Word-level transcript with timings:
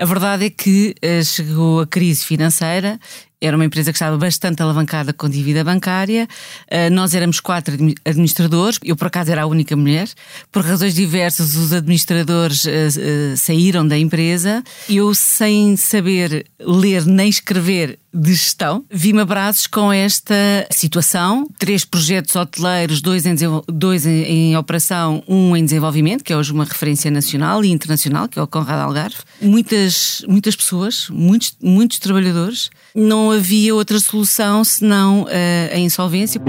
A 0.00 0.04
verdade 0.04 0.46
é 0.46 0.50
que 0.50 0.94
uh, 1.04 1.24
chegou 1.24 1.80
a 1.80 1.86
crise 1.86 2.24
financeira, 2.24 3.00
era 3.40 3.56
uma 3.56 3.64
empresa 3.64 3.92
que 3.92 3.96
estava 3.96 4.16
bastante 4.16 4.62
alavancada 4.62 5.12
com 5.12 5.28
dívida 5.28 5.62
bancária. 5.62 6.26
Uh, 6.70 6.90
nós 6.92 7.14
éramos 7.14 7.40
quatro 7.40 7.74
administradores, 8.04 8.78
eu 8.82 8.96
por 8.96 9.06
acaso 9.06 9.30
era 9.30 9.42
a 9.42 9.46
única 9.46 9.76
mulher. 9.76 10.08
Por 10.50 10.64
razões 10.64 10.94
diversas, 10.94 11.54
os 11.54 11.72
administradores 11.72 12.64
uh, 12.64 12.68
uh, 12.68 13.36
saíram 13.36 13.86
da 13.86 13.96
empresa. 13.96 14.62
Eu, 14.88 15.14
sem 15.14 15.76
saber 15.76 16.46
ler 16.58 17.06
nem 17.06 17.28
escrever 17.28 17.98
de 18.12 18.34
gestão, 18.34 18.84
vi-me 18.90 19.20
abraços 19.20 19.66
com 19.66 19.92
esta 19.92 20.34
situação. 20.70 21.46
Três 21.58 21.84
projetos 21.84 22.34
hoteleiros, 22.34 23.00
dois, 23.00 23.26
em, 23.26 23.34
dois 23.68 24.06
em, 24.06 24.24
em, 24.24 24.56
operação, 24.56 25.22
um 25.28 25.54
em 25.56 25.64
desenvolvimento, 25.64 26.24
que 26.24 26.32
é 26.32 26.36
hoje 26.36 26.52
uma 26.52 26.64
referência 26.64 27.10
nacional 27.10 27.64
e 27.64 27.68
internacional, 27.68 28.26
que 28.26 28.38
é 28.38 28.42
o 28.42 28.46
Conrado 28.46 28.80
Algarve. 28.80 29.18
Muitas, 29.40 30.24
muitas 30.26 30.56
pessoas, 30.56 31.08
muitos, 31.10 31.54
muitos 31.62 31.98
trabalhadores. 31.98 32.70
Não 32.94 33.27
havia 33.30 33.74
outra 33.74 33.98
solução 33.98 34.64
senão 34.64 35.26
a 35.72 35.78
insolvência. 35.78 36.40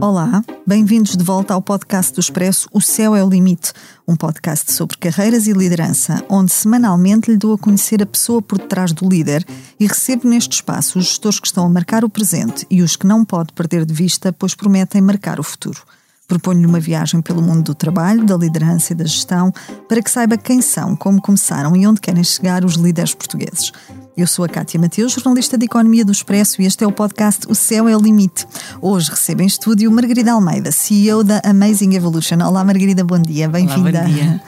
Olá, 0.00 0.42
bem-vindos 0.66 1.16
de 1.16 1.22
volta 1.22 1.52
ao 1.52 1.60
podcast 1.60 2.12
do 2.12 2.20
Expresso 2.20 2.68
O 2.72 2.80
Céu 2.80 3.14
é 3.14 3.22
o 3.22 3.28
Limite, 3.28 3.72
um 4.08 4.16
podcast 4.16 4.72
sobre 4.72 4.96
carreiras 4.96 5.46
e 5.46 5.52
liderança, 5.52 6.24
onde 6.28 6.50
semanalmente 6.50 7.30
lhe 7.30 7.36
dou 7.36 7.52
a 7.54 7.58
conhecer 7.58 8.02
a 8.02 8.06
pessoa 8.06 8.40
por 8.40 8.58
detrás 8.58 8.92
do 8.92 9.08
líder 9.08 9.44
e 9.78 9.86
recebo 9.86 10.26
neste 10.26 10.54
espaço 10.54 10.98
os 10.98 11.04
gestores 11.04 11.38
que 11.38 11.46
estão 11.46 11.66
a 11.66 11.68
marcar 11.68 12.02
o 12.04 12.08
presente 12.08 12.66
e 12.70 12.82
os 12.82 12.96
que 12.96 13.06
não 13.06 13.24
pode 13.24 13.52
perder 13.52 13.84
de 13.84 13.92
vista, 13.92 14.32
pois 14.32 14.54
prometem 14.54 15.02
marcar 15.02 15.38
o 15.38 15.42
futuro. 15.44 15.80
Proponho-lhe 16.30 16.64
uma 16.64 16.78
viagem 16.78 17.20
pelo 17.20 17.42
mundo 17.42 17.64
do 17.64 17.74
trabalho, 17.74 18.24
da 18.24 18.36
liderança 18.36 18.92
e 18.92 18.94
da 18.94 19.04
gestão, 19.04 19.52
para 19.88 20.00
que 20.00 20.08
saiba 20.08 20.36
quem 20.36 20.62
são, 20.62 20.94
como 20.94 21.20
começaram 21.20 21.74
e 21.74 21.84
onde 21.84 22.00
querem 22.00 22.22
chegar 22.22 22.64
os 22.64 22.74
líderes 22.74 23.12
portugueses. 23.12 23.72
Eu 24.16 24.28
sou 24.28 24.44
a 24.44 24.48
Cátia 24.48 24.78
Mateus, 24.78 25.10
jornalista 25.10 25.58
de 25.58 25.64
Economia 25.64 26.04
do 26.04 26.12
Expresso, 26.12 26.62
e 26.62 26.66
este 26.66 26.84
é 26.84 26.86
o 26.86 26.92
podcast 26.92 27.48
O 27.48 27.54
Céu 27.56 27.88
é 27.88 27.96
o 27.96 28.00
Limite. 28.00 28.46
Hoje 28.80 29.10
recebo 29.10 29.42
em 29.42 29.46
estúdio 29.46 29.90
Margarida 29.90 30.30
Almeida, 30.30 30.70
CEO 30.70 31.24
da 31.24 31.42
Amazing 31.44 31.96
Evolution. 31.96 32.36
Olá, 32.46 32.62
Margarida, 32.62 33.02
bom 33.02 33.18
dia, 33.18 33.48
bem-vinda. 33.48 34.02
Bom 34.02 34.08
dia. 34.08 34.40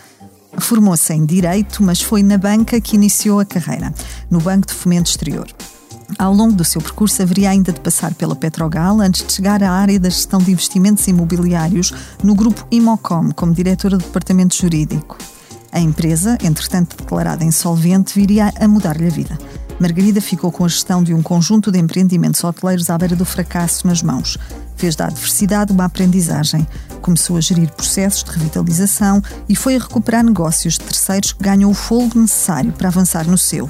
Formou-se 0.58 1.12
em 1.12 1.26
Direito, 1.26 1.82
mas 1.82 2.00
foi 2.00 2.22
na 2.22 2.38
banca 2.38 2.80
que 2.80 2.94
iniciou 2.94 3.40
a 3.40 3.44
carreira, 3.44 3.92
no 4.30 4.40
Banco 4.40 4.68
de 4.68 4.74
Fomento 4.74 5.10
Exterior. 5.10 5.48
Ao 6.18 6.32
longo 6.32 6.52
do 6.52 6.64
seu 6.64 6.80
percurso, 6.80 7.22
haveria 7.22 7.50
ainda 7.50 7.72
de 7.72 7.80
passar 7.80 8.14
pela 8.14 8.36
Petrogal 8.36 9.00
antes 9.00 9.26
de 9.26 9.32
chegar 9.32 9.62
à 9.62 9.70
área 9.70 9.98
da 9.98 10.08
gestão 10.08 10.40
de 10.40 10.52
investimentos 10.52 11.06
imobiliários 11.08 11.92
no 12.22 12.34
grupo 12.34 12.66
Imocom, 12.70 13.30
como 13.32 13.54
diretora 13.54 13.96
do 13.96 14.04
departamento 14.04 14.56
jurídico. 14.56 15.16
A 15.72 15.80
empresa, 15.80 16.36
entretanto 16.42 16.96
declarada 16.96 17.42
insolvente, 17.42 18.14
viria 18.14 18.52
a 18.60 18.68
mudar-lhe 18.68 19.06
a 19.06 19.10
vida. 19.10 19.38
Margarida 19.80 20.20
ficou 20.20 20.52
com 20.52 20.64
a 20.64 20.68
gestão 20.68 21.02
de 21.02 21.14
um 21.14 21.22
conjunto 21.22 21.72
de 21.72 21.78
empreendimentos 21.78 22.44
hoteleiros 22.44 22.90
à 22.90 22.98
beira 22.98 23.16
do 23.16 23.24
fracasso 23.24 23.86
nas 23.86 24.02
mãos. 24.02 24.36
Fez 24.76 24.94
da 24.94 25.06
adversidade 25.06 25.72
uma 25.72 25.86
aprendizagem. 25.86 26.66
Começou 27.00 27.36
a 27.36 27.40
gerir 27.40 27.70
processos 27.72 28.22
de 28.22 28.30
revitalização 28.32 29.22
e 29.48 29.56
foi 29.56 29.74
a 29.74 29.78
recuperar 29.78 30.22
negócios 30.22 30.74
de 30.74 30.80
terceiros 30.80 31.32
que 31.32 31.42
ganham 31.42 31.70
o 31.70 31.74
fôlego 31.74 32.18
necessário 32.20 32.72
para 32.72 32.88
avançar 32.88 33.26
no 33.26 33.38
seu. 33.38 33.68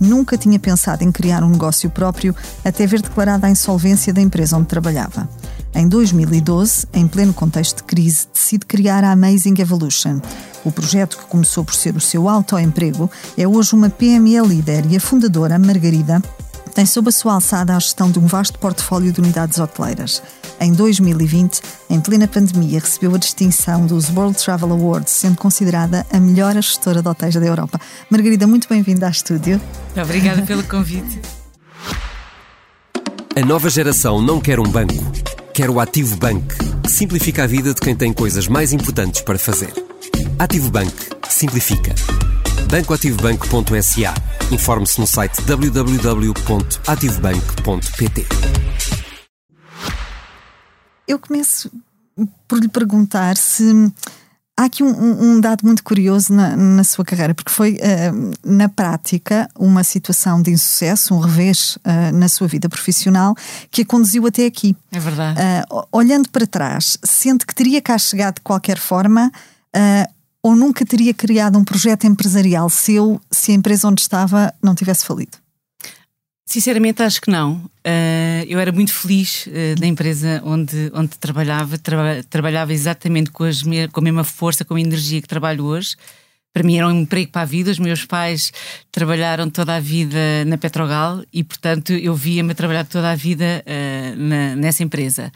Nunca 0.00 0.36
tinha 0.36 0.58
pensado 0.58 1.02
em 1.04 1.10
criar 1.10 1.42
um 1.42 1.50
negócio 1.50 1.88
próprio 1.90 2.34
até 2.64 2.86
ver 2.86 3.02
declarada 3.02 3.46
a 3.46 3.50
insolvência 3.50 4.12
da 4.12 4.20
empresa 4.20 4.56
onde 4.56 4.66
trabalhava. 4.66 5.28
Em 5.74 5.86
2012, 5.86 6.86
em 6.92 7.06
pleno 7.06 7.34
contexto 7.34 7.78
de 7.78 7.84
crise, 7.84 8.26
decide 8.32 8.64
criar 8.64 9.04
a 9.04 9.12
Amazing 9.12 9.60
Evolution. 9.60 10.20
O 10.64 10.72
projeto, 10.72 11.18
que 11.18 11.26
começou 11.26 11.64
por 11.64 11.74
ser 11.74 11.94
o 11.96 12.00
seu 12.00 12.28
autoemprego, 12.28 13.10
é 13.36 13.46
hoje 13.46 13.74
uma 13.74 13.90
PME 13.90 14.40
líder 14.40 14.84
e 14.90 14.96
a 14.96 15.00
fundadora, 15.00 15.58
Margarida, 15.58 16.22
tem 16.76 16.84
sob 16.84 17.08
a 17.08 17.12
sua 17.12 17.32
alçada 17.32 17.74
a 17.74 17.78
gestão 17.78 18.10
de 18.10 18.18
um 18.18 18.26
vasto 18.26 18.58
portfólio 18.58 19.10
de 19.10 19.18
unidades 19.18 19.58
hoteleiras. 19.58 20.22
Em 20.60 20.74
2020, 20.74 21.62
em 21.88 21.98
plena 22.02 22.28
pandemia, 22.28 22.78
recebeu 22.78 23.14
a 23.14 23.18
distinção 23.18 23.86
dos 23.86 24.10
World 24.10 24.36
Travel 24.36 24.72
Awards, 24.72 25.10
sendo 25.10 25.38
considerada 25.38 26.04
a 26.12 26.20
melhor 26.20 26.52
gestora 26.52 27.00
de 27.00 27.08
hotéis 27.08 27.34
da 27.34 27.46
Europa. 27.46 27.80
Margarida, 28.10 28.46
muito 28.46 28.68
bem-vinda 28.68 29.06
ao 29.06 29.12
estúdio. 29.12 29.58
Obrigada 29.96 30.42
pelo 30.42 30.62
convite. 30.64 31.22
A 33.34 33.40
nova 33.40 33.70
geração 33.70 34.20
não 34.20 34.38
quer 34.38 34.60
um 34.60 34.68
banco, 34.68 35.02
quer 35.54 35.70
o 35.70 35.80
Ativo 35.80 36.14
Bank, 36.16 36.46
que 36.82 36.90
simplifica 36.90 37.44
a 37.44 37.46
vida 37.46 37.72
de 37.72 37.80
quem 37.80 37.96
tem 37.96 38.12
coisas 38.12 38.48
mais 38.48 38.74
importantes 38.74 39.22
para 39.22 39.38
fazer. 39.38 39.72
Ativo 40.38 40.70
Bank. 40.70 40.92
Simplifica. 41.26 41.94
bancoativobank.sa 42.66 44.14
Informe-se 44.52 45.00
no 45.00 45.06
site 45.06 45.40
www.ativobank.pt. 45.42 48.26
Eu 51.08 51.18
começo 51.18 51.70
por 52.46 52.58
lhe 52.58 52.68
perguntar 52.68 53.36
se 53.36 53.64
há 54.56 54.64
aqui 54.64 54.82
um, 54.82 55.34
um 55.34 55.40
dado 55.40 55.64
muito 55.64 55.84
curioso 55.84 56.32
na, 56.32 56.56
na, 56.56 56.84
sua 56.84 57.04
carreira, 57.04 57.34
porque 57.34 57.50
foi 57.50 57.74
uh, 57.74 58.32
na 58.44 58.68
prática 58.68 59.48
uma 59.58 59.84
situação 59.84 60.40
de 60.40 60.52
insucesso, 60.52 61.14
um 61.14 61.18
revés 61.18 61.76
uh, 61.76 62.14
na 62.14 62.28
sua 62.28 62.46
vida 62.46 62.68
profissional 62.68 63.34
que 63.70 63.82
a 63.82 63.86
conduziu 63.86 64.26
até 64.26 64.46
aqui. 64.46 64.74
É 64.92 64.98
verdade. 64.98 65.40
Uh, 65.40 65.86
olhando 65.92 66.30
para 66.30 66.46
trás, 66.46 66.96
sente 67.04 67.44
que 67.44 67.54
teria 67.54 67.82
cá 67.82 67.98
chegado 67.98 68.36
de 68.36 68.42
qualquer 68.42 68.78
forma 68.78 69.30
ou 70.46 70.54
nunca 70.54 70.86
teria 70.86 71.12
criado 71.12 71.58
um 71.58 71.64
projeto 71.64 72.06
empresarial 72.06 72.70
seu 72.70 73.20
se 73.32 73.50
a 73.50 73.54
empresa 73.56 73.88
onde 73.88 74.00
estava 74.00 74.54
não 74.62 74.76
tivesse 74.76 75.04
falido? 75.04 75.36
Sinceramente, 76.44 77.02
acho 77.02 77.20
que 77.20 77.28
não. 77.28 77.54
Uh, 77.84 78.46
eu 78.46 78.60
era 78.60 78.70
muito 78.70 78.92
feliz 78.92 79.48
uh, 79.48 79.50
na 79.80 79.88
empresa 79.88 80.40
onde, 80.44 80.92
onde 80.94 81.18
trabalhava, 81.18 81.76
tra 81.76 82.22
trabalhava 82.30 82.72
exatamente 82.72 83.32
com, 83.32 83.42
me 83.64 83.88
com 83.88 83.98
a 83.98 84.04
mesma 84.04 84.22
força, 84.22 84.64
com 84.64 84.76
a 84.76 84.80
energia 84.80 85.20
que 85.20 85.26
trabalho 85.26 85.64
hoje. 85.64 85.96
Para 86.52 86.62
mim 86.62 86.76
era 86.76 86.86
um 86.86 86.92
emprego 86.92 87.32
para 87.32 87.42
a 87.42 87.44
vida. 87.44 87.72
Os 87.72 87.80
meus 87.80 88.04
pais 88.04 88.52
trabalharam 88.92 89.50
toda 89.50 89.74
a 89.74 89.80
vida 89.80 90.44
na 90.46 90.56
Petrogal 90.56 91.24
e, 91.32 91.42
portanto, 91.42 91.92
eu 91.92 92.14
via-me 92.14 92.54
trabalhar 92.54 92.84
toda 92.84 93.10
a 93.10 93.16
vida 93.16 93.64
uh, 93.66 94.16
na, 94.16 94.54
nessa 94.54 94.84
empresa. 94.84 95.32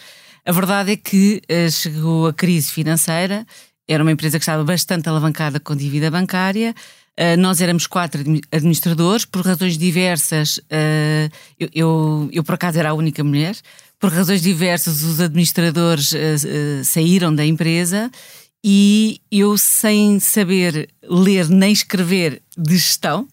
A 0.46 0.52
verdade 0.52 0.92
é 0.92 0.96
que 0.96 1.42
chegou 1.70 2.28
a 2.28 2.32
crise 2.32 2.70
financeira 2.70 3.44
era 3.92 4.04
uma 4.04 4.12
empresa 4.12 4.38
que 4.38 4.42
estava 4.44 4.62
bastante 4.62 5.08
alavancada 5.08 5.58
com 5.58 5.74
dívida 5.74 6.10
bancária. 6.12 6.72
Uh, 7.18 7.36
nós 7.36 7.60
éramos 7.60 7.88
quatro 7.88 8.22
administradores, 8.52 9.24
por 9.24 9.44
razões 9.44 9.76
diversas. 9.76 10.58
Uh, 10.58 11.28
eu, 11.58 11.68
eu, 11.74 12.30
eu, 12.32 12.44
por 12.44 12.54
acaso, 12.54 12.78
era 12.78 12.90
a 12.90 12.94
única 12.94 13.24
mulher. 13.24 13.56
Por 13.98 14.12
razões 14.12 14.42
diversas, 14.42 15.02
os 15.02 15.20
administradores 15.20 16.12
uh, 16.12 16.84
saíram 16.84 17.34
da 17.34 17.44
empresa 17.44 18.08
e 18.62 19.20
eu, 19.28 19.58
sem 19.58 20.20
saber 20.20 20.88
ler 21.02 21.48
nem 21.48 21.72
escrever 21.72 22.40
de 22.56 22.76
gestão, 22.76 23.26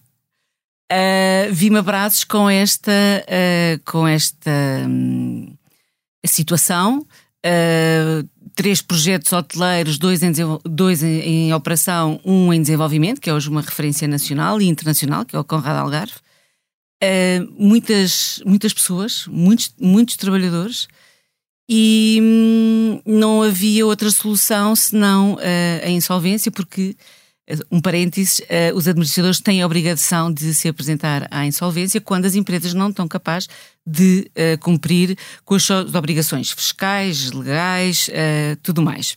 vi-me 1.52 1.78
abraços 1.78 2.24
com 2.24 2.48
esta, 2.48 2.92
com 3.84 4.08
esta 4.08 4.50
um, 4.88 5.54
situação. 6.24 7.06
Três 8.58 8.82
projetos 8.82 9.32
hoteleiros, 9.32 9.98
dois, 9.98 10.20
em, 10.20 10.32
dois 10.64 11.00
em, 11.00 11.20
em, 11.20 11.54
operação, 11.54 12.20
um 12.24 12.52
em 12.52 12.60
desenvolvimento, 12.60 13.20
que 13.20 13.30
é 13.30 13.32
hoje 13.32 13.48
uma 13.48 13.60
referência 13.60 14.08
nacional 14.08 14.60
e 14.60 14.66
internacional, 14.66 15.24
que 15.24 15.36
é 15.36 15.38
o 15.38 15.44
Conrado 15.44 15.76
Algarve. 15.76 16.14
Uh, 17.00 17.54
muitas, 17.56 18.42
muitas 18.44 18.72
pessoas, 18.72 19.28
muitos, 19.28 19.72
muitos 19.78 20.16
trabalhadores, 20.16 20.88
e 21.68 22.18
hum, 22.20 23.00
não 23.06 23.44
havia 23.44 23.86
outra 23.86 24.10
solução 24.10 24.74
senão 24.74 25.34
uh, 25.34 25.84
a 25.84 25.90
insolvência, 25.90 26.50
porque 26.50 26.96
um 27.70 27.80
parênteses, 27.80 28.40
uh, 28.40 28.74
os 28.74 28.86
administradores 28.86 29.40
têm 29.40 29.62
a 29.62 29.66
obrigação 29.66 30.30
de 30.32 30.52
se 30.52 30.68
apresentar 30.68 31.26
à 31.30 31.46
insolvência 31.46 32.00
quando 32.00 32.26
as 32.26 32.34
empresas 32.34 32.74
não 32.74 32.90
estão 32.90 33.08
capazes 33.08 33.48
de 33.86 34.30
uh, 34.30 34.58
cumprir 34.60 35.16
com 35.44 35.54
as 35.54 35.62
suas 35.62 35.94
obrigações 35.94 36.50
fiscais, 36.50 37.32
legais, 37.32 38.08
uh, 38.08 38.56
tudo 38.62 38.82
mais. 38.82 39.16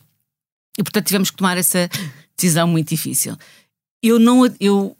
E 0.78 0.83
portanto 0.83 1.07
tivemos 1.07 1.30
que 1.30 1.38
tomar 1.38 1.57
essa 1.57 1.89
decisão 2.38 2.68
muito 2.68 2.89
difícil. 2.89 3.36
Eu 4.01 4.18
não, 4.18 4.50
eu, 4.60 4.95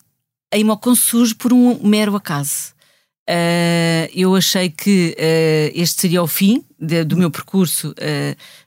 a 0.54 0.58
Imocon 0.58 0.94
surge 0.94 1.34
por 1.34 1.54
um 1.54 1.82
mero 1.82 2.16
acaso. 2.16 2.74
eu 4.14 4.36
achei 4.36 4.70
que 4.70 5.16
este 5.74 6.02
seria 6.02 6.22
o 6.22 6.28
fim 6.28 6.64
de, 6.78 7.04
do 7.04 7.18
meu 7.18 7.32
percurso 7.32 7.96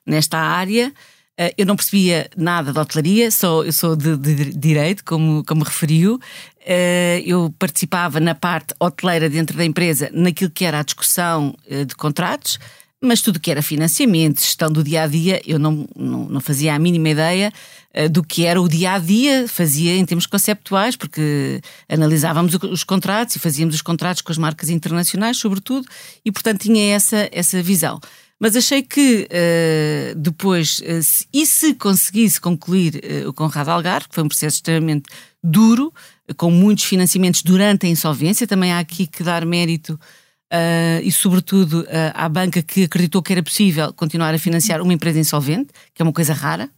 nesta 0.05 0.39
área. 0.39 0.93
Uh, 1.39 1.51
eu 1.59 1.67
não 1.67 1.75
percebia 1.75 2.31
nada 2.37 2.73
de 2.73 2.79
hotelaria, 2.79 3.29
só, 3.29 3.65
eu 3.65 3.73
sou 3.73 3.97
de, 3.97 4.17
de 4.17 4.53
direito, 4.53 5.05
como, 5.05 5.43
como 5.45 5.65
referiu. 5.65 6.15
Uh, 6.15 7.21
eu 7.25 7.53
participava 7.59 8.21
na 8.21 8.37
parte 8.37 8.73
hoteleira 8.79 9.29
dentro 9.29 9.57
da 9.57 9.65
empresa, 9.65 10.09
naquilo 10.13 10.51
que 10.51 10.65
era 10.65 10.79
a 10.79 10.83
discussão 10.85 11.53
uh, 11.69 11.85
de 11.85 11.97
contratos, 11.97 12.61
mas 13.01 13.21
tudo 13.21 13.41
que 13.41 13.51
era 13.51 13.63
financiamento, 13.63 14.41
gestão 14.41 14.71
do 14.71 14.85
dia 14.85 15.03
a 15.03 15.07
dia, 15.09 15.43
eu 15.45 15.59
não, 15.59 15.87
não, 15.97 16.27
não 16.27 16.41
fazia 16.41 16.73
a 16.73 16.79
mínima 16.79 17.11
ideia. 17.11 17.53
do 18.11 18.23
que 18.25 18.47
era 18.47 18.59
o 18.63 18.67
dia 18.67 18.93
a 18.93 18.99
dia, 18.99 19.47
fazia 19.47 19.95
em 19.95 20.07
termos 20.07 20.27
conceptuais, 20.27 20.97
porque 20.97 21.61
analisávamos 21.87 22.55
os 22.55 22.83
contratos 22.83 23.37
e 23.37 23.39
fazíamos 23.39 23.75
os 23.75 23.83
contratos 23.83 24.23
com 24.23 24.33
as 24.33 24.39
marcas 24.39 24.71
internacionais, 24.71 25.37
sobretudo, 25.37 25.87
e 26.25 26.33
portanto 26.33 26.63
tinha 26.63 26.95
essa, 26.95 27.29
essa 27.31 27.63
visão. 27.63 28.01
Mas 28.41 28.57
achei 28.57 28.83
que 28.83 29.29
uh, 29.31 30.19
depois, 30.19 30.81
uh, 30.81 31.03
se, 31.03 31.27
e 31.33 31.47
se 31.47 31.75
conseguisse 31.75 32.41
concluir 32.41 33.01
uh, 33.25 33.29
o 33.29 33.33
Conrado 33.33 33.71
Algarve, 33.71 34.09
que 34.09 34.15
foi 34.15 34.25
um 34.25 34.29
processo 34.29 34.57
extremamente 34.57 35.09
duro, 35.43 35.93
com 36.37 36.51
muitos 36.51 36.85
financiamentos 36.85 37.43
durante 37.43 37.87
a 37.87 37.89
insolvência, 37.89 38.47
também 38.47 38.73
há 38.73 38.79
aqui 38.79 39.07
que 39.07 39.23
dar 39.23 39.45
mérito 39.45 39.99
e, 41.03 41.11
sobretudo, 41.11 41.85
à 42.15 42.29
banca 42.29 42.63
que 42.63 42.85
acreditou 42.85 43.21
que 43.21 43.33
era 43.33 43.43
possível 43.43 43.93
continuar 43.93 44.33
a 44.33 44.39
financiar 44.39 44.81
uma 44.81 44.93
empresa 44.93 45.19
insolvente, 45.19 45.71
que 45.93 46.01
é 46.01 46.05
uma 46.05 46.13
coisa 46.13 46.33
rara. 46.33 46.71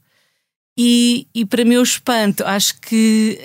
E, 0.78 1.26
e 1.34 1.44
para 1.44 1.64
meu 1.64 1.82
espanto, 1.82 2.42
acho 2.44 2.80
que 2.80 3.38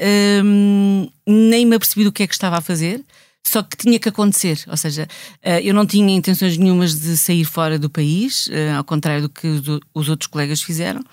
um, 0.44 1.08
nem 1.28 1.66
me 1.66 1.76
apercebi 1.76 2.04
do 2.04 2.12
que 2.12 2.24
é 2.24 2.28
que 2.28 2.34
estava 2.34 2.58
a 2.58 2.62
fazer 2.62 3.04
só 3.44 3.64
que 3.64 3.76
tinha 3.76 4.00
que 4.00 4.08
acontecer, 4.10 4.64
ou 4.68 4.78
seja, 4.78 5.08
eh, 5.42 5.62
eu 5.64 5.74
não 5.74 5.86
tinha 5.86 6.16
intenções 6.16 6.58
nenhumas 6.58 7.00
de 7.00 7.18
sair 7.18 7.44
fora 7.44 7.78
do 7.78 7.90
país, 7.90 8.48
eh, 8.52 8.72
ao 8.72 8.84
contrário 8.84 9.24
do 9.24 9.30
que 9.30 9.48
os 9.94 10.10
outros 10.10 10.28
colegas 10.28 10.62
fizeram. 10.62 11.04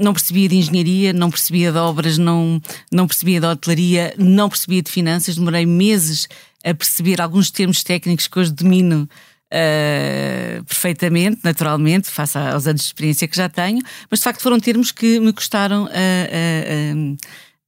não 0.00 0.12
percebia 0.12 0.48
de 0.48 0.56
engenharia, 0.56 1.12
não 1.12 1.30
percebia 1.30 1.70
de 1.70 1.78
obras, 1.78 2.18
não, 2.18 2.60
não 2.90 3.06
percebia 3.06 3.40
de 3.40 3.46
hotelaria, 3.46 4.12
não 4.18 4.48
percebia 4.48 4.82
de 4.82 4.90
finanças. 4.90 5.36
Demorei 5.36 5.64
meses 5.66 6.26
a 6.64 6.74
perceber 6.74 7.20
alguns 7.20 7.50
termos 7.50 7.82
técnicos 7.84 8.26
que 8.26 8.38
hoje 8.38 8.52
domino 8.52 9.08
uh, 9.52 10.64
perfeitamente, 10.64 11.40
naturalmente, 11.42 12.08
face 12.08 12.38
aos 12.38 12.66
anos 12.66 12.82
de 12.82 12.86
experiência 12.88 13.28
que 13.28 13.36
já 13.36 13.48
tenho, 13.48 13.80
mas 14.10 14.20
de 14.20 14.24
facto 14.24 14.42
foram 14.42 14.58
termos 14.60 14.92
que 14.92 15.20
me 15.20 15.32
custaram 15.32 15.86
a. 15.86 15.88
Uh, 15.88 17.14
uh, 17.14 17.16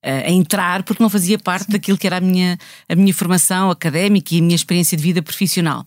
a 0.03 0.31
entrar 0.31 0.83
porque 0.83 1.03
não 1.03 1.09
fazia 1.09 1.39
parte 1.39 1.67
Sim. 1.67 1.73
daquilo 1.73 1.97
que 1.97 2.07
era 2.07 2.17
a 2.17 2.21
minha, 2.21 2.59
a 2.89 2.95
minha 2.95 3.15
formação 3.15 3.71
académica 3.71 4.35
e 4.35 4.39
a 4.39 4.43
minha 4.43 4.57
experiência 4.57 4.97
de 4.97 5.03
vida 5.03 5.23
profissional. 5.23 5.87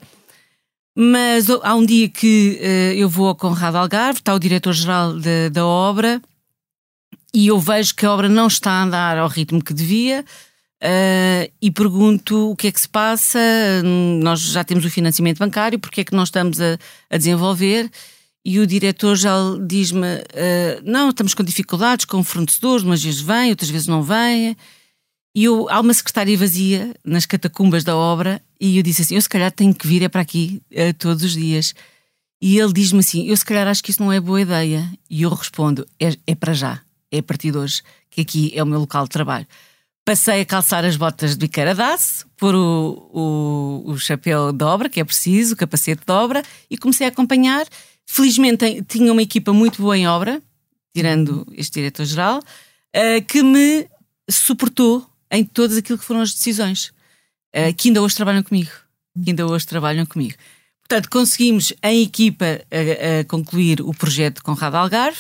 Mas 0.98 1.50
há 1.50 1.76
um 1.76 1.86
dia 1.86 2.08
que 2.08 2.58
uh, 2.62 2.94
eu 2.98 3.10
vou 3.10 3.28
ao 3.28 3.36
Conrado 3.36 3.76
Algarve, 3.76 4.20
está 4.20 4.34
o 4.34 4.40
diretor-geral 4.40 5.20
da, 5.20 5.50
da 5.52 5.66
obra, 5.66 6.22
e 7.34 7.48
eu 7.48 7.60
vejo 7.60 7.94
que 7.94 8.06
a 8.06 8.12
obra 8.12 8.30
não 8.30 8.48
está 8.48 8.72
a 8.72 8.84
andar 8.84 9.18
ao 9.18 9.28
ritmo 9.28 9.62
que 9.62 9.74
devia, 9.74 10.24
uh, 10.82 11.52
e 11.62 11.70
pergunto 11.70 12.52
o 12.52 12.56
que 12.56 12.68
é 12.68 12.72
que 12.72 12.80
se 12.80 12.88
passa. 12.88 13.40
Nós 14.22 14.40
já 14.40 14.64
temos 14.64 14.86
o 14.86 14.90
financiamento 14.90 15.40
bancário, 15.40 15.78
porque 15.78 16.00
é 16.00 16.04
que 16.06 16.16
não 16.16 16.24
estamos 16.24 16.62
a, 16.62 16.78
a 17.10 17.18
desenvolver? 17.18 17.92
E 18.46 18.60
o 18.60 18.68
diretor 18.68 19.16
já 19.16 19.36
diz-me: 19.66 20.18
uh, 20.18 20.82
não, 20.84 21.10
estamos 21.10 21.34
com 21.34 21.44
dificuldades 21.44 22.06
com 22.06 22.24
fornecedores, 22.24 22.84
umas 22.84 23.04
vezes 23.04 23.20
vêm, 23.20 23.50
outras 23.50 23.72
vezes 23.72 23.88
não 23.88 24.04
vêm. 24.04 24.56
E 25.36 25.44
eu, 25.44 25.68
há 25.68 25.80
uma 25.82 25.94
secretária 25.94 26.38
vazia 26.38 26.94
nas 27.04 27.26
catacumbas 27.26 27.84
da 27.84 27.98
obra, 27.98 28.40
e 28.62 28.78
eu 28.78 28.84
disse 28.84 29.02
assim: 29.02 29.16
eu 29.16 29.22
se 29.22 29.28
calhar 29.28 29.52
tenho 29.52 29.74
que 29.74 29.88
vir 29.88 30.04
é 30.04 30.08
para 30.08 30.22
aqui 30.22 30.62
uh, 30.72 30.94
todos 30.94 31.24
os 31.24 31.34
dias. 31.34 31.74
E 32.40 32.60
ele 32.60 32.72
diz-me 32.72 33.00
assim: 33.00 33.28
eu 33.28 33.36
se 33.36 33.44
calhar 33.44 33.68
acho 33.68 33.84
que 33.84 33.90
isso 33.90 34.04
não 34.04 34.14
é 34.14 34.20
boa 34.20 34.40
ideia. 34.40 34.88
E 35.10 35.24
eu 35.24 35.30
respondo: 35.32 35.88
é, 36.00 36.16
é 36.28 36.36
para 36.36 36.54
já, 36.54 36.80
é 37.12 37.18
a 37.18 37.24
partir 37.24 37.52
de 37.52 37.58
hoje, 37.58 37.82
que 38.12 38.22
aqui 38.22 38.52
é 38.54 38.62
o 38.62 38.68
meu 38.68 38.80
local 38.80 39.06
de 39.06 39.10
trabalho. 39.10 39.48
Passei 40.06 40.42
a 40.42 40.46
calçar 40.46 40.86
as 40.86 40.96
botas 40.96 41.32
de 41.32 41.38
biqueira 41.38 41.74
de 41.74 41.82
aço, 41.82 42.28
pôr 42.38 42.54
o, 42.54 43.10
o, 43.12 43.92
o 43.92 43.98
chapéu 43.98 44.52
de 44.54 44.64
obra, 44.64 44.88
que 44.88 45.00
é 45.00 45.04
preciso, 45.04 45.56
o 45.56 45.58
capacete 45.58 46.04
de 46.06 46.14
obra, 46.14 46.44
e 46.70 46.78
comecei 46.78 47.08
a 47.08 47.10
acompanhar 47.10 47.66
Felizmente 48.06 48.84
tinha 48.84 49.12
uma 49.12 49.22
equipa 49.22 49.52
muito 49.52 49.82
boa 49.82 49.98
em 49.98 50.08
obra, 50.08 50.42
tirando 50.94 51.46
este 51.58 51.80
diretor-geral, 51.80 52.40
uh, 52.40 53.26
que 53.28 53.42
me 53.42 53.88
suportou 54.30 55.06
em 55.32 55.44
todas 55.44 55.78
aquilo 55.78 55.98
que 55.98 56.06
foram 56.06 56.22
as 56.22 56.34
decisões, 56.34 56.94
uh, 57.56 57.74
que 57.76 57.90
ainda 57.90 58.02
hoje 58.02 58.16
trabalham 58.16 58.44
comigo. 58.44 58.72
Que 59.24 59.32
ainda 59.32 59.48
hoje 59.48 59.66
trabalham 59.66 60.06
comigo. 60.06 60.36
Portanto, 60.88 61.10
conseguimos 61.10 61.74
em 61.82 62.04
equipa 62.04 62.46
a, 62.46 63.20
a 63.22 63.24
concluir 63.26 63.82
o 63.82 63.94
projeto 63.94 64.44
Conrado 64.44 64.76
Algarve, 64.76 65.20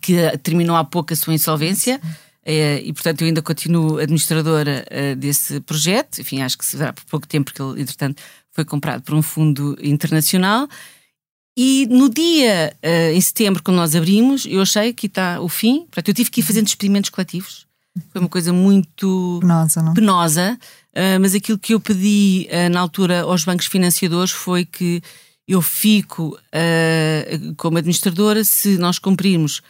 que 0.00 0.36
terminou 0.38 0.74
há 0.76 0.84
pouco 0.84 1.12
a 1.12 1.16
sua 1.16 1.32
insolvência. 1.32 2.00
E 2.44 2.90
portanto 2.94 3.20
eu 3.20 3.26
ainda 3.26 3.42
continuo 3.42 3.98
administradora 3.98 4.86
desse 5.18 5.60
projeto, 5.60 6.18
enfim, 6.20 6.40
acho 6.40 6.56
que 6.56 6.64
se 6.64 6.78
verá 6.78 6.94
por 6.94 7.04
pouco 7.04 7.28
tempo, 7.28 7.52
porque 7.52 7.60
ele, 7.60 7.82
entretanto, 7.82 8.22
foi 8.52 8.64
comprado 8.64 9.02
por 9.02 9.14
um 9.14 9.20
fundo 9.20 9.76
internacional. 9.82 10.66
E 11.60 11.88
no 11.90 12.08
dia, 12.08 12.72
uh, 12.84 13.12
em 13.12 13.20
setembro, 13.20 13.60
quando 13.60 13.78
nós 13.78 13.96
abrimos, 13.96 14.46
eu 14.46 14.62
achei 14.62 14.92
que 14.92 15.06
está 15.06 15.40
o 15.40 15.48
fim. 15.48 15.80
Portanto, 15.86 16.06
eu 16.06 16.14
tive 16.14 16.30
que 16.30 16.38
ir 16.38 16.44
fazendo 16.44 16.68
experimentos 16.68 17.10
coletivos. 17.10 17.66
Foi 18.12 18.20
uma 18.20 18.28
coisa 18.28 18.52
muito 18.52 19.38
penosa, 19.40 19.82
não? 19.82 19.92
penosa 19.92 20.56
uh, 20.94 21.20
mas 21.20 21.34
aquilo 21.34 21.58
que 21.58 21.74
eu 21.74 21.80
pedi 21.80 22.46
uh, 22.48 22.70
na 22.70 22.78
altura 22.78 23.22
aos 23.22 23.44
bancos 23.44 23.66
financiadores 23.66 24.30
foi 24.30 24.64
que 24.64 25.02
eu 25.48 25.60
fico 25.62 26.38
como 27.56 27.78
administradora 27.78 28.44
se 28.44 28.76
nós 28.76 28.98
cumprirmos 28.98 29.62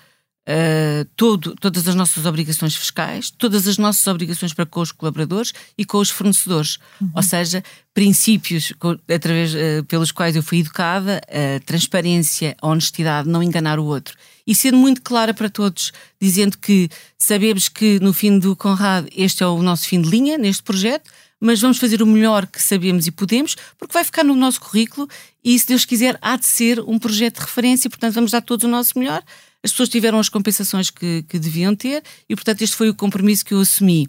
uh, 0.49 1.05
todo, 1.15 1.55
todas 1.56 1.87
as 1.87 1.95
nossas 1.95 2.25
obrigações 2.25 2.75
fiscais, 2.75 3.31
todas 3.31 3.69
as 3.69 3.77
nossas 3.77 4.06
obrigações 4.06 4.55
para 4.55 4.65
com 4.65 4.81
os 4.81 4.91
colaboradores 4.91 5.53
e 5.77 5.85
com 5.85 5.99
os 5.99 6.09
fornecedores. 6.09 6.79
Uhum. 7.00 7.11
Ou 7.15 7.23
seja, 7.23 7.62
princípios 7.93 8.73
através, 9.15 9.55
uh, 9.55 9.85
pelos 9.87 10.11
quais 10.11 10.35
eu 10.35 10.43
fui 10.43 10.61
educada, 10.61 11.21
a 11.29 11.61
transparência, 11.61 12.56
a 12.61 12.69
honestidade, 12.69 13.29
não 13.29 13.43
enganar 13.43 13.79
o 13.79 13.85
outro. 13.85 14.17
E 14.47 14.55
sendo 14.55 14.79
muito 14.79 15.03
clara 15.03 15.35
para 15.35 15.50
todos, 15.50 15.93
dizendo 16.21 16.56
que 16.56 16.89
sabemos 17.19 17.69
que 17.69 18.00
no 18.00 18.15
fim 18.15 18.39
do 18.39 18.56
Conrad 18.56 19.06
este 19.15 19.43
é 19.43 19.47
o 19.47 19.62
nosso 19.62 19.87
fim 19.87 20.00
de 20.00 20.09
linha 20.09 20.39
neste 20.39 20.62
projeto, 20.62 21.11
mas 21.41 21.61
vamos 21.61 21.79
fazer 21.79 22.03
o 22.03 22.06
melhor 22.06 22.47
que 22.47 22.61
sabemos 22.61 23.06
e 23.06 23.12
podemos, 23.12 23.56
porque 23.79 23.93
vai 23.93 24.03
ficar 24.03 24.25
no 24.25 24.35
nosso 24.35 24.61
currículo 24.61 25.09
e, 25.45 25.56
se 25.56 25.69
Deus 25.69 25.85
quiser, 25.85 26.19
há 26.21 26.37
de 26.37 26.47
ser 26.47 26.81
um 26.81 26.99
projeto 26.99 27.37
de 27.37 27.43
referência, 27.43 27.89
portanto, 27.89 28.15
vamos 28.15 28.33
dar 28.33 28.41
todos 28.41 28.65
o 28.65 28.69
nosso 28.69 28.99
melhor 28.99 29.23
as 29.65 29.71
pessoas 29.73 29.89
tiveram 29.89 30.19
as 30.19 30.29
compensações 30.29 30.91
que, 30.91 31.23
que 31.25 31.39
deviam 31.39 31.75
ter 31.75 32.03
e, 32.29 32.35
portanto, 32.35 32.63
este 32.63 32.77
foi 32.77 32.89
o 32.89 32.95
compromisso 32.95 33.45
que 33.45 33.55
eu 33.55 33.61
assumi. 33.61 34.07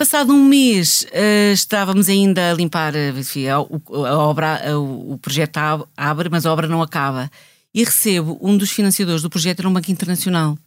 Passado 0.00 0.32
um 0.32 0.44
mês, 0.46 1.06
uh, 1.12 1.52
estávamos 1.52 2.08
ainda 2.08 2.50
a 2.50 2.54
limpar 2.54 2.96
enfim, 2.96 3.48
a, 3.48 3.56
a, 3.56 3.60
obra, 3.60 4.70
a, 4.72 4.78
o 4.78 5.18
projeto 5.18 5.58
abre, 5.94 6.30
mas 6.30 6.46
a 6.46 6.52
obra 6.52 6.66
não 6.66 6.80
acaba. 6.80 7.30
E 7.74 7.84
recebo 7.84 8.38
um 8.40 8.56
dos 8.56 8.70
financiadores 8.70 9.20
do 9.20 9.28
projeto, 9.28 9.60
era 9.60 9.68
um 9.68 9.72
banco 9.72 9.90
internacional. 9.90 10.58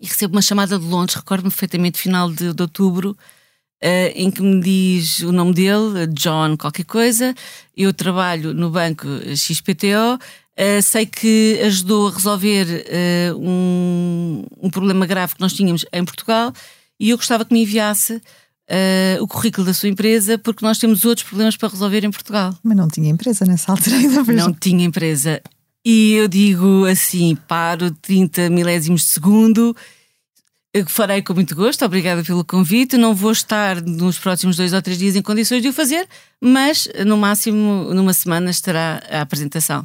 E 0.00 0.06
recebo 0.06 0.36
uma 0.36 0.42
chamada 0.42 0.78
de 0.78 0.84
Londres, 0.84 1.16
recordo-me 1.16 1.50
perfeitamente, 1.50 1.98
final 1.98 2.30
de, 2.30 2.52
de 2.52 2.62
outubro, 2.62 3.10
uh, 3.82 4.12
em 4.14 4.30
que 4.30 4.40
me 4.40 4.60
diz 4.60 5.18
o 5.18 5.32
nome 5.32 5.52
dele, 5.52 6.06
John 6.12 6.56
qualquer 6.56 6.84
coisa. 6.84 7.34
Eu 7.76 7.92
trabalho 7.92 8.54
no 8.54 8.70
banco 8.70 9.08
XPTO, 9.36 10.16
Uh, 10.56 10.80
sei 10.80 11.04
que 11.04 11.60
ajudou 11.64 12.06
a 12.06 12.12
resolver 12.12 12.86
uh, 12.86 13.36
um, 13.36 14.44
um, 14.62 14.70
problema 14.70 15.04
grave 15.04 15.34
que 15.34 15.40
nós 15.40 15.52
tínhamos 15.52 15.84
em 15.92 16.04
Portugal 16.04 16.52
e 16.98 17.10
eu 17.10 17.16
gostava 17.16 17.44
que 17.44 17.52
me 17.52 17.62
enviasse 17.62 18.14
uh, 18.14 19.20
o 19.20 19.26
currículo 19.26 19.66
da 19.66 19.74
sua 19.74 19.88
empresa 19.88 20.38
porque 20.38 20.64
nós 20.64 20.78
temos 20.78 21.04
outros 21.04 21.26
problemas 21.26 21.56
para 21.56 21.68
resolver 21.68 22.04
em 22.04 22.10
Portugal. 22.12 22.56
Mas 22.62 22.76
não 22.76 22.86
tinha 22.86 23.10
empresa 23.10 23.44
nessa 23.44 23.72
altura 23.72 23.96
ainda. 23.96 24.22
Não 24.32 24.52
tinha 24.52 24.84
empresa. 24.84 25.42
E 25.84 26.12
eu 26.12 26.28
digo 26.28 26.84
assim, 26.86 27.36
paro 27.48 27.90
30 27.90 28.48
milésimos 28.48 29.02
de 29.02 29.08
segundo, 29.08 29.76
farei 30.86 31.20
com 31.20 31.34
muito 31.34 31.56
gosto, 31.56 31.84
obrigada 31.84 32.22
pelo 32.22 32.44
convite. 32.44 32.96
Não 32.96 33.12
vou 33.12 33.32
estar 33.32 33.82
nos 33.82 34.20
próximos 34.20 34.56
dois 34.56 34.72
ou 34.72 34.80
três 34.80 34.98
dias 34.98 35.16
em 35.16 35.20
condições 35.20 35.62
de 35.62 35.68
o 35.68 35.72
fazer, 35.72 36.08
mas 36.40 36.88
no 37.04 37.16
máximo 37.16 37.92
numa 37.92 38.14
semana 38.14 38.52
estará 38.52 39.02
a 39.10 39.20
apresentação 39.20 39.84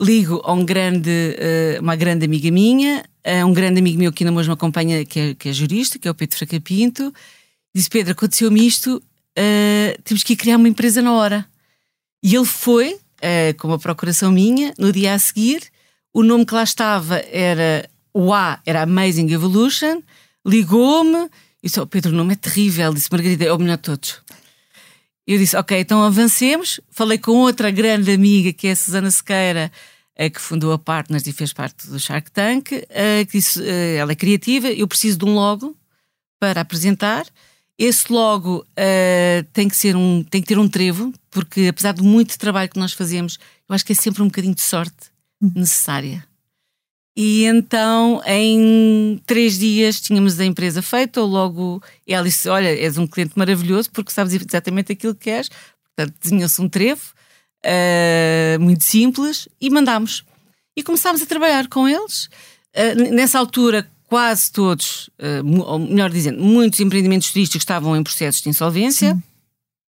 ligo 0.00 0.40
a 0.44 0.52
um 0.52 0.64
grande, 0.64 1.10
uh, 1.10 1.82
uma 1.82 1.96
grande 1.96 2.24
amiga 2.24 2.50
minha, 2.50 3.04
uh, 3.26 3.46
um 3.46 3.52
grande 3.52 3.80
amigo 3.80 3.98
meu 3.98 4.12
que 4.12 4.24
ainda 4.24 4.38
hoje 4.38 4.48
me 4.48 4.54
acompanha, 4.54 5.04
que 5.04 5.18
é, 5.18 5.34
que 5.34 5.48
é 5.48 5.52
jurista, 5.52 5.98
que 5.98 6.06
é 6.06 6.10
o 6.10 6.14
Pedro 6.14 6.36
Fracapinto. 6.36 7.12
Disse: 7.74 7.88
Pedro, 7.88 8.12
aconteceu-me 8.12 8.66
isto, 8.66 8.96
uh, 8.96 10.02
temos 10.02 10.22
que 10.22 10.34
ir 10.34 10.36
criar 10.36 10.56
uma 10.56 10.68
empresa 10.68 11.00
na 11.02 11.12
hora. 11.12 11.46
E 12.22 12.34
ele 12.34 12.44
foi, 12.44 12.94
uh, 12.94 13.58
com 13.58 13.68
uma 13.68 13.78
procuração 13.78 14.30
minha, 14.30 14.74
no 14.78 14.92
dia 14.92 15.14
a 15.14 15.18
seguir. 15.18 15.62
O 16.12 16.22
nome 16.22 16.46
que 16.46 16.54
lá 16.54 16.62
estava 16.62 17.18
era 17.30 17.88
o 18.12 18.32
A, 18.32 18.60
era 18.64 18.82
Amazing 18.82 19.30
Evolution. 19.30 20.02
Ligou-me 20.46 21.28
e 21.62 21.66
disse: 21.68 21.80
oh, 21.80 21.86
Pedro, 21.86 22.12
o 22.12 22.14
nome 22.14 22.34
é 22.34 22.36
terrível. 22.36 22.92
Disse: 22.92 23.08
Margarida, 23.10 23.44
é 23.44 23.52
o 23.52 23.58
melhor 23.58 23.76
de 23.76 23.82
todos. 23.82 24.20
Eu 25.26 25.38
disse, 25.38 25.56
ok, 25.56 25.80
então 25.80 26.02
avancemos. 26.02 26.80
Falei 26.90 27.18
com 27.18 27.32
outra 27.32 27.70
grande 27.70 28.12
amiga, 28.12 28.52
que 28.52 28.68
é 28.68 28.72
a 28.72 28.76
Susana 28.76 29.10
Sequeira, 29.10 29.72
eh, 30.14 30.30
que 30.30 30.40
fundou 30.40 30.72
a 30.72 30.78
Partners 30.78 31.26
e 31.26 31.32
fez 31.32 31.52
parte 31.52 31.88
do 31.88 31.98
Shark 31.98 32.30
Tank, 32.30 32.72
eh, 32.88 33.24
que 33.24 33.32
disse, 33.32 33.62
eh, 33.62 33.96
ela 33.96 34.12
é 34.12 34.14
criativa, 34.14 34.68
eu 34.68 34.86
preciso 34.86 35.18
de 35.18 35.24
um 35.24 35.34
logo 35.34 35.76
para 36.38 36.60
apresentar. 36.60 37.26
Esse 37.78 38.10
logo 38.10 38.64
tem, 39.52 39.68
que 39.68 39.76
ser 39.76 39.96
um, 39.96 40.24
tem 40.24 40.40
que 40.40 40.48
ter 40.48 40.58
um 40.58 40.66
trevo, 40.66 41.12
porque 41.30 41.66
apesar 41.68 41.92
de 41.92 42.02
muito 42.02 42.38
trabalho 42.38 42.70
que 42.70 42.78
nós 42.78 42.94
fazemos, 42.94 43.38
eu 43.68 43.74
acho 43.74 43.84
que 43.84 43.92
é 43.92 43.94
sempre 43.94 44.22
um 44.22 44.26
bocadinho 44.26 44.54
de 44.54 44.62
sorte 44.62 45.10
necessária. 45.42 46.26
E 47.16 47.44
então, 47.44 48.20
em 48.26 49.18
três 49.24 49.58
dias, 49.58 49.98
tínhamos 50.00 50.38
a 50.38 50.44
empresa 50.44 50.82
feita. 50.82 51.22
Logo, 51.22 51.82
ela 52.06 52.24
disse: 52.24 52.46
Olha, 52.46 52.68
és 52.68 52.98
um 52.98 53.06
cliente 53.06 53.32
maravilhoso 53.36 53.90
porque 53.90 54.12
sabes 54.12 54.34
exatamente 54.34 54.92
aquilo 54.92 55.14
que 55.14 55.24
queres. 55.24 55.48
Portanto, 55.96 56.14
desenhou-se 56.22 56.60
um 56.60 56.68
trevo, 56.68 57.00
uh, 57.64 58.60
muito 58.60 58.84
simples, 58.84 59.48
e 59.58 59.70
mandámos. 59.70 60.24
E 60.76 60.82
começámos 60.82 61.22
a 61.22 61.26
trabalhar 61.26 61.68
com 61.68 61.88
eles. 61.88 62.28
Uh, 62.76 63.14
nessa 63.14 63.38
altura, 63.38 63.88
quase 64.04 64.52
todos, 64.52 65.08
uh, 65.18 65.62
ou 65.62 65.78
melhor 65.78 66.10
dizendo, 66.10 66.42
muitos 66.42 66.80
empreendimentos 66.80 67.30
turísticos 67.32 67.62
estavam 67.62 67.96
em 67.96 68.02
processos 68.02 68.42
de 68.42 68.50
insolvência. 68.50 69.14
Sim. 69.14 69.22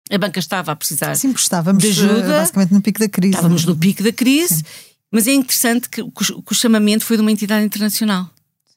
A 0.08 0.18
banca 0.18 0.38
estava 0.38 0.70
a 0.70 0.76
precisar 0.76 1.16
Sim, 1.16 1.32
de 1.32 1.88
ajuda. 1.88 2.38
Basicamente 2.38 2.72
no 2.72 2.80
pico 2.80 3.00
da 3.00 3.08
crise. 3.08 3.34
Estávamos 3.34 3.64
no 3.64 3.76
pico 3.76 4.04
da 4.04 4.12
crise. 4.12 4.58
Sim. 4.58 4.64
Mas 5.16 5.26
é 5.26 5.32
interessante 5.32 5.88
que, 5.88 6.04
que 6.04 6.52
o 6.52 6.54
chamamento 6.54 7.02
foi 7.02 7.16
de 7.16 7.22
uma 7.22 7.32
entidade 7.32 7.64
internacional. 7.64 8.28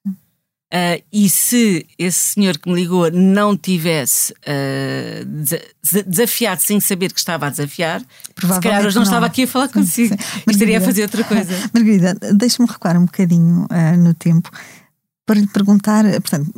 Uh, 0.08 1.03
e 1.12 1.29
se 1.29 1.86
esse 1.98 2.34
senhor 2.34 2.58
que 2.58 2.69
me 2.72 2.75
ligou 2.75 3.12
não 3.12 3.58
tivesse 3.58 4.31
uh, 4.31 6.05
desafiado 6.08 6.62
sem 6.62 6.79
saber 6.79 7.12
que 7.12 7.19
estava 7.19 7.48
a 7.48 7.50
desafiar, 7.50 8.00
se 8.00 8.62
calhar 8.62 8.86
hoje 8.86 8.96
não, 8.96 9.01
não, 9.01 9.03
estava 9.03 9.25
aqui 9.25 9.43
a 9.43 9.48
falar 9.48 9.67
consigo. 9.67 10.15
Estaria 10.50 10.77
a 10.77 10.81
fazer 10.81 11.01
outra 11.01 11.25
coisa. 11.25 11.53
Margarida, 11.74 12.15
deixa-me 12.34 12.69
recuar 12.69 12.96
um 12.96 13.03
bocadinho 13.03 13.65
uh, 13.65 13.98
no 13.98 14.13
tempo 14.13 14.50
para 15.25 15.41
lhe 15.41 15.48
perguntar. 15.48 16.05
Portanto, 16.22 16.53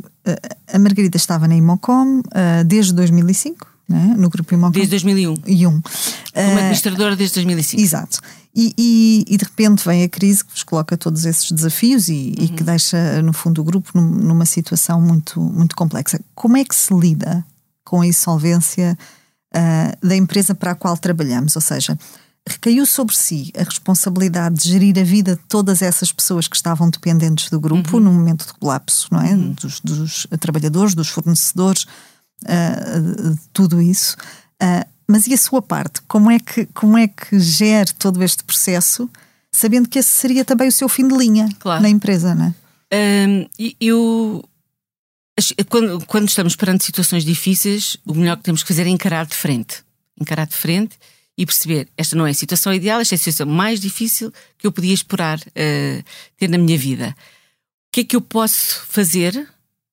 a 0.72 0.78
Margarida 0.78 1.16
estava 1.16 1.48
na 1.48 1.56
Imocom 1.56 2.22
desde 2.64 2.92
2005, 2.92 3.66
né? 3.92 4.14
no 4.16 4.28
grupo 4.28 4.54
Imocom. 4.54 4.72
Desde 4.72 4.90
2001. 4.90 5.34
E 5.46 5.66
um. 5.66 5.80
Como 5.80 6.58
administradora 6.58 7.16
desde 7.16 7.36
2005. 7.36 7.82
Exato. 7.82 8.18
E, 8.54 8.74
e, 8.76 9.24
e, 9.28 9.36
de 9.36 9.44
repente 9.44 9.82
vem 9.86 10.02
a 10.02 10.08
crise 10.08 10.44
que 10.44 10.52
vos 10.52 10.62
coloca 10.62 10.96
todos 10.96 11.24
esses 11.24 11.50
desafios 11.50 12.08
e, 12.08 12.34
uhum. 12.38 12.44
e, 12.44 12.48
que 12.48 12.62
deixa, 12.62 13.22
no 13.22 13.32
fundo, 13.32 13.62
o 13.62 13.64
grupo 13.64 13.98
numa 13.98 14.44
situação 14.44 15.00
muito, 15.00 15.40
muito 15.40 15.74
complexa. 15.74 16.20
Como 16.34 16.56
é 16.56 16.64
que 16.64 16.74
se 16.74 16.92
lida 16.94 17.44
com 17.82 18.02
a 18.02 18.06
insolvência 18.06 18.96
uh, 19.54 20.06
da 20.06 20.14
empresa 20.14 20.54
para 20.54 20.72
a 20.72 20.74
qual 20.74 20.98
trabalhamos? 20.98 21.56
Ou 21.56 21.62
seja, 21.62 21.96
recaiu 22.46 22.84
sobre 22.84 23.16
si 23.16 23.52
a 23.56 23.62
responsabilidade 23.62 24.56
de 24.56 24.68
gerir 24.68 24.98
a 24.98 25.04
vida 25.04 25.36
de 25.36 25.42
todas 25.48 25.80
essas 25.80 26.12
pessoas 26.12 26.48
que 26.48 26.56
estavam 26.56 26.90
dependentes 26.90 27.48
do 27.48 27.60
grupo 27.60 27.96
uhum. 27.96 28.02
no 28.02 28.12
momento 28.12 28.46
de 28.46 28.52
colapso, 28.54 29.08
não 29.10 29.20
é? 29.20 29.32
Uhum. 29.32 29.52
Dos, 29.52 29.80
dos, 29.80 30.26
trabalhadores, 30.40 30.94
dos 30.94 31.08
fornecedores, 31.08 31.86
uh, 32.42 33.38
tudo 33.52 33.80
isso. 33.80 34.16
Uh, 34.62 34.86
mas 35.06 35.26
e 35.26 35.34
a 35.34 35.36
sua 35.36 35.60
parte? 35.60 36.00
Como 36.02 36.30
é 36.30 36.38
que, 36.38 36.66
como 36.66 36.96
é 36.96 37.08
que 37.08 37.38
gera 37.38 37.92
todo 37.98 38.22
este 38.22 38.42
processo, 38.44 39.10
sabendo 39.50 39.88
que 39.88 39.98
esse 39.98 40.10
seria 40.10 40.44
também 40.44 40.68
o 40.68 40.72
seu 40.72 40.88
fim 40.88 41.06
de 41.06 41.16
linha 41.16 41.48
claro. 41.58 41.82
na 41.82 41.88
empresa, 41.88 42.34
não 42.34 42.46
é? 42.46 42.54
Um, 43.28 43.74
eu. 43.80 44.44
Quando, 45.68 46.04
quando 46.06 46.28
estamos 46.28 46.54
perante 46.54 46.84
situações 46.84 47.24
difíceis, 47.24 47.96
o 48.06 48.14
melhor 48.14 48.36
que 48.36 48.42
temos 48.42 48.62
que 48.62 48.68
fazer 48.68 48.86
é 48.86 48.90
encarar 48.90 49.26
de 49.26 49.34
frente. 49.34 49.82
Encarar 50.20 50.46
de 50.46 50.54
frente 50.54 50.96
e 51.36 51.46
perceber 51.46 51.88
esta 51.96 52.14
não 52.14 52.26
é 52.26 52.30
a 52.30 52.34
situação 52.34 52.72
ideal, 52.72 53.00
esta 53.00 53.14
é 53.14 53.16
a 53.16 53.18
situação 53.18 53.46
mais 53.46 53.80
difícil 53.80 54.32
que 54.58 54.66
eu 54.66 54.72
podia 54.72 54.92
esperar 54.92 55.38
uh, 55.38 56.04
ter 56.36 56.48
na 56.48 56.58
minha 56.58 56.76
vida. 56.76 57.16
O 57.18 57.92
que 57.92 58.00
é 58.00 58.04
que 58.04 58.16
eu 58.16 58.20
posso 58.20 58.82
fazer 58.86 59.48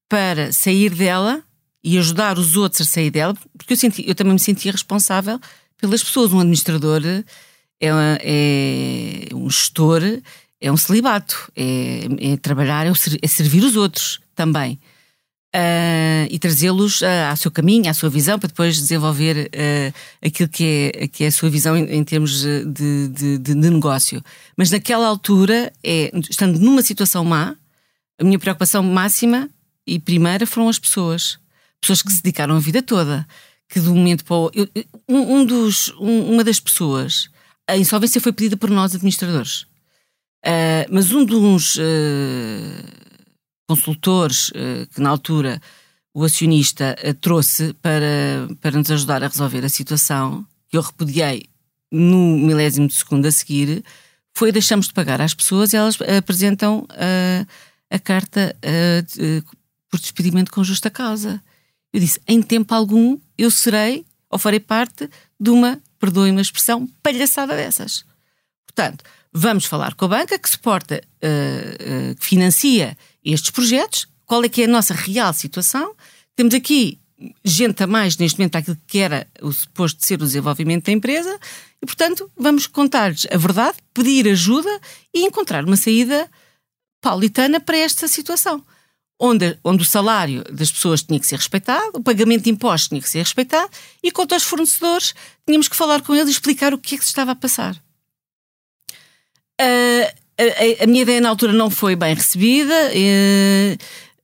para 0.09 0.51
sair 0.51 0.93
dela 0.93 1.43
e 1.83 1.97
ajudar 1.97 2.37
os 2.37 2.55
outros 2.55 2.81
a 2.81 2.85
sair 2.85 3.09
dela, 3.09 3.35
porque 3.57 3.73
eu, 3.73 3.77
senti, 3.77 4.03
eu 4.07 4.15
também 4.15 4.33
me 4.33 4.39
sentia 4.39 4.71
responsável 4.71 5.39
pelas 5.77 6.03
pessoas. 6.03 6.33
Um 6.33 6.39
administrador 6.39 7.01
é, 7.05 7.23
é 7.81 9.35
um 9.35 9.49
gestor, 9.49 10.01
é 10.61 10.71
um 10.71 10.77
celibato, 10.77 11.51
é, 11.55 12.33
é 12.33 12.37
trabalhar, 12.37 12.85
é, 12.85 12.91
é, 13.21 13.27
servir 13.27 13.63
os 13.63 13.75
outros 13.75 14.19
também. 14.35 14.79
Uh, 15.55 16.29
e 16.29 16.37
trazê-los 16.37 17.01
ao 17.01 17.35
seu 17.35 17.49
caminho, 17.49 17.89
à 17.89 17.93
sua 17.95 18.07
visão, 18.07 18.37
para 18.37 18.49
depois 18.49 18.75
desenvolver 18.75 19.49
uh, 19.49 19.93
aquilo 20.23 20.47
que 20.47 20.91
é, 20.93 21.07
que 21.07 21.23
é 21.23 21.27
a 21.27 21.31
sua 21.31 21.49
visão 21.49 21.75
em, 21.75 21.85
em 21.85 22.03
termos 22.03 22.43
de, 22.43 22.65
de, 22.65 23.07
de, 23.07 23.37
de, 23.39 23.55
negócio. 23.55 24.23
Mas 24.55 24.69
naquela 24.69 25.07
altura, 25.07 25.73
é, 25.83 26.11
estando 26.29 26.59
numa 26.59 26.83
situação 26.83 27.25
má, 27.25 27.55
a 28.19 28.23
minha 28.23 28.37
preocupação 28.37 28.83
máxima 28.83 29.49
e 29.87 29.97
primeira 29.97 30.45
foram 30.45 30.69
as 30.69 30.77
pessoas 30.77 31.39
pessoas 31.81 32.01
que 32.01 32.11
se 32.11 32.21
dedicaram 32.21 32.55
a 32.55 32.59
vida 32.59 32.81
toda, 32.81 33.27
que 33.69 33.79
de 33.79 33.89
um 33.89 33.95
momento 33.95 34.25
para 34.25 34.35
o 34.35 34.39
outro. 34.41 34.69
Um, 35.07 35.37
um 35.37 35.45
dos, 35.45 35.93
um, 35.99 36.33
uma 36.33 36.43
das 36.43 36.59
pessoas, 36.59 37.29
a 37.67 37.77
insolvência 37.77 38.19
foi 38.19 38.33
pedida 38.33 38.57
por 38.57 38.69
nós, 38.69 38.95
administradores. 38.95 39.61
Uh, 40.45 40.87
mas 40.89 41.11
um 41.11 41.25
dos 41.25 41.75
uh, 41.75 41.81
consultores 43.67 44.49
uh, 44.49 44.87
que 44.93 45.01
na 45.01 45.09
altura 45.09 45.61
o 46.13 46.23
acionista 46.23 46.95
trouxe 47.21 47.73
para, 47.73 48.47
para 48.59 48.77
nos 48.77 48.89
ajudar 48.89 49.23
a 49.23 49.27
resolver 49.27 49.63
a 49.63 49.69
situação, 49.69 50.45
que 50.67 50.75
eu 50.75 50.81
repudiei 50.81 51.47
no 51.91 52.37
milésimo 52.37 52.87
de 52.87 52.95
segundo 52.95 53.27
a 53.27 53.31
seguir, 53.31 53.83
foi 54.33 54.51
deixamos 54.51 54.87
de 54.87 54.93
pagar 54.93 55.21
às 55.21 55.35
pessoas 55.35 55.71
e 55.71 55.77
elas 55.77 55.97
apresentam 56.17 56.87
a 57.89 57.99
carta 57.99 58.55
por 59.89 59.99
despedimento 59.99 60.51
com 60.51 60.63
justa 60.63 60.89
causa. 60.89 61.41
Eu 61.93 61.99
disse: 61.99 62.19
em 62.27 62.41
tempo 62.41 62.73
algum 62.73 63.17
eu 63.37 63.49
serei 63.49 64.05
ou 64.29 64.37
farei 64.37 64.59
parte 64.59 65.09
de 65.39 65.49
uma, 65.49 65.81
perdoem-me 65.99 66.39
a 66.39 66.41
expressão, 66.41 66.87
palhaçada 67.01 67.55
dessas. 67.55 68.05
Portanto, 68.65 69.03
vamos 69.33 69.65
falar 69.65 69.95
com 69.95 70.05
a 70.05 70.09
banca 70.09 70.37
que 70.37 70.49
suporta, 70.49 71.01
uh, 71.23 72.11
uh, 72.11 72.15
que 72.15 72.25
financia 72.25 72.97
estes 73.23 73.49
projetos, 73.49 74.07
qual 74.25 74.43
é 74.43 74.49
que 74.49 74.61
é 74.61 74.65
a 74.65 74.67
nossa 74.67 74.93
real 74.93 75.33
situação. 75.33 75.95
Temos 76.35 76.53
aqui 76.53 76.99
gente 77.43 77.83
a 77.83 77.87
mais 77.87 78.15
neste 78.17 78.39
momento 78.39 78.55
aquilo 78.55 78.77
que 78.87 78.99
era 78.99 79.27
o 79.41 79.51
suposto 79.51 80.05
ser 80.05 80.15
o 80.15 80.25
desenvolvimento 80.25 80.85
da 80.85 80.91
empresa 80.91 81.37
e, 81.81 81.85
portanto, 81.85 82.31
vamos 82.37 82.67
contar-lhes 82.67 83.27
a 83.29 83.37
verdade, 83.37 83.77
pedir 83.93 84.27
ajuda 84.29 84.69
e 85.13 85.25
encontrar 85.25 85.65
uma 85.65 85.75
saída 85.75 86.29
paulitana 87.01 87.59
para 87.59 87.77
esta 87.77 88.07
situação 88.07 88.63
onde, 89.19 89.57
onde 89.63 89.83
o 89.83 89.85
salário 89.85 90.43
das 90.49 90.71
pessoas 90.71 91.03
tinha 91.03 91.19
que 91.19 91.27
ser 91.27 91.35
respeitado, 91.35 91.91
o 91.93 92.01
pagamento 92.01 92.43
de 92.43 92.49
impostos 92.49 92.87
tinha 92.87 93.01
que 93.01 93.09
ser 93.09 93.19
respeitado 93.19 93.69
e 94.01 94.11
quanto 94.11 94.33
aos 94.33 94.43
fornecedores, 94.43 95.13
tínhamos 95.45 95.67
que 95.67 95.75
falar 95.75 96.01
com 96.01 96.15
eles 96.15 96.29
e 96.29 96.31
explicar 96.31 96.73
o 96.73 96.77
que 96.77 96.95
é 96.95 96.97
que 96.97 97.03
se 97.03 97.09
estava 97.09 97.31
a 97.31 97.35
passar. 97.35 97.75
Uh, 99.61 100.07
a, 100.39 100.83
a, 100.83 100.87
minha 100.87 101.01
ideia 101.01 101.19
na 101.19 101.27
altura 101.27 101.51
não 101.51 101.69
foi 101.69 101.97
bem 101.97 102.15
recebida, 102.15 102.73
uh, 102.73 103.77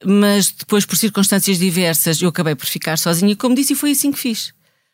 mas 0.06 0.52
depois, 0.52 0.86
por 0.86 0.96
circunstâncias 0.96 1.60
diversas, 1.60 2.22
eu 2.22 2.30
acabei 2.30 2.56
por 2.56 2.66
ficar 2.66 2.98
sozinha, 2.98 3.36
como 3.36 3.54
disse, 3.54 3.74
e 3.74 3.76
foi 3.76 3.92
assim 3.92 4.14
que 4.14 4.20
fiz. 4.20 4.54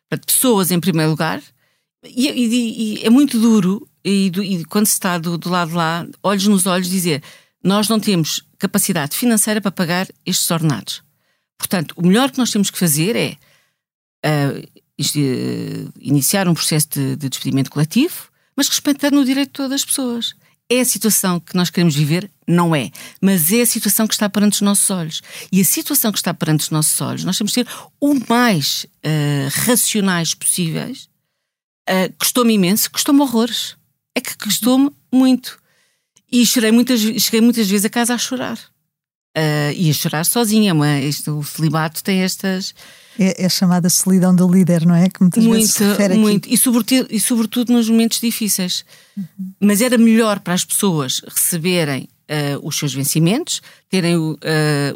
Portanto, 0.09 0.25
pessoas 0.25 0.71
em 0.71 0.79
primeiro 0.79 1.11
lugar, 1.11 1.41
e, 2.03 2.27
e, 2.27 2.95
e 2.95 3.05
é 3.05 3.09
muito 3.09 3.39
duro, 3.39 3.87
e, 4.03 4.31
e, 4.35 4.65
quando 4.65 4.87
se 4.87 4.93
está 4.93 5.19
do, 5.19 5.37
do 5.37 5.49
lado 5.49 5.69
de 5.69 5.75
lá, 5.75 6.07
olhos 6.23 6.47
nos 6.47 6.65
olhos, 6.65 6.89
dizer 6.89 7.21
nós 7.63 7.87
não 7.87 7.99
temos 7.99 8.43
capacidade 8.57 9.15
financeira 9.15 9.61
para 9.61 9.71
pagar 9.71 10.07
estes 10.25 10.49
ordenados. 10.49 11.03
Portanto, 11.57 11.93
o 11.95 12.05
melhor 12.05 12.31
que 12.31 12.37
nós 12.37 12.51
temos 12.51 12.71
que 12.71 12.79
fazer 12.79 13.15
é 13.15 13.37
uh, 14.25 14.81
iniciar 15.99 16.47
um 16.47 16.53
processo 16.53 16.89
de, 16.89 17.15
de 17.15 17.29
despedimento 17.29 17.71
coletivo, 17.71 18.29
mas 18.55 18.67
respeitando 18.67 19.19
o 19.19 19.25
direito 19.25 19.49
de 19.49 19.53
todas 19.53 19.73
as 19.73 19.85
pessoas. 19.85 20.33
É 20.69 20.79
a 20.79 20.85
situação 20.85 21.39
que 21.39 21.55
nós 21.55 21.69
queremos 21.69 21.95
viver? 21.95 22.31
Não 22.47 22.73
é. 22.73 22.91
Mas 23.21 23.51
é 23.51 23.61
a 23.61 23.65
situação 23.65 24.07
que 24.07 24.13
está 24.13 24.29
perante 24.29 24.53
os 24.53 24.61
nossos 24.61 24.89
olhos. 24.89 25.21
E 25.51 25.59
a 25.59 25.65
situação 25.65 26.11
que 26.11 26.17
está 26.17 26.33
perante 26.33 26.61
os 26.61 26.69
nossos 26.69 26.99
olhos, 27.01 27.25
nós 27.25 27.37
temos 27.37 27.51
de 27.51 27.55
ser 27.55 27.67
o 27.99 28.15
mais 28.29 28.85
uh, 29.05 29.67
racionais 29.67 30.33
possíveis. 30.33 31.09
Uh, 31.89 32.13
custou-me 32.17 32.53
imenso, 32.53 32.89
custou-me 32.89 33.19
horrores. 33.21 33.75
É 34.15 34.21
que 34.21 34.37
custou-me 34.37 34.91
muito. 35.11 35.60
E 36.31 36.45
chorei 36.45 36.71
muitas, 36.71 36.99
cheguei 36.99 37.41
muitas 37.41 37.69
vezes 37.69 37.85
a 37.85 37.89
casa 37.89 38.13
a 38.13 38.17
chorar. 38.17 38.57
Uh, 39.37 39.71
e 39.75 39.89
a 39.89 39.93
chorar 39.93 40.25
sozinha. 40.25 40.73
Mas 40.73 41.03
este, 41.03 41.29
o 41.29 41.43
celibato 41.43 42.03
tem 42.03 42.21
estas. 42.21 42.73
É, 43.19 43.45
é 43.45 43.49
chamada 43.49 43.89
solidão 43.89 44.33
do 44.33 44.49
líder, 44.49 44.85
não 44.85 44.95
é? 44.95 45.09
Que 45.09 45.21
muitas 45.21 45.43
muito, 45.43 45.59
vezes 45.59 45.73
se 45.73 45.83
refere 45.83 46.15
muito. 46.15 46.45
Aqui. 46.45 46.55
E, 46.55 46.57
sobretudo, 46.57 47.07
e 47.09 47.19
sobretudo 47.19 47.73
nos 47.73 47.89
momentos 47.89 48.19
difíceis. 48.19 48.85
Uhum. 49.17 49.53
Mas 49.59 49.81
era 49.81 49.97
melhor 49.97 50.39
para 50.39 50.53
as 50.53 50.63
pessoas 50.63 51.21
receberem 51.27 52.07
uh, 52.31 52.65
os 52.65 52.77
seus 52.77 52.93
vencimentos, 52.93 53.61
terem 53.89 54.15
uh, 54.17 54.37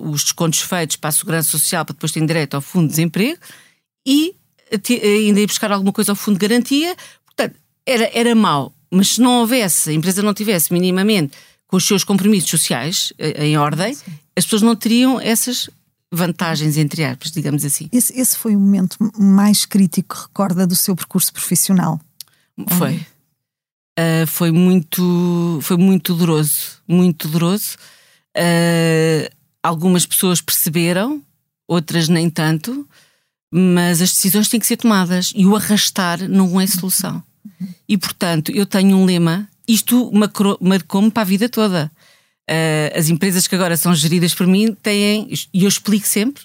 os 0.01 0.23
descontos 0.23 0.61
feitos 0.61 0.95
para 0.95 1.09
a 1.09 1.13
Segurança 1.13 1.49
Social 1.51 1.85
para 1.85 1.93
depois 1.93 2.11
terem 2.11 2.25
direito 2.25 2.55
ao 2.55 2.61
Fundo 2.61 2.87
de 2.87 2.91
Desemprego 2.91 3.39
e 4.05 4.35
ainda 5.03 5.39
ir 5.39 5.47
buscar 5.47 5.71
alguma 5.71 5.91
coisa 5.91 6.11
ao 6.11 6.15
Fundo 6.15 6.39
de 6.39 6.47
Garantia. 6.47 6.95
Portanto, 7.25 7.55
era, 7.85 8.09
era 8.13 8.33
mau 8.35 8.74
mas 8.91 9.15
se 9.15 9.21
não 9.21 9.41
houvesse, 9.41 9.89
a 9.89 9.93
empresa 9.93 10.21
não 10.21 10.33
tivesse 10.33 10.71
minimamente 10.71 11.35
com 11.67 11.77
os 11.77 11.85
seus 11.85 12.03
compromissos 12.03 12.49
sociais 12.49 13.13
eh, 13.17 13.47
em 13.47 13.57
ordem, 13.57 13.93
Sim. 13.93 14.11
as 14.35 14.45
pessoas 14.45 14.61
não 14.61 14.75
teriam 14.75 15.19
essas 15.19 15.69
vantagens, 16.11 16.77
entre 16.77 17.03
aspas, 17.03 17.31
digamos 17.31 17.65
assim. 17.65 17.89
Esse, 17.91 18.17
esse 18.19 18.37
foi 18.37 18.55
o 18.55 18.59
momento 18.59 18.97
mais 19.17 19.65
crítico 19.65 20.15
que 20.15 20.21
recorda 20.23 20.65
do 20.65 20.75
seu 20.75 20.95
percurso 20.95 21.33
profissional? 21.33 21.99
Foi. 22.69 22.95
uh, 23.99 24.27
foi 24.27 24.51
muito 24.51 25.59
foi 25.61 25.77
muito 25.77 26.13
doloroso, 26.13 26.81
muito 26.87 27.27
doloroso. 27.27 27.75
Uh, 28.37 29.29
algumas 29.61 30.05
pessoas 30.05 30.41
perceberam, 30.41 31.21
outras 31.67 32.07
nem 32.07 32.29
tanto, 32.29 32.87
mas 33.51 34.01
as 34.01 34.11
decisões 34.11 34.47
têm 34.47 34.59
que 34.59 34.67
ser 34.67 34.77
tomadas 34.77 35.31
e 35.35 35.45
o 35.45 35.55
arrastar 35.55 36.29
não 36.29 36.59
é 36.59 36.67
solução. 36.67 37.23
E 37.87 37.97
portanto, 37.97 38.51
eu 38.51 38.65
tenho 38.65 38.97
um 38.97 39.05
lema, 39.05 39.47
isto 39.67 40.11
marcou-me 40.61 41.11
para 41.11 41.21
a 41.21 41.25
vida 41.25 41.49
toda. 41.49 41.91
Uh, 42.49 42.97
as 42.97 43.09
empresas 43.09 43.47
que 43.47 43.55
agora 43.55 43.75
são 43.75 43.93
geridas 43.95 44.33
por 44.33 44.45
mim 44.45 44.73
têm, 44.73 45.27
e 45.53 45.63
eu 45.63 45.67
explico 45.67 46.05
sempre, 46.05 46.43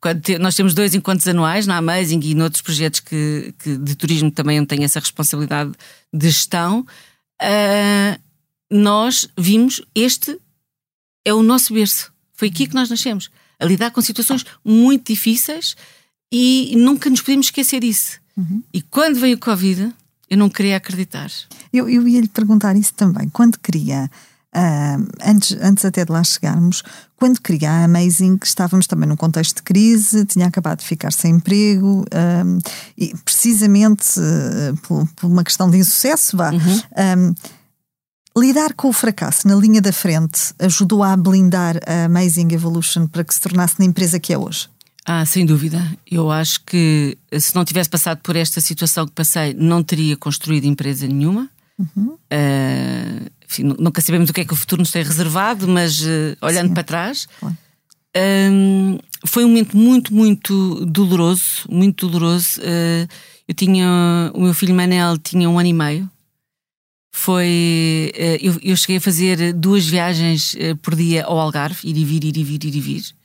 quando 0.00 0.20
te, 0.20 0.38
nós 0.38 0.54
temos 0.54 0.74
dois 0.74 0.94
encontros 0.94 1.26
anuais 1.26 1.66
na 1.66 1.76
Amazing 1.76 2.20
e 2.22 2.34
noutros 2.34 2.62
projetos 2.62 3.00
que, 3.00 3.54
que 3.58 3.76
de 3.76 3.94
turismo 3.94 4.30
também 4.30 4.64
têm 4.64 4.84
essa 4.84 5.00
responsabilidade 5.00 5.72
de 6.12 6.26
gestão, 6.26 6.86
uh, 7.42 8.20
nós 8.70 9.28
vimos 9.36 9.82
este 9.94 10.38
é 11.24 11.34
o 11.34 11.42
nosso 11.42 11.74
berço. 11.74 12.12
Foi 12.32 12.48
aqui 12.48 12.66
que 12.66 12.74
nós 12.74 12.88
nascemos, 12.88 13.30
a 13.58 13.64
lidar 13.64 13.90
com 13.90 14.00
situações 14.00 14.44
muito 14.64 15.12
difíceis 15.12 15.76
e 16.32 16.74
nunca 16.76 17.10
nos 17.10 17.20
podemos 17.20 17.46
esquecer 17.46 17.80
disso. 17.80 18.20
Uhum. 18.36 18.62
E 18.72 18.80
quando 18.80 19.18
veio 19.18 19.36
o 19.36 19.40
Covid, 19.40 19.92
eu 20.30 20.36
não 20.36 20.48
queria 20.48 20.76
acreditar. 20.76 21.30
Eu, 21.72 21.88
eu 21.88 22.06
ia 22.06 22.20
lhe 22.20 22.28
perguntar 22.28 22.76
isso 22.76 22.94
também. 22.94 23.28
Quando 23.28 23.58
queria 23.58 24.10
Uh, 24.48 25.06
antes, 25.22 25.56
antes 25.60 25.84
até 25.84 26.06
de 26.06 26.10
lá 26.10 26.24
chegarmos, 26.24 26.82
quando 27.16 27.38
queria 27.38 27.70
a 27.70 27.84
Amazing, 27.84 28.38
estávamos 28.42 28.86
também 28.86 29.06
num 29.06 29.14
contexto 29.14 29.56
de 29.56 29.62
crise, 29.62 30.24
tinha 30.24 30.46
acabado 30.46 30.78
de 30.78 30.86
ficar 30.86 31.12
sem 31.12 31.34
emprego, 31.34 32.00
uh, 32.00 32.58
e 32.96 33.14
precisamente 33.24 34.18
uh, 34.18 34.76
por, 34.78 35.06
por, 35.14 35.26
uma 35.26 35.44
questão 35.44 35.70
de 35.70 35.76
insucesso, 35.76 36.36
vá. 36.36 36.50
Uhum. 36.50 37.34
lidar 38.36 38.72
com 38.72 38.88
o 38.88 38.92
fracasso 38.92 39.46
na 39.46 39.54
linha 39.54 39.82
da 39.82 39.92
frente 39.92 40.54
ajudou 40.58 41.02
a 41.02 41.14
blindar 41.14 41.76
a 41.86 42.06
Amazing 42.06 42.52
Evolution 42.52 43.06
para 43.06 43.24
que 43.24 43.34
se 43.34 43.40
tornasse 43.40 43.74
na 43.78 43.84
empresa 43.84 44.18
que 44.18 44.32
é 44.32 44.38
hoje? 44.38 44.68
Ah, 45.10 45.24
sem 45.24 45.46
dúvida. 45.46 45.82
Eu 46.06 46.30
acho 46.30 46.60
que 46.66 47.16
se 47.40 47.54
não 47.54 47.64
tivesse 47.64 47.88
passado 47.88 48.20
por 48.22 48.36
esta 48.36 48.60
situação 48.60 49.06
que 49.06 49.12
passei, 49.12 49.54
não 49.54 49.82
teria 49.82 50.14
construído 50.18 50.66
empresa 50.66 51.06
nenhuma. 51.06 51.48
Uhum. 51.78 52.08
Uh, 52.30 53.30
enfim, 53.48 53.62
nunca 53.78 54.02
sabemos 54.02 54.28
o 54.28 54.34
que 54.34 54.42
é 54.42 54.44
que 54.44 54.52
o 54.52 54.56
futuro 54.56 54.82
nos 54.82 54.90
tem 54.90 55.02
reservado, 55.02 55.66
mas 55.66 56.02
uh, 56.02 56.36
olhando 56.42 56.68
Sim. 56.68 56.74
para 56.74 56.82
trás, 56.82 57.26
um, 58.52 58.98
foi 59.24 59.46
um 59.46 59.48
momento 59.48 59.74
muito, 59.74 60.12
muito 60.12 60.84
doloroso, 60.84 61.64
muito 61.70 62.06
doloroso. 62.06 62.60
Uh, 62.60 63.08
eu 63.48 63.54
tinha, 63.54 64.30
o 64.34 64.42
meu 64.42 64.52
filho 64.52 64.74
Manel 64.74 65.16
tinha 65.16 65.48
um 65.48 65.58
ano 65.58 65.70
e 65.70 65.72
meio. 65.72 66.10
Foi, 67.14 68.12
uh, 68.14 68.44
eu, 68.44 68.60
eu, 68.62 68.76
cheguei 68.76 68.98
a 68.98 69.00
fazer 69.00 69.54
duas 69.54 69.86
viagens 69.86 70.54
por 70.82 70.94
dia 70.94 71.24
ao 71.24 71.38
Algarve, 71.38 71.88
ir 71.88 71.96
e 71.96 72.04
vir, 72.04 72.24
ir 72.24 72.36
e 72.36 72.44
vir, 72.44 72.64
ir 72.64 72.74
e 72.76 72.80
vir. 72.82 73.17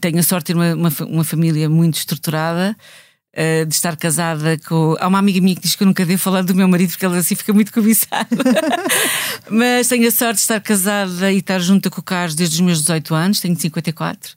Tenho 0.00 0.18
a 0.18 0.22
sorte 0.22 0.52
de 0.52 0.54
ter 0.54 0.54
uma, 0.54 0.74
uma, 0.74 0.92
uma 1.08 1.24
família 1.24 1.68
muito 1.68 1.98
estruturada 1.98 2.76
uh, 3.36 3.66
de 3.66 3.74
estar 3.74 3.96
casada 3.96 4.58
com. 4.66 4.96
Há 4.98 5.06
uma 5.06 5.18
amiga 5.18 5.40
minha 5.40 5.54
que 5.54 5.62
diz 5.62 5.76
que 5.76 5.82
eu 5.82 5.86
nunca 5.86 6.04
devo 6.04 6.20
falar 6.20 6.42
do 6.42 6.54
meu 6.54 6.66
marido 6.66 6.90
porque 6.90 7.04
ela 7.04 7.18
assim 7.18 7.34
fica 7.34 7.52
muito 7.52 7.72
cobiçada. 7.72 8.28
Mas 9.50 9.88
tenho 9.88 10.08
a 10.08 10.10
sorte 10.10 10.36
de 10.36 10.40
estar 10.42 10.60
casada 10.60 11.30
e 11.32 11.38
estar 11.38 11.58
junta 11.58 11.90
com 11.90 12.00
o 12.00 12.04
Carlos 12.04 12.34
desde 12.34 12.56
os 12.56 12.60
meus 12.60 12.80
18 12.80 13.14
anos, 13.14 13.40
tenho 13.40 13.58
54. 13.58 14.34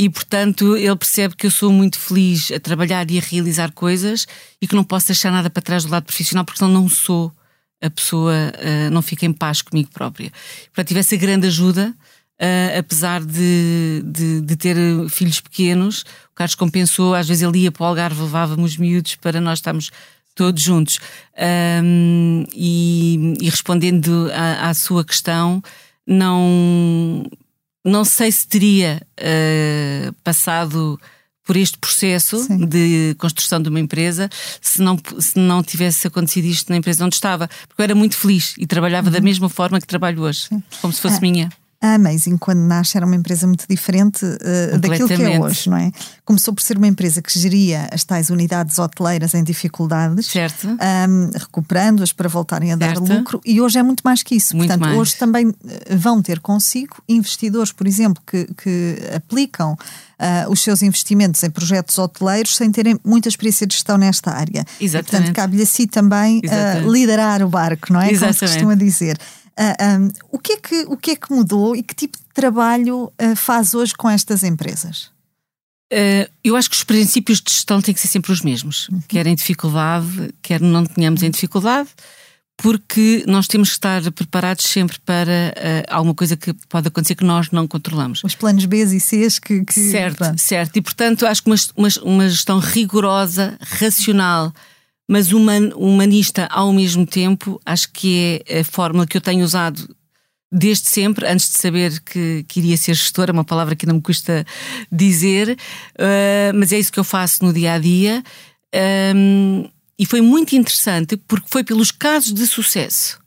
E, 0.00 0.08
portanto, 0.08 0.76
ele 0.76 0.94
percebe 0.94 1.34
que 1.34 1.44
eu 1.44 1.50
sou 1.50 1.72
muito 1.72 1.98
feliz 1.98 2.52
a 2.52 2.60
trabalhar 2.60 3.10
e 3.10 3.18
a 3.18 3.20
realizar 3.20 3.72
coisas 3.72 4.28
e 4.62 4.66
que 4.68 4.76
não 4.76 4.84
posso 4.84 5.08
deixar 5.08 5.32
nada 5.32 5.50
para 5.50 5.60
trás 5.60 5.84
do 5.84 5.90
lado 5.90 6.04
profissional 6.04 6.44
porque 6.44 6.58
senão 6.58 6.70
não 6.70 6.88
sou 6.88 7.32
a 7.82 7.90
pessoa, 7.90 8.32
uh, 8.32 8.90
não 8.90 9.02
fica 9.02 9.26
em 9.26 9.32
paz 9.32 9.60
comigo 9.60 9.90
própria. 9.92 10.32
Portanto, 10.66 10.88
tive 10.88 11.00
essa 11.00 11.16
grande 11.16 11.48
ajuda 11.48 11.92
Uh, 12.40 12.78
apesar 12.78 13.20
de, 13.24 14.00
de, 14.04 14.40
de, 14.42 14.56
ter 14.56 14.76
filhos 15.08 15.40
pequenos, 15.40 16.02
o 16.30 16.34
Carlos 16.36 16.54
compensou, 16.54 17.12
às 17.12 17.26
vezes 17.26 17.42
ele 17.42 17.58
ia 17.58 17.72
para 17.72 17.82
o 17.82 17.86
Algarve, 17.86 18.22
levávamos 18.22 18.76
miúdos 18.76 19.16
para 19.16 19.40
nós 19.40 19.58
estarmos 19.58 19.90
todos 20.36 20.62
juntos. 20.62 21.00
Um, 21.82 22.44
e, 22.54 23.34
e, 23.40 23.50
respondendo 23.50 24.30
à, 24.32 24.68
à, 24.68 24.74
sua 24.74 25.04
questão, 25.04 25.60
não, 26.06 27.26
não 27.84 28.04
sei 28.04 28.30
se 28.30 28.46
teria 28.46 29.02
uh, 29.18 30.12
passado 30.22 30.98
por 31.44 31.56
este 31.56 31.76
processo 31.78 32.38
Sim. 32.38 32.66
de 32.66 33.16
construção 33.18 33.60
de 33.60 33.70
uma 33.70 33.80
empresa 33.80 34.28
se 34.60 34.82
não, 34.82 34.96
se 35.18 35.38
não 35.38 35.62
tivesse 35.62 36.06
acontecido 36.06 36.44
isto 36.44 36.70
na 36.70 36.76
empresa 36.76 37.04
onde 37.04 37.16
estava. 37.16 37.48
Porque 37.66 37.82
eu 37.82 37.84
era 37.84 37.94
muito 37.96 38.16
feliz 38.16 38.54
e 38.58 38.66
trabalhava 38.66 39.08
uhum. 39.08 39.14
da 39.14 39.20
mesma 39.20 39.48
forma 39.48 39.80
que 39.80 39.86
trabalho 39.86 40.22
hoje, 40.22 40.46
Sim. 40.48 40.62
como 40.80 40.92
se 40.92 41.00
fosse 41.00 41.16
é. 41.16 41.20
minha. 41.20 41.50
A 41.80 41.94
Amazing, 41.94 42.38
quando 42.38 42.58
nasce, 42.58 42.96
era 42.96 43.06
uma 43.06 43.14
empresa 43.14 43.46
muito 43.46 43.64
diferente 43.68 44.24
uh, 44.24 44.78
daquilo 44.80 45.06
que 45.06 45.22
é 45.22 45.38
hoje, 45.38 45.70
não 45.70 45.76
é? 45.76 45.92
Começou 46.24 46.52
por 46.52 46.60
ser 46.60 46.76
uma 46.76 46.88
empresa 46.88 47.22
que 47.22 47.38
geria 47.38 47.88
as 47.92 48.02
tais 48.02 48.30
unidades 48.30 48.80
hoteleiras 48.80 49.32
em 49.32 49.44
dificuldades, 49.44 50.26
certo. 50.26 50.66
Um, 50.66 51.30
recuperando-as 51.32 52.12
para 52.12 52.28
voltarem 52.28 52.72
a 52.72 52.76
certo. 52.76 53.00
dar 53.00 53.14
lucro, 53.14 53.40
e 53.44 53.60
hoje 53.60 53.78
é 53.78 53.82
muito 53.84 54.00
mais 54.04 54.24
que 54.24 54.34
isso. 54.34 54.56
Muito 54.56 54.70
Portanto, 54.70 54.88
mais. 54.88 54.98
hoje 54.98 55.16
também 55.16 55.54
eh, 55.68 55.94
vão 55.94 56.20
ter 56.20 56.40
consigo 56.40 56.96
investidores, 57.08 57.70
por 57.70 57.86
exemplo, 57.86 58.20
que, 58.26 58.48
que 58.60 58.98
aplicam 59.14 59.74
uh, 59.74 60.50
os 60.50 60.60
seus 60.60 60.82
investimentos 60.82 61.44
em 61.44 61.50
projetos 61.50 61.96
hoteleiros 61.96 62.56
sem 62.56 62.72
terem 62.72 62.98
muita 63.04 63.28
experiência 63.28 63.68
de 63.68 63.74
gestão 63.74 63.96
nesta 63.96 64.32
área. 64.32 64.64
Exatamente. 64.80 64.84
E, 64.84 65.02
portanto, 65.10 65.32
cabe-lhe 65.32 65.62
a 65.62 65.66
si 65.66 65.86
também 65.86 66.40
uh, 66.40 66.90
liderar 66.90 67.40
o 67.40 67.48
barco, 67.48 67.92
não 67.92 68.00
é? 68.00 68.10
Exatamente. 68.10 68.38
Como 68.40 68.48
se 68.48 68.54
costuma 68.54 68.74
dizer. 68.74 69.16
Uh, 69.58 69.74
ah, 69.80 69.98
um, 69.98 70.08
o, 70.30 70.38
que 70.38 70.52
é 70.52 70.56
que, 70.56 70.84
o 70.86 70.96
que 70.96 71.10
é 71.10 71.16
que 71.16 71.32
mudou 71.32 71.74
e 71.74 71.82
que 71.82 71.92
tipo 71.92 72.16
de 72.16 72.24
trabalho 72.32 73.12
uh, 73.20 73.34
faz 73.34 73.74
hoje 73.74 73.92
com 73.92 74.08
estas 74.08 74.44
empresas? 74.44 75.10
Uh, 75.92 76.30
eu 76.44 76.54
acho 76.54 76.70
que 76.70 76.76
os 76.76 76.84
princípios 76.84 77.40
de 77.40 77.50
gestão 77.50 77.82
têm 77.82 77.92
que 77.92 78.00
ser 78.00 78.06
sempre 78.06 78.30
os 78.30 78.40
mesmos. 78.42 78.88
Uhum. 78.88 79.02
Quer 79.08 79.26
em 79.26 79.34
dificuldade, 79.34 80.32
quer 80.40 80.60
não 80.60 80.86
tenhamos 80.86 81.24
em 81.24 81.30
dificuldade, 81.30 81.88
porque 82.56 83.24
nós 83.26 83.48
temos 83.48 83.70
que 83.70 83.74
estar 83.74 84.12
preparados 84.12 84.64
sempre 84.64 84.98
para 85.00 85.54
alguma 85.88 86.14
coisa 86.14 86.36
que 86.36 86.52
pode 86.68 86.86
acontecer 86.88 87.14
que 87.14 87.24
nós 87.24 87.50
não 87.50 87.66
controlamos. 87.66 88.22
Os 88.22 88.34
planos 88.34 88.64
B 88.64 88.82
e 88.84 89.00
C 89.00 89.26
que. 89.40 89.64
que... 89.64 89.72
Certo, 89.72 90.18
Pronto. 90.18 90.38
certo. 90.40 90.76
E 90.76 90.82
portanto 90.82 91.26
acho 91.26 91.42
que 91.42 91.50
uma, 91.50 91.56
uma, 91.76 91.88
uma 92.02 92.28
gestão 92.28 92.58
rigorosa, 92.58 93.56
racional 93.60 94.52
mas 95.08 95.32
human, 95.32 95.70
humanista 95.74 96.46
ao 96.50 96.72
mesmo 96.72 97.06
tempo, 97.06 97.60
acho 97.64 97.90
que 97.92 98.42
é 98.46 98.60
a 98.60 98.64
fórmula 98.64 99.06
que 99.06 99.16
eu 99.16 99.20
tenho 99.20 99.44
usado 99.44 99.96
desde 100.50 100.88
sempre, 100.88 101.26
antes 101.26 101.50
de 101.50 101.58
saber 101.58 102.00
que, 102.00 102.44
que 102.48 102.60
iria 102.60 102.76
ser 102.76 102.94
gestora, 102.94 103.32
uma 103.32 103.44
palavra 103.44 103.76
que 103.76 103.86
não 103.86 103.96
me 103.96 104.02
custa 104.02 104.46
dizer, 104.90 105.56
uh, 105.94 106.54
mas 106.54 106.72
é 106.72 106.78
isso 106.78 106.92
que 106.92 106.98
eu 106.98 107.04
faço 107.04 107.44
no 107.44 107.52
dia 107.52 107.74
a 107.74 107.78
dia. 107.78 108.22
Um, 109.14 109.68
e 109.98 110.06
foi 110.06 110.20
muito 110.20 110.54
interessante 110.54 111.16
porque 111.16 111.48
foi 111.48 111.64
pelos 111.64 111.90
casos 111.90 112.32
de 112.32 112.46
sucesso 112.46 113.18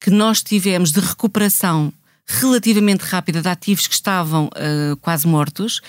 que 0.00 0.10
nós 0.10 0.42
tivemos 0.42 0.92
de 0.92 1.00
recuperação 1.00 1.92
relativamente 2.26 3.00
rápida 3.00 3.40
de 3.40 3.48
ativos 3.48 3.86
que 3.86 3.94
estavam 3.94 4.46
uh, 4.46 4.96
quase 4.98 5.26
mortos, 5.26 5.80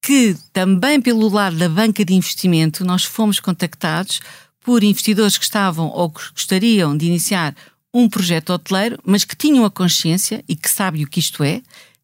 que 0.00 0.36
também 0.52 1.00
pelo 1.00 1.28
lado 1.28 1.56
da 1.56 1.68
banca 1.68 2.04
de 2.04 2.14
investimento 2.14 2.84
nós 2.84 3.04
fomos 3.04 3.40
contactados 3.40 4.20
por 4.64 4.82
investidores 4.82 5.36
que 5.36 5.44
estavam 5.44 5.88
ou 5.88 6.10
que 6.10 6.22
gostariam 6.32 6.96
de 6.96 7.06
iniciar 7.06 7.54
um 7.92 8.08
projeto 8.08 8.50
hoteleiro, 8.50 8.98
mas 9.04 9.24
que 9.24 9.36
tinham 9.36 9.64
a 9.64 9.70
consciência 9.70 10.42
e 10.48 10.56
que 10.56 10.70
sabem 10.70 11.04
o 11.04 11.08
que 11.08 11.20
isto 11.20 11.42
é, 11.44 11.60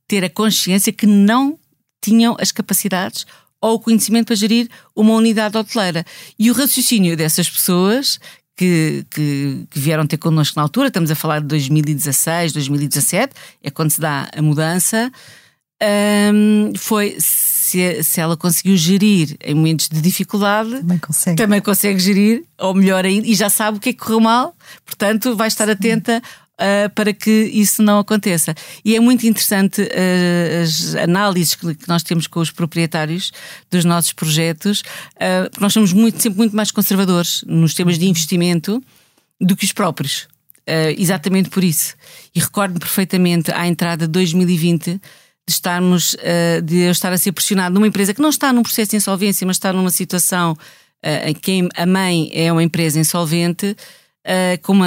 ter 0.07 0.25
a 0.25 0.31
consciência 0.31 0.93
que 0.93 1.07
não 1.07 1.59
tinham 2.01 2.37
as 2.39 2.53
capacidades 2.53 3.27
ou 3.61 3.75
o 3.75 3.81
conhecimento 3.81 4.27
para 4.27 4.37
gerir 4.37 4.69
uma 4.95 5.15
unidade 5.15 5.57
hoteleira. 5.57 6.05
E 6.39 6.51
o 6.51 6.55
raciocínio 6.55 7.17
dessas 7.17 7.49
pessoas 7.49 8.21
que, 8.57 9.05
que, 9.11 9.67
que, 9.71 9.79
vieram 9.79 10.07
ter 10.07 10.17
connosco 10.17 10.57
na 10.57 10.63
altura, 10.63 10.89
estamos 10.89 11.11
a 11.11 11.15
falar 11.15 11.41
de 11.41 11.47
2016, 11.47 12.53
2017, 12.53 13.33
é 13.63 13.71
quando 13.71 13.91
se 13.91 14.01
dá 14.01 14.29
a 14.37 14.43
mudança, 14.43 15.11
um, 16.33 16.73
foi 16.77 17.17
se, 17.69 18.03
se 18.03 18.21
ela 18.21 18.37
conseguiu 18.37 18.77
gerir 18.77 19.37
em 19.45 19.55
momentos 19.55 19.89
de 19.89 20.01
dificuldade, 20.01 20.71
também 20.71 20.99
consegue. 20.99 21.37
também 21.37 21.61
consegue 21.61 21.99
gerir, 21.99 22.45
ou 22.59 22.75
melhor 22.75 23.05
ainda, 23.05 23.27
e 23.27 23.35
já 23.35 23.51
sabe 23.51 23.77
o 23.79 23.81
que 23.81 23.91
é 23.91 23.93
que 23.93 23.99
correu 23.99 24.21
mal, 24.21 24.57
portanto 24.85 25.37
vai 25.37 25.49
estar 25.49 25.69
atenta 25.69 26.23
Uh, 26.61 26.91
para 26.93 27.13
que 27.13 27.31
isso 27.31 27.85
não 27.85 28.01
aconteça. 28.01 28.53
E 28.85 28.97
é 28.97 28.99
muito 28.99 29.25
interessante 29.25 29.81
uh, 29.81 30.63
as 30.65 30.97
análises 30.97 31.55
que, 31.55 31.73
que, 31.73 31.87
nós 31.87 32.03
temos 32.03 32.27
com 32.27 32.41
os 32.41 32.51
proprietários 32.51 33.31
dos 33.71 33.85
nossos 33.85 34.13
projetos, 34.13 34.81
uh, 34.81 35.49
porque 35.49 35.61
nós 35.61 35.73
somos 35.73 35.93
muito, 35.93 36.21
sempre 36.21 36.37
muito 36.37 36.57
mais 36.57 36.73
conservadores 36.73 37.45
nos 37.47 37.75
temas 37.75 37.97
de 37.97 38.09
investimento 38.09 38.83
do 39.41 39.55
que 39.55 39.65
os 39.65 39.73
próprios. 39.73 40.27
exatamente 40.97 41.49
por 41.49 41.63
isso. 41.63 41.95
E 42.35 42.41
recordo-me 42.41 42.81
perfeitamente 42.81 43.53
à 43.53 43.65
entrada 43.69 44.09
de 44.09 44.13
2020 44.13 45.01
de 45.49 45.55
estarmos, 45.55 46.13
uh, 46.15 46.61
de 46.63 46.77
eu 46.81 46.91
estar 46.91 47.11
a 47.11 47.17
ser 47.17 47.33
pressionado 47.33 47.75
numa 47.75 47.89
empresa 47.89 48.13
que 48.13 48.21
não 48.21 48.29
está 48.29 48.53
num 48.53 48.63
processo 48.63 48.91
de 48.91 48.99
insolvência, 48.99 49.47
mas 49.47 49.57
está 49.57 49.73
numa 49.73 49.91
situação 49.91 50.53
uh, 50.53 51.41
quem, 51.41 51.67
a 51.75 51.87
mãe 51.87 52.31
é 52.35 52.53
uma 52.53 52.63
empresa 52.63 53.01
insolvente 53.01 53.75
uh, 54.27 54.63
com 54.63 54.75
uma 54.75 54.87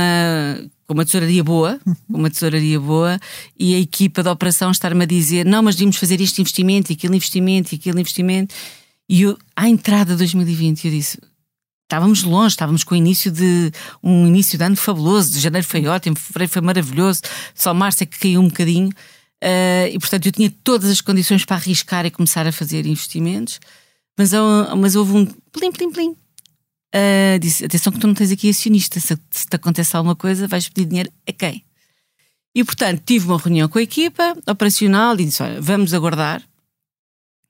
com 0.86 0.94
uma 0.94 1.06
tesouraria 1.06 1.42
boa, 1.42 1.80
com 2.12 2.18
uma 2.18 2.30
tesouraria 2.30 2.78
boa, 2.78 3.18
e 3.58 3.74
a 3.76 3.80
equipa 3.80 4.22
da 4.22 4.30
operação 4.30 4.72
estar-me 4.72 5.04
a 5.04 5.08
dizer: 5.08 5.46
não, 5.46 5.64
mas 5.64 5.76
devíamos 5.76 5.96
fazer 5.96 6.20
este 6.20 6.42
investimento, 6.42 6.92
e 6.92 6.96
aquele 6.96 7.16
investimento, 7.16 7.74
e 7.74 7.78
aquele 7.78 8.02
investimento. 8.02 8.54
E 9.10 9.22
eu, 9.22 9.38
à 9.56 9.70
entrada 9.70 10.12
de 10.12 10.18
2020, 10.18 10.86
eu 10.86 10.92
disse: 10.92 11.18
estávamos 11.84 12.24
longe, 12.24 12.54
estávamos 12.54 12.84
com 12.84 12.94
o 12.94 12.98
início 12.98 13.32
de 13.32 13.72
um 14.04 14.28
início 14.28 14.58
de 14.58 14.64
ano 14.66 14.76
fabuloso. 14.76 15.34
De 15.34 15.40
janeiro 15.40 15.66
foi 15.66 15.88
ótimo, 15.88 16.18
fevereiro 16.18 16.52
foi 16.52 16.62
maravilhoso, 16.62 17.22
só 17.56 17.74
março 17.74 18.04
é 18.04 18.06
que 18.06 18.20
caiu 18.20 18.42
um 18.42 18.48
bocadinho. 18.50 18.92
Uh, 19.44 19.88
e 19.92 19.98
portanto 20.00 20.26
eu 20.28 20.32
tinha 20.32 20.54
todas 20.64 20.90
as 20.90 21.02
condições 21.02 21.44
para 21.44 21.56
arriscar 21.56 22.06
e 22.06 22.12
começar 22.12 22.46
a 22.46 22.52
fazer 22.52 22.86
investimentos, 22.86 23.60
mas, 24.18 24.32
mas 24.78 24.96
houve 24.96 25.14
um 25.14 25.26
plim, 25.26 25.72
plim, 25.72 25.92
plim. 25.92 26.10
Uh, 26.12 27.40
disse: 27.40 27.66
atenção, 27.66 27.92
que 27.92 28.00
tu 28.00 28.08
não 28.08 28.14
tens 28.14 28.32
aqui 28.32 28.50
acionista, 28.50 29.00
se, 29.00 29.18
se 29.32 29.48
te 29.48 29.56
acontece 29.56 29.96
alguma 29.96 30.16
coisa, 30.16 30.48
vais 30.48 30.70
pedir 30.70 30.88
dinheiro 30.88 31.12
a 31.28 31.32
quem? 31.32 31.64
E 32.54 32.64
portanto 32.64 33.02
tive 33.06 33.26
uma 33.28 33.38
reunião 33.38 33.68
com 33.68 33.80
a 33.80 33.82
equipa 33.82 34.36
operacional 34.48 35.14
e 35.20 35.26
disse: 35.26 35.42
olha, 35.42 35.60
vamos 35.60 35.94
aguardar 35.94 36.44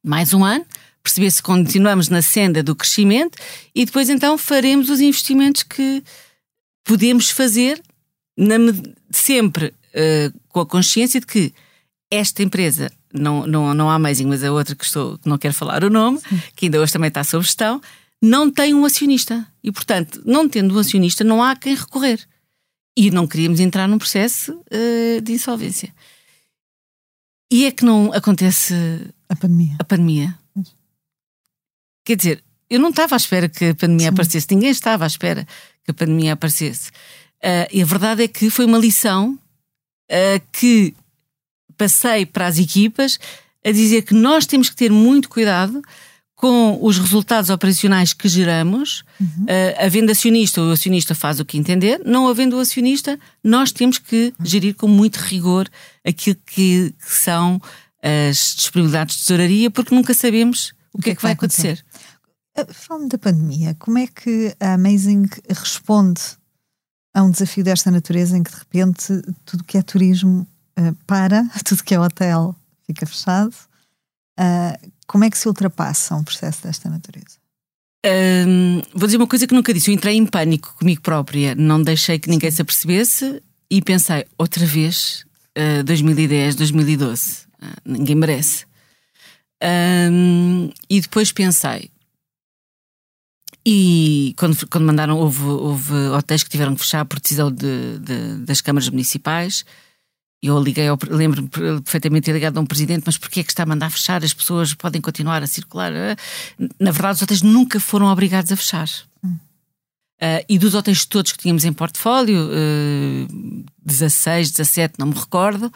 mais 0.04 0.34
um 0.34 0.44
ano 0.44 0.66
perceber 1.04 1.32
se 1.32 1.42
continuamos 1.42 2.10
na 2.10 2.22
senda 2.22 2.62
do 2.62 2.76
crescimento 2.76 3.38
e 3.74 3.86
depois 3.86 4.10
então 4.10 4.38
faremos 4.38 4.90
os 4.90 5.02
investimentos 5.02 5.64
que 5.64 6.04
podemos 6.84 7.30
fazer 7.30 7.82
na, 8.38 8.56
sempre 9.10 9.68
uh, 9.68 10.40
com 10.50 10.60
a 10.60 10.66
consciência 10.66 11.20
de 11.20 11.26
que 11.26 11.54
esta 12.12 12.44
empresa, 12.44 12.92
não, 13.14 13.48
não, 13.48 13.74
não 13.74 13.90
há 13.90 13.96
Amazing, 13.96 14.26
mas 14.26 14.44
a 14.44 14.52
outra 14.52 14.76
que, 14.76 14.84
estou, 14.84 15.18
que 15.18 15.30
não 15.30 15.38
quero 15.38 15.54
falar 15.54 15.84
o 15.84 15.90
nome, 15.90 16.20
que 16.56 16.66
ainda 16.66 16.82
hoje 16.82 16.92
também 16.92 17.08
está 17.08 17.24
sob 17.24 17.44
gestão, 17.46 17.82
não 18.22 18.52
tem 18.52 18.74
um 18.74 18.86
acionista. 18.86 19.48
E, 19.64 19.72
portanto, 19.72 20.22
não 20.26 20.48
tendo 20.48 20.76
um 20.76 20.78
acionista, 20.78 21.24
não 21.24 21.42
há 21.42 21.56
quem 21.56 21.74
recorrer. 21.74 22.20
E 22.96 23.10
não 23.10 23.26
queríamos 23.26 23.62
entrar 23.62 23.88
num 23.88 23.98
processo 23.98 24.52
uh, 24.54 25.22
de 25.22 25.32
insolvência. 25.32 25.94
E 27.52 27.66
é 27.66 27.72
que 27.72 27.86
não 27.86 28.14
acontece 28.14 28.74
a 29.30 29.36
pandemia. 29.36 29.76
A 29.80 29.84
pandemia. 29.84 30.38
Quer 32.06 32.18
dizer, 32.18 32.44
eu 32.70 32.80
não 32.80 32.90
estava 32.90 33.16
à 33.16 33.18
espera 33.18 33.48
que 33.48 33.66
a 33.66 33.76
pandemia 33.76 34.08
Sim. 34.08 34.14
aparecesse, 34.14 34.48
ninguém 34.52 34.70
estava 34.70 35.06
à 35.06 35.08
espera 35.08 35.48
que 35.84 35.92
a 35.92 35.94
pandemia 35.94 36.34
aparecesse. 36.34 36.90
Uh, 37.44 37.68
e 37.72 37.82
a 37.82 37.86
verdade 37.86 38.24
é 38.24 38.28
que 38.28 38.50
foi 38.50 38.66
uma 38.66 38.78
lição 38.78 39.40
uh, 40.12 40.42
que 40.52 40.94
passei 41.82 42.28
para 42.28 42.46
as 42.46 42.60
equipas 42.60 43.20
a 43.66 43.72
dizer 43.72 44.04
que 44.04 44.14
nós 44.14 44.46
temos 44.46 44.70
que 44.70 44.76
ter 44.76 44.92
muito 44.92 45.28
cuidado 45.30 45.82
com 46.36 46.80
os 46.82 46.98
resultados 46.98 47.50
operacionais 47.50 48.14
que 48.14 48.28
geramos, 48.28 49.04
uhum. 49.20 49.44
uh, 49.44 49.86
havendo 49.86 50.12
acionista, 50.12 50.62
o 50.62 50.72
acionista 50.72 51.14
faz 51.14 51.40
o 51.40 51.46
que 51.46 51.58
entender, 51.58 52.02
não 52.04 52.28
havendo 52.28 52.58
o 52.58 52.60
acionista, 52.60 53.20
nós 53.44 53.72
temos 53.72 54.00
que 54.00 54.34
gerir 54.44 54.76
com 54.76 54.88
muito 54.88 55.18
rigor 55.18 55.70
aquilo 56.06 56.38
que, 56.46 56.94
que 56.98 57.08
são 57.08 57.62
as 58.02 58.56
disponibilidades 58.56 59.16
de 59.16 59.22
tesouraria, 59.22 59.70
porque 59.70 59.94
nunca 59.94 60.14
sabemos 60.16 60.74
o 60.92 61.00
que, 61.00 61.12
é 61.12 61.16
que 61.16 61.22
vai 61.22 61.34
acontecer. 61.34 61.84
acontecer. 62.56 62.74
Falando 62.74 63.10
da 63.10 63.18
pandemia, 63.20 63.76
como 63.78 64.00
é 64.00 64.08
que 64.08 64.56
a 64.60 64.74
Amazing 64.74 65.30
responde 65.48 66.22
a 67.14 67.24
um 67.24 67.30
desafio 67.30 67.64
desta 67.64 67.92
natureza 67.92 68.38
em 68.38 68.44
que 68.44 68.52
de 68.52 68.58
repente 68.58 69.22
tudo 69.46 69.64
que 69.64 69.78
é 69.78 69.82
turismo 69.82 70.48
uh, 70.80 70.96
para, 71.08 71.44
tudo 71.66 71.84
que 71.84 71.94
é 71.94 72.00
hotel 72.00 72.56
fica 72.86 73.06
fechado? 73.06 73.54
Uh, 74.40 74.92
como 75.08 75.24
é 75.24 75.30
que 75.30 75.38
se 75.38 75.48
ultrapassa 75.48 76.16
um 76.16 76.24
processo 76.24 76.64
desta 76.64 76.90
natureza? 76.90 77.42
Um, 78.06 78.82
vou 78.94 79.08
dizer 79.08 79.18
uma 79.18 79.28
coisa 79.28 79.46
que 79.46 79.54
nunca 79.54 79.74
disse. 79.74 79.92
Eu 79.92 79.96
entrei 79.96 80.16
em 80.16 80.26
pânico 80.26 80.74
comigo 80.78 81.02
própria, 81.02 81.54
não 81.54 81.82
deixei 81.82 82.18
que 82.18 82.30
ninguém 82.30 82.50
se 82.50 82.62
apercebesse 82.62 83.42
e 83.70 83.82
pensei 83.82 84.26
outra 84.38 84.66
vez 84.66 85.26
uh, 85.58 85.84
2010, 85.84 86.56
2012. 86.56 87.46
Uh, 87.62 87.66
ninguém 87.86 88.16
merece. 88.16 88.66
Um, 89.64 90.72
e 90.90 91.00
depois 91.00 91.32
pensei. 91.32 91.92
E 93.64 94.34
quando, 94.38 94.68
quando 94.68 94.86
mandaram, 94.86 95.18
houve, 95.20 95.44
houve 95.44 95.94
hotéis 95.94 96.42
que 96.42 96.50
tiveram 96.50 96.74
que 96.74 96.82
fechar 96.82 97.06
por 97.06 97.20
decisão 97.20 97.52
de, 97.52 98.00
de, 98.00 98.38
das 98.46 98.60
câmaras 98.60 98.90
municipais 98.90 99.64
eu 100.42 100.62
liguei, 100.62 100.88
lembro-me 101.08 101.48
perfeitamente 101.48 102.26
ter 102.26 102.34
ligado 102.34 102.58
a 102.58 102.62
um 102.62 102.66
presidente, 102.66 103.04
mas 103.06 103.18
porquê 103.18 103.42
é 103.42 103.44
que 103.44 103.52
está 103.52 103.62
a 103.62 103.66
mandar 103.66 103.92
fechar? 103.92 104.24
As 104.24 104.34
pessoas 104.34 104.74
podem 104.74 105.00
continuar 105.00 105.44
a 105.44 105.48
circular. 105.48 105.92
Na 106.80 106.92
verdade, 106.92 107.18
os 107.18 107.22
hotéis 107.22 107.42
nunca 107.44 107.80
foram 107.80 108.08
obrigados 108.08 108.52
a 108.52 108.56
fechar. 108.56 108.90
Hum. 109.24 109.38
Uh, 110.22 110.44
e 110.50 110.58
dos 110.58 110.74
hotéis 110.74 111.06
todos 111.06 111.32
que 111.32 111.38
tínhamos 111.38 111.64
em 111.64 111.72
portfólio, 111.72 112.50
uh, 112.50 113.66
16, 113.86 114.52
17, 114.52 114.96
não 114.98 115.08
me 115.08 115.14
recordo, 115.14 115.72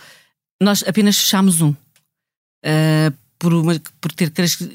nós 0.60 0.84
apenas 0.88 1.18
fechámos 1.18 1.62
um. 1.62 1.70
Uh, 1.70 3.14
por, 3.38 3.54
uma, 3.54 3.80
por 4.00 4.12
ter 4.12 4.32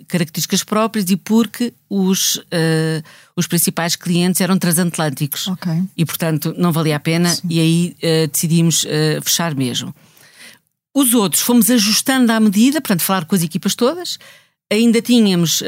características 0.07 0.63
próprias 0.63 1.11
e 1.11 1.17
porque 1.17 1.73
os, 1.89 2.37
uh, 2.37 3.03
os 3.35 3.47
principais 3.47 3.97
clientes 3.97 4.41
eram 4.41 4.59
transatlânticos. 4.59 5.49
Okay. 5.49 5.83
E, 5.97 6.05
portanto, 6.05 6.55
não 6.57 6.73
valia 6.73 6.97
a 6.97 7.01
pena 7.01 7.31
Sim. 7.31 7.49
e 7.49 7.61
aí 7.61 7.97
uh, 7.97 8.29
decidimos 8.29 8.85
uh, 8.85 9.23
fechar 9.23 9.55
mesmo. 9.55 9.95
Os 10.95 11.15
outros 11.15 11.43
fomos 11.43 11.71
ajustando 11.71 12.33
à 12.33 12.41
medida, 12.41 12.81
portanto, 12.81 13.03
falar 13.03 13.25
com 13.25 13.35
as 13.35 13.43
equipas 13.43 13.75
todas. 13.75 14.19
Ainda 14.73 15.01
tínhamos 15.01 15.63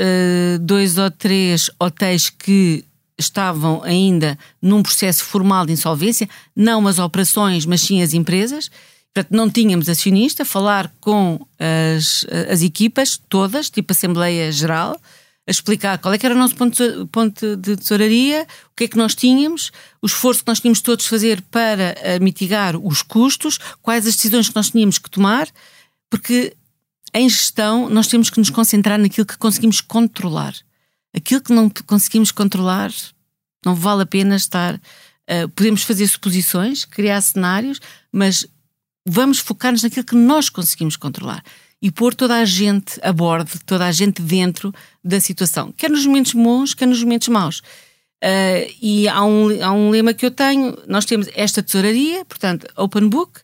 dois 0.60 0.96
ou 0.96 1.10
três 1.10 1.70
hotéis 1.78 2.28
que 2.28 2.84
estavam 3.18 3.82
ainda 3.82 4.38
num 4.60 4.82
processo 4.82 5.24
formal 5.24 5.66
de 5.66 5.72
insolvência, 5.72 6.28
não 6.54 6.86
as 6.86 6.98
operações, 6.98 7.66
mas 7.66 7.80
sim 7.82 8.02
as 8.02 8.14
empresas. 8.14 8.70
Portanto, 9.14 9.36
não 9.36 9.50
tínhamos 9.50 9.88
acionista, 9.88 10.44
falar 10.44 10.92
com 11.00 11.46
as, 11.58 12.24
as 12.50 12.62
equipas 12.62 13.20
todas, 13.28 13.68
tipo 13.68 13.92
Assembleia 13.92 14.50
Geral, 14.50 14.98
a 15.46 15.50
explicar 15.50 15.98
qual 15.98 16.14
é 16.14 16.18
que 16.18 16.24
era 16.24 16.34
o 16.34 16.38
nosso 16.38 16.54
ponto, 16.54 17.56
de 17.56 17.76
tesouraria, 17.76 18.46
o 18.70 18.76
que 18.76 18.84
é 18.84 18.88
que 18.88 18.96
nós 18.96 19.14
tínhamos, 19.14 19.72
o 20.00 20.06
esforço 20.06 20.42
que 20.42 20.48
nós 20.48 20.60
tínhamos 20.60 20.80
todos 20.80 21.06
fazer 21.06 21.42
para 21.42 21.94
uh, 21.98 22.22
mitigar 22.22 22.76
os 22.76 23.02
custos, 23.02 23.58
quais 23.82 24.06
as 24.06 24.14
decisões 24.14 24.48
que 24.48 24.56
nós 24.56 24.70
tínhamos 24.70 24.98
que 24.98 25.10
tomar, 25.10 25.48
porque 26.08 26.56
em 27.12 27.28
gestão 27.28 27.88
nós 27.90 28.06
temos 28.06 28.30
que 28.30 28.38
nos 28.38 28.50
concentrar 28.50 28.98
naquilo 28.98 29.26
que 29.26 29.36
conseguimos 29.36 29.80
controlar. 29.80 30.54
Aquilo 31.14 31.40
que 31.42 31.52
não 31.52 31.68
conseguimos 31.86 32.30
controlar, 32.30 32.90
não 33.64 33.74
vale 33.74 34.02
a 34.02 34.06
pena 34.06 34.36
estar. 34.36 34.76
Uh, 34.76 35.48
podemos 35.54 35.82
fazer 35.82 36.06
suposições, 36.06 36.84
criar 36.84 37.20
cenários, 37.20 37.80
mas 38.12 38.46
vamos 39.06 39.38
focar-nos 39.38 39.82
naquilo 39.82 40.04
que 40.04 40.14
nós 40.14 40.48
conseguimos 40.48 40.96
controlar 40.96 41.42
e 41.80 41.90
pôr 41.90 42.14
toda 42.14 42.36
a 42.36 42.44
gente 42.44 43.00
a 43.02 43.12
bordo, 43.12 43.50
toda 43.66 43.86
a 43.86 43.92
gente 43.92 44.22
dentro 44.22 44.72
da 45.02 45.18
situação, 45.18 45.72
quer 45.72 45.90
nos 45.90 46.06
momentos 46.06 46.32
bons, 46.32 46.74
quer 46.74 46.86
nos 46.86 47.02
momentos 47.02 47.28
maus. 47.28 47.62
Uh, 48.22 48.70
e 48.80 49.08
há 49.08 49.24
um, 49.24 49.64
há 49.64 49.72
um 49.72 49.90
lema 49.90 50.14
que 50.14 50.24
eu 50.24 50.30
tenho: 50.30 50.78
nós 50.86 51.04
temos 51.04 51.28
esta 51.34 51.60
tesouraria, 51.60 52.24
portanto, 52.24 52.68
open 52.76 53.08
book. 53.08 53.40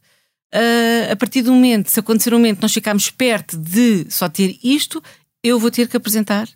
Uh, 0.55 1.13
a 1.13 1.17
partir 1.17 1.43
do 1.43 1.53
momento, 1.53 1.91
se 1.91 1.99
acontecer 1.99 2.33
um 2.33 2.39
momento, 2.39 2.63
nós 2.63 2.73
ficarmos 2.73 3.11
perto 3.11 3.59
de 3.59 4.07
só 4.09 4.29
ter 4.29 4.57
isto, 4.63 5.03
eu 5.43 5.59
vou 5.59 5.71
ter 5.71 5.89
que 5.89 5.97
apresentar 5.97 6.49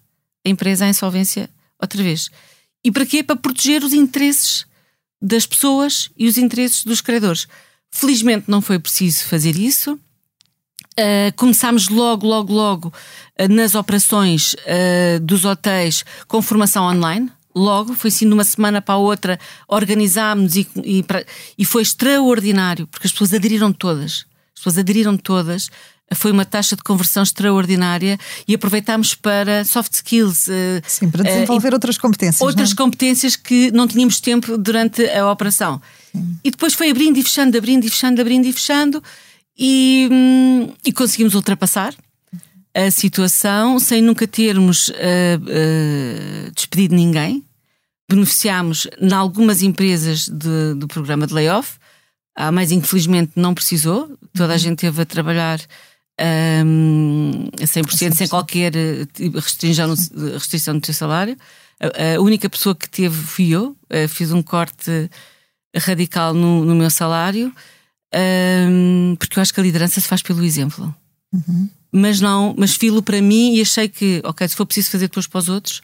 a 0.46 0.48
empresa 0.48 0.84
à 0.84 0.88
insolvência 0.88 1.50
outra 1.80 2.00
vez. 2.00 2.30
E 2.84 2.92
para 2.92 3.04
quê? 3.04 3.24
Para 3.24 3.36
proteger 3.36 3.82
os 3.82 3.92
interesses 3.92 4.66
das 5.20 5.44
pessoas 5.44 6.10
e 6.16 6.26
os 6.26 6.38
interesses 6.38 6.84
dos 6.84 7.00
credores. 7.00 7.48
Felizmente 7.94 8.46
não 8.48 8.62
foi 8.62 8.78
preciso 8.78 9.24
fazer 9.26 9.54
isso. 9.54 9.92
Uh, 10.98 11.32
começámos 11.36 11.88
logo, 11.88 12.26
logo, 12.26 12.52
logo 12.52 12.88
uh, 12.88 13.48
nas 13.48 13.74
operações 13.74 14.54
uh, 14.54 15.20
dos 15.20 15.44
hotéis 15.44 16.04
com 16.26 16.40
formação 16.42 16.84
online. 16.84 17.30
Logo, 17.54 17.94
foi 17.94 18.08
assim 18.08 18.26
de 18.26 18.32
uma 18.32 18.44
semana 18.44 18.80
para 18.80 18.94
a 18.94 18.98
outra, 18.98 19.38
organizámos 19.68 20.56
e, 20.56 20.66
e, 20.82 21.04
e 21.58 21.64
foi 21.66 21.82
extraordinário, 21.82 22.86
porque 22.86 23.06
as 23.06 23.12
pessoas 23.12 23.34
aderiram 23.34 23.72
todas. 23.72 24.24
As 24.54 24.60
pessoas 24.60 24.78
aderiram 24.78 25.16
todas 25.16 25.70
foi 26.14 26.30
uma 26.30 26.44
taxa 26.44 26.76
de 26.76 26.82
conversão 26.82 27.22
extraordinária 27.22 28.18
e 28.46 28.54
aproveitámos 28.54 29.14
para 29.14 29.64
soft 29.64 29.94
skills. 29.94 30.46
Sim, 30.86 31.08
para 31.10 31.22
desenvolver 31.22 31.72
outras 31.72 31.96
competências. 31.96 32.42
Outras 32.42 32.68
não? 32.70 32.76
competências 32.76 33.34
que 33.34 33.70
não 33.70 33.88
tínhamos 33.88 34.20
tempo 34.20 34.58
durante 34.58 35.08
a 35.08 35.30
operação. 35.30 35.80
E 36.44 36.50
depois 36.50 36.74
foi 36.74 36.90
abrindo 36.90 37.18
e 37.18 37.22
fechando, 37.22 37.56
abrindo 37.56 37.84
e 37.84 37.90
fechando, 37.90 38.20
abrindo 38.20 38.46
e 38.46 38.52
fechando, 38.52 39.02
e, 39.58 40.08
hum, 40.10 40.72
e 40.84 40.92
conseguimos 40.92 41.34
ultrapassar 41.34 41.94
a 42.74 42.90
situação 42.90 43.78
sem 43.78 44.00
nunca 44.00 44.26
termos 44.26 44.88
uh, 44.88 44.92
uh, 44.92 46.50
despedido 46.54 46.94
ninguém. 46.94 47.44
Beneficiámos 48.08 48.88
em 49.00 49.12
algumas 49.12 49.62
empresas 49.62 50.28
de, 50.28 50.74
do 50.74 50.88
programa 50.88 51.26
de 51.26 51.34
layoff. 51.34 51.78
A 52.34 52.50
mais 52.50 52.72
infelizmente 52.72 53.32
não 53.36 53.52
precisou, 53.52 54.18
toda 54.34 54.52
a 54.52 54.56
uhum. 54.56 54.58
gente 54.58 54.78
teve 54.78 55.02
a 55.02 55.04
trabalhar 55.04 55.60
um, 56.64 57.48
a 57.60 57.64
100%, 57.64 57.84
100%, 57.84 58.14
sem 58.14 58.28
qualquer 58.28 58.72
restrição, 59.34 59.94
restrição 60.32 60.78
do 60.78 60.86
seu 60.86 60.94
salário. 60.94 61.36
A, 61.78 62.16
a 62.16 62.20
única 62.20 62.48
pessoa 62.48 62.74
que 62.74 62.88
teve 62.88 63.14
fui 63.14 63.50
eu, 63.50 63.76
uh, 63.90 64.08
fiz 64.08 64.32
um 64.32 64.42
corte 64.42 65.10
radical 65.76 66.34
no, 66.34 66.64
no 66.64 66.74
meu 66.74 66.90
salário, 66.90 67.52
um, 68.14 69.16
porque 69.18 69.38
eu 69.38 69.42
acho 69.42 69.52
que 69.52 69.60
a 69.60 69.62
liderança 69.62 70.00
se 70.00 70.08
faz 70.08 70.22
pelo 70.22 70.44
exemplo. 70.44 70.94
Uhum. 71.32 71.68
Mas 71.90 72.20
não, 72.20 72.54
mas 72.56 72.74
filo 72.74 73.02
para 73.02 73.20
mim 73.20 73.54
e 73.54 73.60
achei 73.60 73.88
que, 73.88 74.20
ok, 74.24 74.48
se 74.48 74.56
for 74.56 74.66
preciso 74.66 74.90
fazer 74.90 75.08
depois 75.08 75.26
para 75.26 75.38
os 75.38 75.48
outros. 75.48 75.82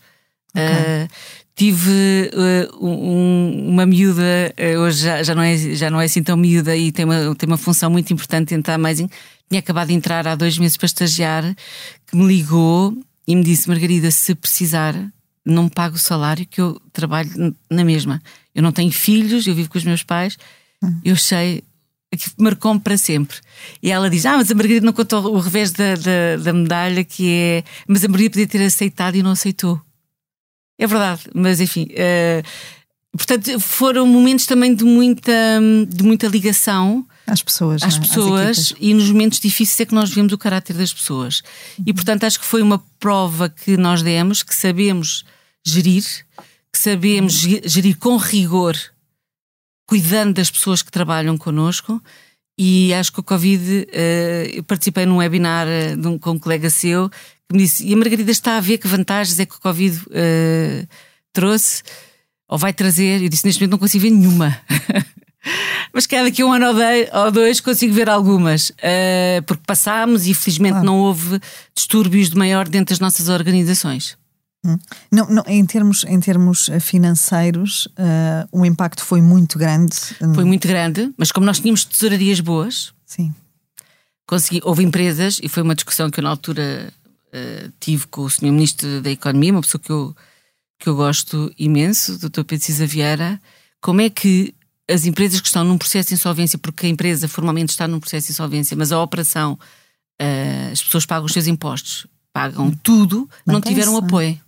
Okay. 0.50 0.64
Uh, 0.64 1.08
tive 1.54 2.30
uh, 2.32 2.86
um, 2.86 3.70
uma 3.70 3.84
miúda, 3.84 4.22
uh, 4.58 4.78
hoje 4.80 5.04
já, 5.04 5.22
já, 5.22 5.34
não 5.34 5.42
é, 5.42 5.56
já 5.56 5.90
não 5.90 6.00
é 6.00 6.04
assim 6.04 6.22
tão 6.22 6.36
miúda 6.36 6.74
e 6.76 6.90
tem 6.90 7.04
uma, 7.04 7.34
tem 7.34 7.46
uma 7.46 7.58
função 7.58 7.90
muito 7.90 8.12
importante 8.12 8.50
dentro 8.50 8.70
da 8.70 8.74
Amazing. 8.74 9.10
Tinha 9.48 9.58
acabado 9.58 9.88
de 9.88 9.94
entrar 9.94 10.26
há 10.26 10.34
dois 10.34 10.56
meses 10.58 10.76
para 10.76 10.86
estagiar, 10.86 11.54
que 12.06 12.16
me 12.16 12.26
ligou 12.26 12.96
e 13.26 13.36
me 13.36 13.42
disse: 13.42 13.68
Margarida, 13.68 14.10
se 14.10 14.34
precisar, 14.34 14.94
não 15.48 15.64
me 15.64 15.70
pago 15.70 15.96
o 15.96 15.98
salário 15.98 16.46
que 16.46 16.60
eu 16.60 16.80
trabalho 16.92 17.30
na 17.70 17.84
mesma. 17.84 18.22
Eu 18.54 18.62
não 18.62 18.72
tenho 18.72 18.92
filhos, 18.92 19.46
eu 19.46 19.54
vivo 19.54 19.70
com 19.70 19.78
os 19.78 19.84
meus 19.84 20.02
pais. 20.02 20.36
Eu 21.04 21.16
sei 21.16 21.64
que 22.16 22.30
marcou-me 22.38 22.80
para 22.80 22.96
sempre. 22.96 23.36
E 23.82 23.90
ela 23.90 24.08
diz: 24.08 24.24
Ah, 24.24 24.36
mas 24.36 24.50
a 24.50 24.54
Margarida 24.54 24.86
não 24.86 24.92
contou 24.92 25.34
o 25.34 25.38
revés 25.38 25.72
da, 25.72 25.94
da, 25.94 26.42
da, 26.42 26.52
medalha, 26.52 27.04
que 27.04 27.30
é. 27.30 27.64
Mas 27.86 28.04
a 28.04 28.08
Margarida 28.08 28.32
podia 28.32 28.46
ter 28.46 28.64
aceitado 28.64 29.16
e 29.16 29.22
não 29.22 29.32
aceitou. 29.32 29.80
É 30.78 30.86
verdade, 30.86 31.22
mas 31.34 31.60
enfim. 31.60 31.88
Uh, 31.90 32.46
portanto, 33.16 33.58
foram 33.58 34.06
momentos 34.06 34.46
também 34.46 34.74
de 34.74 34.84
muita, 34.84 35.32
de 35.88 36.04
muita 36.04 36.28
ligação. 36.28 37.04
Às 37.26 37.42
pessoas, 37.42 37.82
às 37.82 37.96
é? 37.96 38.00
pessoas 38.00 38.58
às 38.58 38.74
e 38.80 38.94
nos 38.94 39.10
momentos 39.10 39.40
difíceis 39.40 39.80
é 39.80 39.84
que 39.84 39.94
nós 39.94 40.08
vemos 40.08 40.32
o 40.32 40.38
caráter 40.38 40.74
das 40.74 40.94
pessoas. 40.94 41.42
Uhum. 41.78 41.84
E 41.88 41.92
portanto 41.92 42.24
acho 42.24 42.38
que 42.40 42.46
foi 42.46 42.62
uma 42.62 42.82
prova 42.98 43.50
que 43.50 43.76
nós 43.76 44.02
demos 44.02 44.42
que 44.42 44.54
sabemos 44.54 45.24
gerir, 45.66 46.04
que 46.72 46.78
sabemos 46.78 47.34
gerir 47.34 47.96
com 47.98 48.16
rigor, 48.16 48.76
cuidando 49.86 50.34
das 50.34 50.50
pessoas 50.50 50.82
que 50.82 50.90
trabalham 50.90 51.36
connosco. 51.38 52.00
E 52.58 52.92
acho 52.92 53.12
que 53.12 53.20
o 53.20 53.22
Covid, 53.22 53.86
uh, 53.88 54.50
eu 54.52 54.64
participei 54.64 55.06
num 55.06 55.18
webinar 55.18 55.66
de 55.96 56.06
um, 56.06 56.18
com 56.18 56.32
um 56.32 56.38
colega 56.38 56.68
seu 56.68 57.08
que 57.08 57.52
me 57.52 57.58
disse: 57.58 57.86
E 57.86 57.94
a 57.94 57.96
Margarida 57.96 58.30
está 58.30 58.56
a 58.56 58.60
ver 58.60 58.78
que 58.78 58.88
vantagens 58.88 59.38
é 59.38 59.46
que 59.46 59.54
o 59.54 59.60
Covid 59.60 59.96
uh, 59.96 60.88
trouxe 61.32 61.82
ou 62.48 62.58
vai 62.58 62.72
trazer? 62.72 63.22
Eu 63.22 63.28
disse: 63.28 63.46
Neste 63.46 63.60
momento 63.60 63.72
não 63.72 63.78
consigo 63.78 64.02
ver 64.02 64.10
nenhuma. 64.10 64.60
Mas 65.94 66.04
que 66.04 66.20
daqui 66.20 66.42
a 66.42 66.46
um 66.46 66.52
ano 66.52 66.66
ou 67.12 67.30
dois 67.30 67.60
consigo 67.60 67.94
ver 67.94 68.10
algumas, 68.10 68.70
porque 69.46 69.62
passámos 69.66 70.26
e 70.26 70.34
felizmente 70.34 70.72
claro. 70.72 70.86
não 70.86 70.98
houve 70.98 71.40
distúrbios 71.74 72.28
de 72.28 72.36
maior 72.36 72.68
dentro 72.68 72.92
das 72.92 73.00
nossas 73.00 73.28
organizações. 73.28 74.17
Hum. 74.64 74.76
Não, 75.10 75.26
não, 75.28 75.44
em, 75.46 75.64
termos, 75.64 76.04
em 76.04 76.18
termos 76.18 76.68
financeiros, 76.80 77.86
uh, 77.86 78.48
o 78.50 78.66
impacto 78.66 79.04
foi 79.04 79.22
muito 79.22 79.58
grande. 79.58 79.96
Foi 80.34 80.44
muito 80.44 80.66
grande, 80.66 81.12
mas 81.16 81.30
como 81.30 81.46
nós 81.46 81.60
tínhamos 81.60 81.84
tesourarias 81.84 82.40
boas, 82.40 82.92
Sim. 83.08 83.34
Consegui, 84.26 84.60
houve 84.62 84.84
empresas, 84.84 85.40
e 85.42 85.48
foi 85.48 85.62
uma 85.62 85.74
discussão 85.74 86.10
que 86.10 86.20
eu 86.20 86.24
na 86.24 86.28
altura 86.28 86.92
uh, 87.28 87.72
tive 87.80 88.06
com 88.08 88.22
o 88.22 88.30
Sr. 88.30 88.52
Ministro 88.52 89.00
da 89.00 89.10
Economia, 89.10 89.52
uma 89.52 89.62
pessoa 89.62 89.80
que 89.80 89.90
eu, 89.90 90.14
que 90.78 90.86
eu 90.86 90.94
gosto 90.94 91.50
imenso, 91.58 92.12
o 92.12 92.18
Dr. 92.18 92.44
Pedro 92.44 92.66
Cisa 92.66 92.86
Vieira, 92.86 93.40
como 93.80 94.02
é 94.02 94.10
que 94.10 94.54
as 94.86 95.06
empresas 95.06 95.40
que 95.40 95.46
estão 95.46 95.64
num 95.64 95.78
processo 95.78 96.10
de 96.10 96.14
insolvência, 96.14 96.58
porque 96.58 96.84
a 96.84 96.88
empresa 96.90 97.26
formalmente 97.26 97.70
está 97.70 97.88
num 97.88 97.98
processo 97.98 98.26
de 98.26 98.32
insolvência, 98.34 98.76
mas 98.76 98.92
a 98.92 99.02
operação, 99.02 99.58
uh, 100.20 100.72
as 100.72 100.82
pessoas 100.82 101.06
pagam 101.06 101.24
os 101.24 101.32
seus 101.32 101.46
impostos, 101.46 102.06
pagam 102.30 102.70
tudo, 102.82 103.28
não 103.46 103.62
tiveram 103.62 103.96
apoio. 103.96 104.38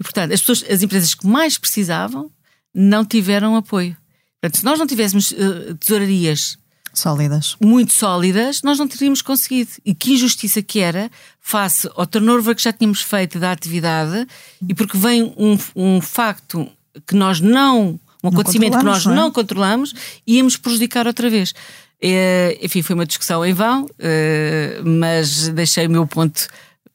E, 0.00 0.02
portanto, 0.02 0.32
as, 0.32 0.40
pessoas, 0.40 0.64
as 0.70 0.82
empresas 0.82 1.14
que 1.14 1.26
mais 1.26 1.58
precisavam 1.58 2.30
não 2.74 3.04
tiveram 3.04 3.56
apoio. 3.56 3.96
Portanto, 4.40 4.58
se 4.58 4.64
nós 4.64 4.78
não 4.78 4.86
tivéssemos 4.86 5.32
uh, 5.32 5.74
tesourarias 5.76 6.56
sólidas, 6.94 7.56
muito 7.60 7.92
sólidas, 7.92 8.62
nós 8.62 8.78
não 8.78 8.88
teríamos 8.88 9.22
conseguido. 9.22 9.70
E 9.84 9.94
que 9.94 10.14
injustiça 10.14 10.62
que 10.62 10.80
era 10.80 11.10
face 11.40 11.88
ao 11.94 12.06
turnover 12.06 12.54
que 12.54 12.62
já 12.62 12.72
tínhamos 12.72 13.02
feito 13.02 13.38
da 13.38 13.52
atividade 13.52 14.26
e 14.68 14.74
porque 14.74 14.96
vem 14.96 15.34
um, 15.36 15.58
um 15.74 16.00
facto 16.00 16.68
que 17.06 17.14
nós 17.14 17.40
não, 17.40 17.98
um 18.22 18.28
acontecimento 18.28 18.78
que 18.78 18.84
nós 18.84 19.04
não, 19.04 19.12
é? 19.12 19.16
não 19.16 19.30
controlamos, 19.30 19.94
íamos 20.26 20.56
prejudicar 20.56 21.06
outra 21.06 21.28
vez. 21.30 21.54
É, 22.00 22.58
enfim, 22.62 22.80
foi 22.80 22.94
uma 22.94 23.06
discussão 23.06 23.44
em 23.44 23.52
vão, 23.52 23.88
é, 23.98 24.80
mas 24.84 25.48
deixei 25.48 25.86
o 25.86 25.90
meu 25.90 26.06
ponto 26.06 26.46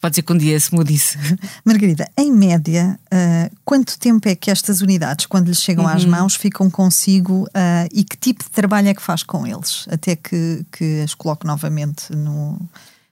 Pode 0.04 0.18
ser 0.18 0.22
que 0.22 0.34
um 0.34 0.38
dia 0.38 0.60
se 0.60 0.76
mude 0.76 0.94
isso. 0.94 1.18
Margarida, 1.64 2.12
em 2.18 2.30
média, 2.30 3.00
uh, 3.06 3.56
quanto 3.64 3.98
tempo 3.98 4.28
é 4.28 4.36
que 4.36 4.52
estas 4.52 4.82
unidades, 4.82 5.26
quando 5.26 5.48
lhes 5.48 5.62
chegam 5.62 5.86
uhum. 5.86 5.90
às 5.90 6.04
mãos, 6.04 6.36
ficam 6.36 6.70
consigo 6.70 7.44
uh, 7.44 7.88
e 7.90 8.04
que 8.04 8.18
tipo 8.18 8.44
de 8.44 8.50
trabalho 8.50 8.90
é 8.90 8.94
que 8.94 9.02
faz 9.02 9.24
com 9.24 9.48
eles? 9.48 9.86
Até 9.90 10.18
que, 10.18 10.66
que 10.74 11.00
as 11.00 11.16
coloque 11.16 11.48
novamente 11.48 12.14
no. 12.14 12.60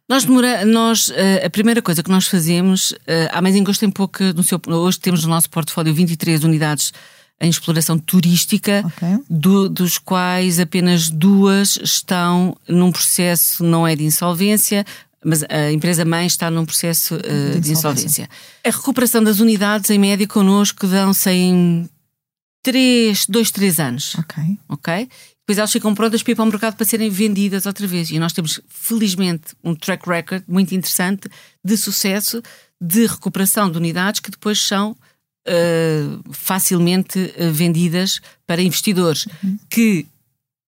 Nós, 0.09 0.25
demora, 0.25 0.65
nós 0.65 1.07
uh, 1.07 1.45
a 1.45 1.49
primeira 1.49 1.81
coisa 1.81 2.03
que 2.03 2.11
nós 2.11 2.27
fazemos, 2.27 2.93
a 3.31 3.41
Mais 3.41 3.55
Engosto 3.55 3.79
tem 3.79 3.89
pouca, 3.89 4.33
no 4.33 4.43
seu, 4.43 4.59
hoje 4.67 4.99
temos 4.99 5.23
no 5.23 5.29
nosso 5.29 5.49
portfólio 5.49 5.93
23 5.93 6.43
unidades 6.43 6.91
em 7.39 7.49
exploração 7.49 7.97
turística, 7.97 8.83
okay. 8.85 9.17
do, 9.29 9.69
dos 9.69 9.97
quais 9.97 10.59
apenas 10.59 11.09
duas 11.09 11.79
estão 11.81 12.57
num 12.67 12.91
processo, 12.91 13.63
não 13.63 13.87
é 13.87 13.95
de 13.95 14.03
insolvência, 14.03 14.85
mas 15.23 15.43
a 15.49 15.71
empresa 15.71 16.03
mãe 16.03 16.25
está 16.25 16.49
num 16.49 16.65
processo 16.65 17.15
uh, 17.15 17.59
de, 17.59 17.71
insolvência. 17.71 18.29
A 18.63 18.69
recuperação 18.69 19.23
das 19.23 19.39
unidades, 19.39 19.89
em 19.89 19.99
média, 19.99 20.27
connosco 20.27 20.87
dão-se 20.87 21.29
em 21.29 21.89
3, 22.63 23.27
2, 23.27 23.51
3 23.51 23.79
anos. 23.79 24.15
Ok. 24.15 24.43
Ok? 24.67 25.09
Depois 25.39 25.57
elas 25.57 25.71
ficam 25.71 25.93
prontas 25.93 26.23
para 26.23 26.31
ir 26.31 26.35
para 26.35 26.43
o 26.43 26.47
mercado 26.47 26.75
para 26.75 26.85
serem 26.85 27.09
vendidas 27.09 27.65
outra 27.65 27.85
vez. 27.85 28.09
E 28.09 28.19
nós 28.19 28.33
temos, 28.33 28.59
felizmente, 28.67 29.53
um 29.63 29.75
track 29.75 30.07
record 30.07 30.43
muito 30.47 30.73
interessante 30.73 31.29
de 31.63 31.77
sucesso 31.77 32.41
de 32.79 33.05
recuperação 33.05 33.69
de 33.69 33.77
unidades 33.77 34.19
que 34.19 34.31
depois 34.31 34.59
são 34.59 34.91
uh, 34.91 36.33
facilmente 36.33 37.19
uh, 37.19 37.51
vendidas 37.51 38.19
para 38.47 38.61
investidores 38.61 39.27
uhum. 39.43 39.59
que 39.69 40.07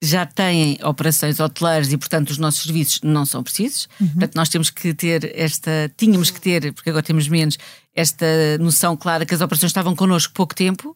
já 0.04 0.26
têm 0.26 0.78
operações 0.84 1.39
hoteleiras 1.39 1.92
e, 1.92 1.98
portanto, 1.98 2.30
os 2.30 2.38
nossos 2.38 2.63
serviços 2.63 3.00
não 3.02 3.26
são 3.26 3.42
precisos. 3.42 3.88
Uhum. 4.00 4.08
Portanto, 4.10 4.36
nós 4.36 4.50
temos 4.50 4.70
que 4.70 4.94
ter 4.94 5.32
esta, 5.34 5.89
tínhamos 5.96 6.30
que 6.30 6.42
ter, 6.42 6.74
porque 6.74 6.89
agora 6.89 7.04
temos 7.04 7.30
menos, 7.30 7.58
esta 7.96 8.26
noção 8.60 8.98
clara 8.98 9.26
que 9.26 9.34
as 9.34 9.39
operações 9.39 9.70
estavam 9.70 9.96
connosco 9.96 10.34
pouco 10.34 10.54
tempo. 10.54 10.89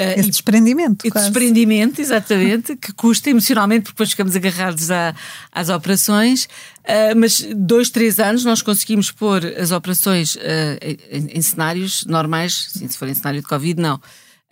Uh, 0.00 0.18
Esse 0.18 0.30
desprendimento. 0.30 1.06
E 1.06 1.10
desprendimento, 1.10 2.00
exatamente, 2.00 2.74
que 2.76 2.92
custa 2.94 3.28
emocionalmente, 3.28 3.82
porque 3.82 3.94
depois 3.94 4.10
ficamos 4.10 4.34
agarrados 4.34 4.90
à, 4.90 5.14
às 5.52 5.68
operações. 5.68 6.44
Uh, 6.84 7.14
mas 7.16 7.46
dois, 7.54 7.90
três 7.90 8.18
anos 8.18 8.44
nós 8.44 8.62
conseguimos 8.62 9.10
pôr 9.10 9.44
as 9.44 9.72
operações 9.72 10.36
uh, 10.36 10.40
em, 11.10 11.38
em, 11.38 11.42
cenários 11.42 12.04
normais, 12.06 12.68
sim, 12.72 12.88
se 12.88 12.96
for 12.96 13.08
em 13.08 13.14
cenário 13.14 13.42
de 13.42 13.46
Covid, 13.46 13.78
não 13.78 14.00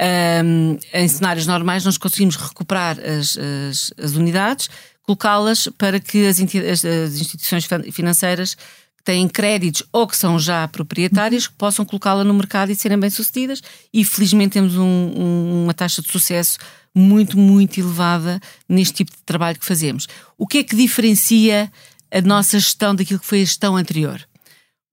um, 0.01 0.79
em 0.93 1.09
cenários 1.09 1.47
normais, 1.47 1.85
nós 1.85 1.97
conseguimos 1.97 2.37
recuperar 2.37 2.99
as, 3.01 3.37
as, 3.39 3.93
as 3.97 4.13
unidades, 4.13 4.69
colocá-las 5.03 5.69
para 5.79 5.99
que 5.99 6.27
as, 6.27 6.39
as, 6.39 7.15
instituições 7.21 7.67
financeiras 7.93 8.55
que 8.55 9.05
têm 9.05 9.29
créditos 9.29 9.83
ou 9.93 10.07
que 10.07 10.17
são 10.17 10.39
já 10.39 10.67
proprietárias 10.69 11.47
possam 11.47 11.85
colocá-la 11.85 12.25
no 12.25 12.35
mercado 12.35 12.71
e 12.71 12.77
serem 12.77 12.99
bem-sucedidas. 12.99 13.63
E 13.93 14.05
felizmente 14.05 14.55
temos 14.55 14.77
um, 14.77 15.63
uma 15.65 15.73
taxa 15.73 16.03
de 16.03 16.11
sucesso 16.11 16.59
muito, 16.95 17.39
muito 17.39 17.79
elevada 17.79 18.41
neste 18.69 18.95
tipo 18.95 19.13
de 19.13 19.23
trabalho 19.23 19.59
que 19.59 19.67
fazemos. 19.67 20.07
O 20.37 20.47
que 20.47 20.59
é 20.59 20.65
que 20.65 20.75
diferencia 20.77 21.71
a 22.11 22.21
nossa 22.21 22.59
gestão 22.59 22.95
daquilo 22.95 23.21
que 23.21 23.27
foi 23.27 23.43
a 23.43 23.45
gestão 23.45 23.77
anterior? 23.77 24.21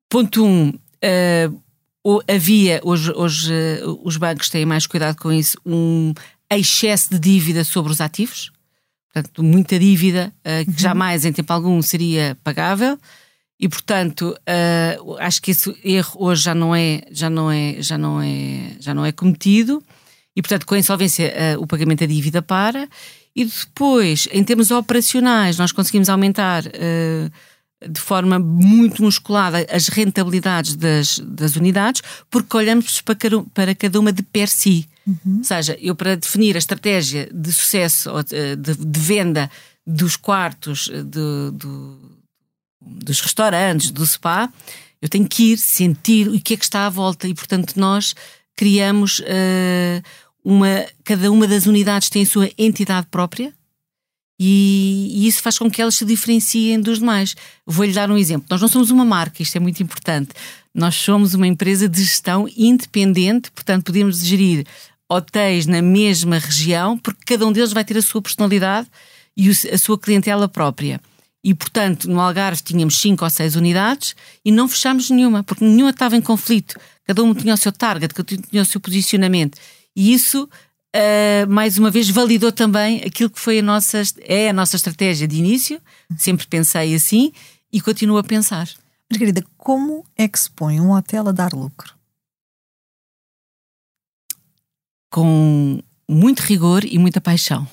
Ponto 0.10 0.46
1. 0.46 0.48
Um, 0.48 0.70
uh, 0.70 1.64
havia, 2.28 2.82
hoje, 2.84 3.12
hoje 3.16 3.54
os 4.04 4.18
bancos 4.18 4.50
têm 4.50 4.66
mais 4.66 4.86
cuidado 4.86 5.16
com 5.18 5.32
isso, 5.32 5.58
um 5.66 6.14
excesso 6.52 7.10
de 7.12 7.20
dívida 7.20 7.64
sobre 7.64 7.92
os 7.92 8.02
ativos, 8.02 8.52
portanto, 9.12 9.44
muita 9.44 9.80
dívida 9.80 10.34
uh, 10.40 10.66
que 10.66 10.72
uhum. 10.72 10.78
jamais 10.78 11.26
em 11.26 11.32
tempo 11.32 11.52
algum 11.54 11.82
seria 11.82 12.38
pagável. 12.44 12.98
E 13.60 13.70
portanto, 13.70 14.36
uh, 14.40 15.18
acho 15.20 15.42
que 15.42 15.52
esse 15.52 15.74
erro 15.84 16.26
hoje 16.26 16.44
já 16.44 16.56
não 16.56 16.76
é, 16.76 17.02
já 17.12 17.30
não 17.30 17.50
é, 17.50 17.78
já 17.80 17.98
não 17.98 18.22
é, 18.22 18.76
já 18.80 18.94
não 18.94 19.06
é 19.06 19.12
cometido. 19.12 19.82
E 20.36 20.42
portanto, 20.42 20.66
com 20.66 20.76
a 20.76 20.80
insolvência, 20.80 21.34
uh, 21.58 21.62
o 21.62 21.68
pagamento 21.68 22.00
da 22.00 22.06
dívida 22.06 22.42
para. 22.42 22.90
E 23.36 23.46
depois, 23.46 24.28
em 24.32 24.44
termos 24.44 24.70
operacionais, 24.70 25.58
nós 25.58 25.72
conseguimos 25.72 26.10
aumentar 26.10 26.64
de 27.90 28.00
forma 28.00 28.40
muito 28.40 29.04
musculada 29.04 29.66
as 29.72 29.88
rentabilidades 29.88 30.76
das, 30.76 31.20
das 31.20 31.56
unidades, 31.56 32.02
porque 32.30 32.56
olhamos 32.58 33.02
para 33.02 33.16
cada, 33.16 33.44
para 33.54 33.76
cada 33.76 34.00
uma 34.00 34.12
de 34.12 34.24
per 34.24 34.48
si. 34.48 34.88
Uhum. 35.06 35.38
Ou 35.40 35.44
seja, 35.44 35.78
eu 35.82 35.96
para 35.96 36.16
definir 36.16 36.56
a 36.56 36.60
estratégia 36.60 37.30
de 37.32 37.52
sucesso 37.52 38.10
de, 38.24 38.76
de 38.76 39.00
venda 39.00 39.50
dos 39.86 40.16
quartos, 40.16 40.88
de, 40.88 41.52
de, 41.52 41.96
dos 42.82 43.20
restaurantes, 43.20 43.92
do 43.92 44.06
spa, 44.06 44.50
eu 45.02 45.10
tenho 45.10 45.28
que 45.28 45.52
ir 45.52 45.58
sentir 45.58 46.30
o 46.30 46.40
que 46.40 46.54
é 46.54 46.58
que 46.58 46.64
está 46.64 46.86
à 46.86 46.90
volta 46.90 47.28
e, 47.28 47.34
portanto, 47.34 47.74
nós 47.76 48.16
criamos 48.56 49.20
uh, 49.20 50.02
uma. 50.42 50.86
Cada 51.04 51.30
uma 51.30 51.46
das 51.46 51.66
unidades 51.66 52.10
tem 52.10 52.24
a 52.24 52.26
sua 52.26 52.50
entidade 52.58 53.08
própria. 53.12 53.54
E, 54.46 55.10
e, 55.14 55.26
isso 55.26 55.42
faz 55.42 55.58
com 55.58 55.72
que 55.72 55.82
elas 55.82 55.96
se 55.96 56.04
diferenciem 56.04 56.82
dos 56.82 57.00
demais. 57.00 57.34
Vou-lhe 57.66 57.94
dar 57.94 58.12
um 58.12 58.18
exemplo. 58.18 58.46
Nós 58.50 58.60
não 58.60 58.68
somos 58.68 58.92
uma 58.92 59.06
marca, 59.06 59.42
isto 59.42 59.56
é 59.56 59.60
muito 59.60 59.82
importante. 59.82 60.32
Nós 60.76 60.96
somos 60.96 61.34
uma 61.34 61.48
empresa 61.48 61.88
de 61.88 62.04
gestão 62.04 62.46
independente, 62.58 63.50
portanto, 63.52 63.86
podemos 63.86 64.20
gerir 64.20 64.66
hotéis 65.10 65.66
na 65.66 65.82
mesma 65.82 66.40
região, 66.40 66.98
porque 66.98 67.22
cada 67.26 67.48
um 67.48 67.54
deles 67.54 67.72
vai 67.72 67.86
ter 67.86 67.98
a 67.98 68.02
sua 68.02 68.22
personalidade 68.22 68.90
e 69.38 69.50
a 69.50 69.78
sua 69.78 69.98
clientela 69.98 70.50
própria. 70.50 71.00
E, 71.42 71.54
portanto, 71.54 72.10
no 72.10 72.20
Algarve 72.20 72.62
tínhamos 72.62 73.00
cinco 73.00 73.24
ou 73.24 73.30
seis 73.30 73.56
unidades 73.56 74.14
e 74.44 74.52
não 74.52 74.68
fechámos 74.68 75.10
nenhuma, 75.10 75.42
porque 75.42 75.64
nenhuma 75.64 75.92
estava 75.92 76.18
em 76.18 76.22
conflito. 76.22 76.78
Cada 77.06 77.24
um 77.24 77.34
tinha 77.34 77.54
o 77.54 77.58
seu 77.58 77.72
target, 77.72 78.14
cada 78.14 78.36
um 78.36 78.42
tinha 78.42 78.62
o 78.62 78.66
seu 78.66 78.82
posicionamento. 78.82 79.58
E 79.96 80.14
isso, 80.14 80.50
uh, 80.96 81.50
mais 81.50 81.78
uma 81.78 81.92
vez, 81.92 82.10
validou 82.10 82.52
também 82.52 83.04
aquilo 83.04 83.30
que 83.30 83.40
foi 83.40 83.60
a 83.60 83.64
nossa, 83.64 84.02
é 84.22 84.50
a 84.50 84.54
nossa 84.54 84.76
estratégia 84.76 85.28
de 85.28 85.38
início. 85.38 85.82
Sempre 86.18 86.48
pensei 86.48 86.94
assim 86.94 87.32
e 87.72 87.82
continuo 87.82 88.18
a 88.18 88.24
pensar. 88.24 88.70
Margarida, 89.12 89.44
como 89.58 90.06
é 90.18 90.28
que 90.28 90.40
se 90.40 90.50
põe 90.50 90.80
um 90.80 90.92
hotel 90.92 91.28
a 91.28 91.32
dar 91.32 91.54
lucro? 91.54 91.94
Com 95.12 95.80
muito 96.10 96.40
rigor 96.42 96.84
e 96.84 96.98
muita 96.98 97.22
paixão 97.22 97.68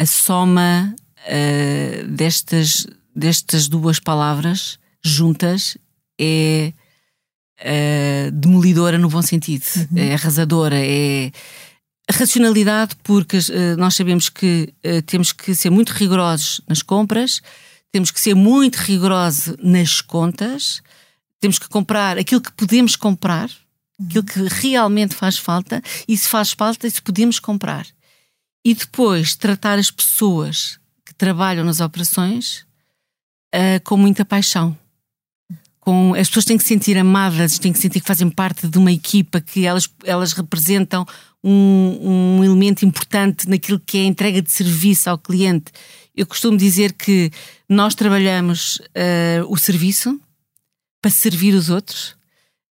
a 0.00 0.06
soma 0.06 0.94
uh, 1.26 2.08
destas, 2.08 2.86
destas 3.14 3.68
duas 3.68 3.98
palavras 3.98 4.78
juntas 5.02 5.76
é 6.20 6.72
uh, 7.64 8.30
demolidora 8.30 8.98
no 8.98 9.08
bom 9.08 9.22
sentido, 9.22 9.64
uhum. 9.76 9.98
é 9.98 10.14
arrasadora, 10.14 10.76
é 10.78 11.32
racionalidade, 12.10 12.94
porque 13.02 13.38
uh, 13.38 13.76
nós 13.78 13.94
sabemos 13.94 14.28
que 14.28 14.74
temos 15.06 15.32
que 15.32 15.54
ser 15.54 15.70
muito 15.70 15.90
rigorosos 15.90 16.60
nas 16.68 16.82
compras, 16.82 17.40
temos 17.90 18.10
que 18.10 18.20
ser 18.20 18.34
muito 18.34 18.76
rigorosos 18.76 19.56
nas 19.62 20.00
contas, 20.00 20.82
temos 21.40 21.58
que 21.58 21.68
comprar 21.68 22.18
aquilo 22.18 22.40
que 22.40 22.52
podemos 22.52 22.96
comprar, 22.96 23.48
uhum. 23.98 24.06
aquilo 24.06 24.24
que 24.24 24.40
realmente 24.60 25.14
faz 25.14 25.38
falta, 25.38 25.82
e 26.06 26.16
se 26.16 26.28
faz 26.28 26.52
falta, 26.52 26.88
se 26.88 27.00
podemos 27.00 27.38
comprar 27.38 27.86
e 28.64 28.74
depois 28.74 29.36
tratar 29.36 29.78
as 29.78 29.90
pessoas 29.90 30.80
que 31.04 31.14
trabalham 31.14 31.64
nas 31.64 31.80
operações 31.80 32.66
uh, 33.54 33.82
com 33.84 33.96
muita 33.96 34.24
paixão. 34.24 34.76
Com, 35.84 36.14
as 36.14 36.28
pessoas 36.28 36.46
têm 36.46 36.56
que 36.56 36.62
se 36.62 36.70
sentir 36.70 36.96
amadas, 36.96 37.58
têm 37.58 37.70
que 37.70 37.78
sentir 37.78 38.00
que 38.00 38.06
fazem 38.06 38.30
parte 38.30 38.66
de 38.66 38.78
uma 38.78 38.90
equipa, 38.90 39.38
que 39.38 39.66
elas, 39.66 39.86
elas 40.02 40.32
representam 40.32 41.04
um, 41.42 42.38
um 42.38 42.44
elemento 42.44 42.86
importante 42.86 43.46
naquilo 43.46 43.78
que 43.78 43.98
é 43.98 44.00
a 44.00 44.06
entrega 44.06 44.40
de 44.40 44.50
serviço 44.50 45.10
ao 45.10 45.18
cliente. 45.18 45.70
Eu 46.16 46.26
costumo 46.26 46.56
dizer 46.56 46.94
que 46.94 47.30
nós 47.68 47.94
trabalhamos 47.94 48.76
uh, 48.76 49.44
o 49.46 49.58
serviço 49.58 50.18
para 51.02 51.10
servir 51.10 51.54
os 51.54 51.68
outros, 51.68 52.16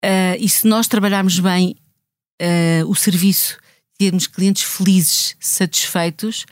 uh, 0.02 0.40
e 0.40 0.48
se 0.48 0.66
nós 0.66 0.88
trabalharmos 0.88 1.38
bem 1.38 1.76
uh, 2.40 2.88
o 2.88 2.94
serviço 2.94 3.58
termos 3.98 4.26
clientes 4.26 4.62
felizes, 4.62 5.36
satisfeitos, 5.38 6.46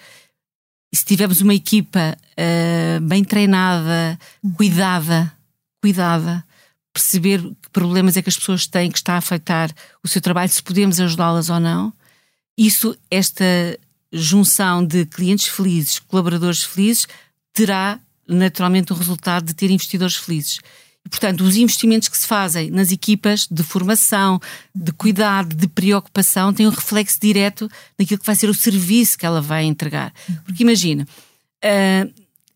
e 0.93 0.97
se 0.97 1.05
tivermos 1.05 1.41
uma 1.41 1.55
equipa 1.55 2.17
bem 3.03 3.25
treinada, 3.25 4.19
cuidada, 4.57 5.33
cuidada, 5.83 6.45
perceber 6.93 7.43
que 7.43 7.71
problemas 7.73 8.17
é 8.17 8.23
que 8.23 8.29
as 8.29 8.37
pessoas 8.37 8.67
têm 8.67 8.91
que 8.91 8.99
está 8.99 9.15
a 9.15 9.19
afetar 9.19 9.71
o 10.03 10.09
seu 10.09 10.21
trabalho, 10.21 10.49
se 10.49 10.63
podemos 10.63 11.01
ajudá-las 11.01 11.51
ou 11.51 11.59
não, 11.59 11.93
isso, 12.57 12.97
esta 13.11 13.45
junção 14.13 14.85
de 14.85 15.05
clientes 15.07 15.49
felizes, 15.49 15.99
colaboradores 15.99 16.63
felizes, 16.63 17.07
terá 17.53 17.99
naturalmente 18.29 18.93
o 18.93 18.97
resultado 18.97 19.47
de 19.47 19.55
ter 19.55 19.71
investidores 19.71 20.17
felizes. 20.17 20.61
E, 21.05 21.09
portanto, 21.09 21.43
os 21.43 21.57
investimentos 21.57 22.09
que 22.09 22.17
se 22.17 22.27
fazem 22.27 22.71
nas 22.71 22.93
equipas 22.93 23.49
de 23.51 23.63
formação, 23.63 24.39
de 24.75 24.93
cuidado, 24.93 25.57
de 25.57 25.67
preocupação, 25.67 26.53
têm 26.53 26.67
um 26.67 26.71
reflexo 26.71 27.19
direto 27.21 27.69
naquilo 27.99 28.21
que 28.21 28.27
vai 28.27 28.37
ser 28.37 28.49
o 28.49 28.55
serviço 28.55 29.19
que 29.19 29.27
ela 29.27 29.41
vai 29.41 29.65
entregar. 29.65 30.13
Porque 30.45 30.63
imagina, 30.63 31.09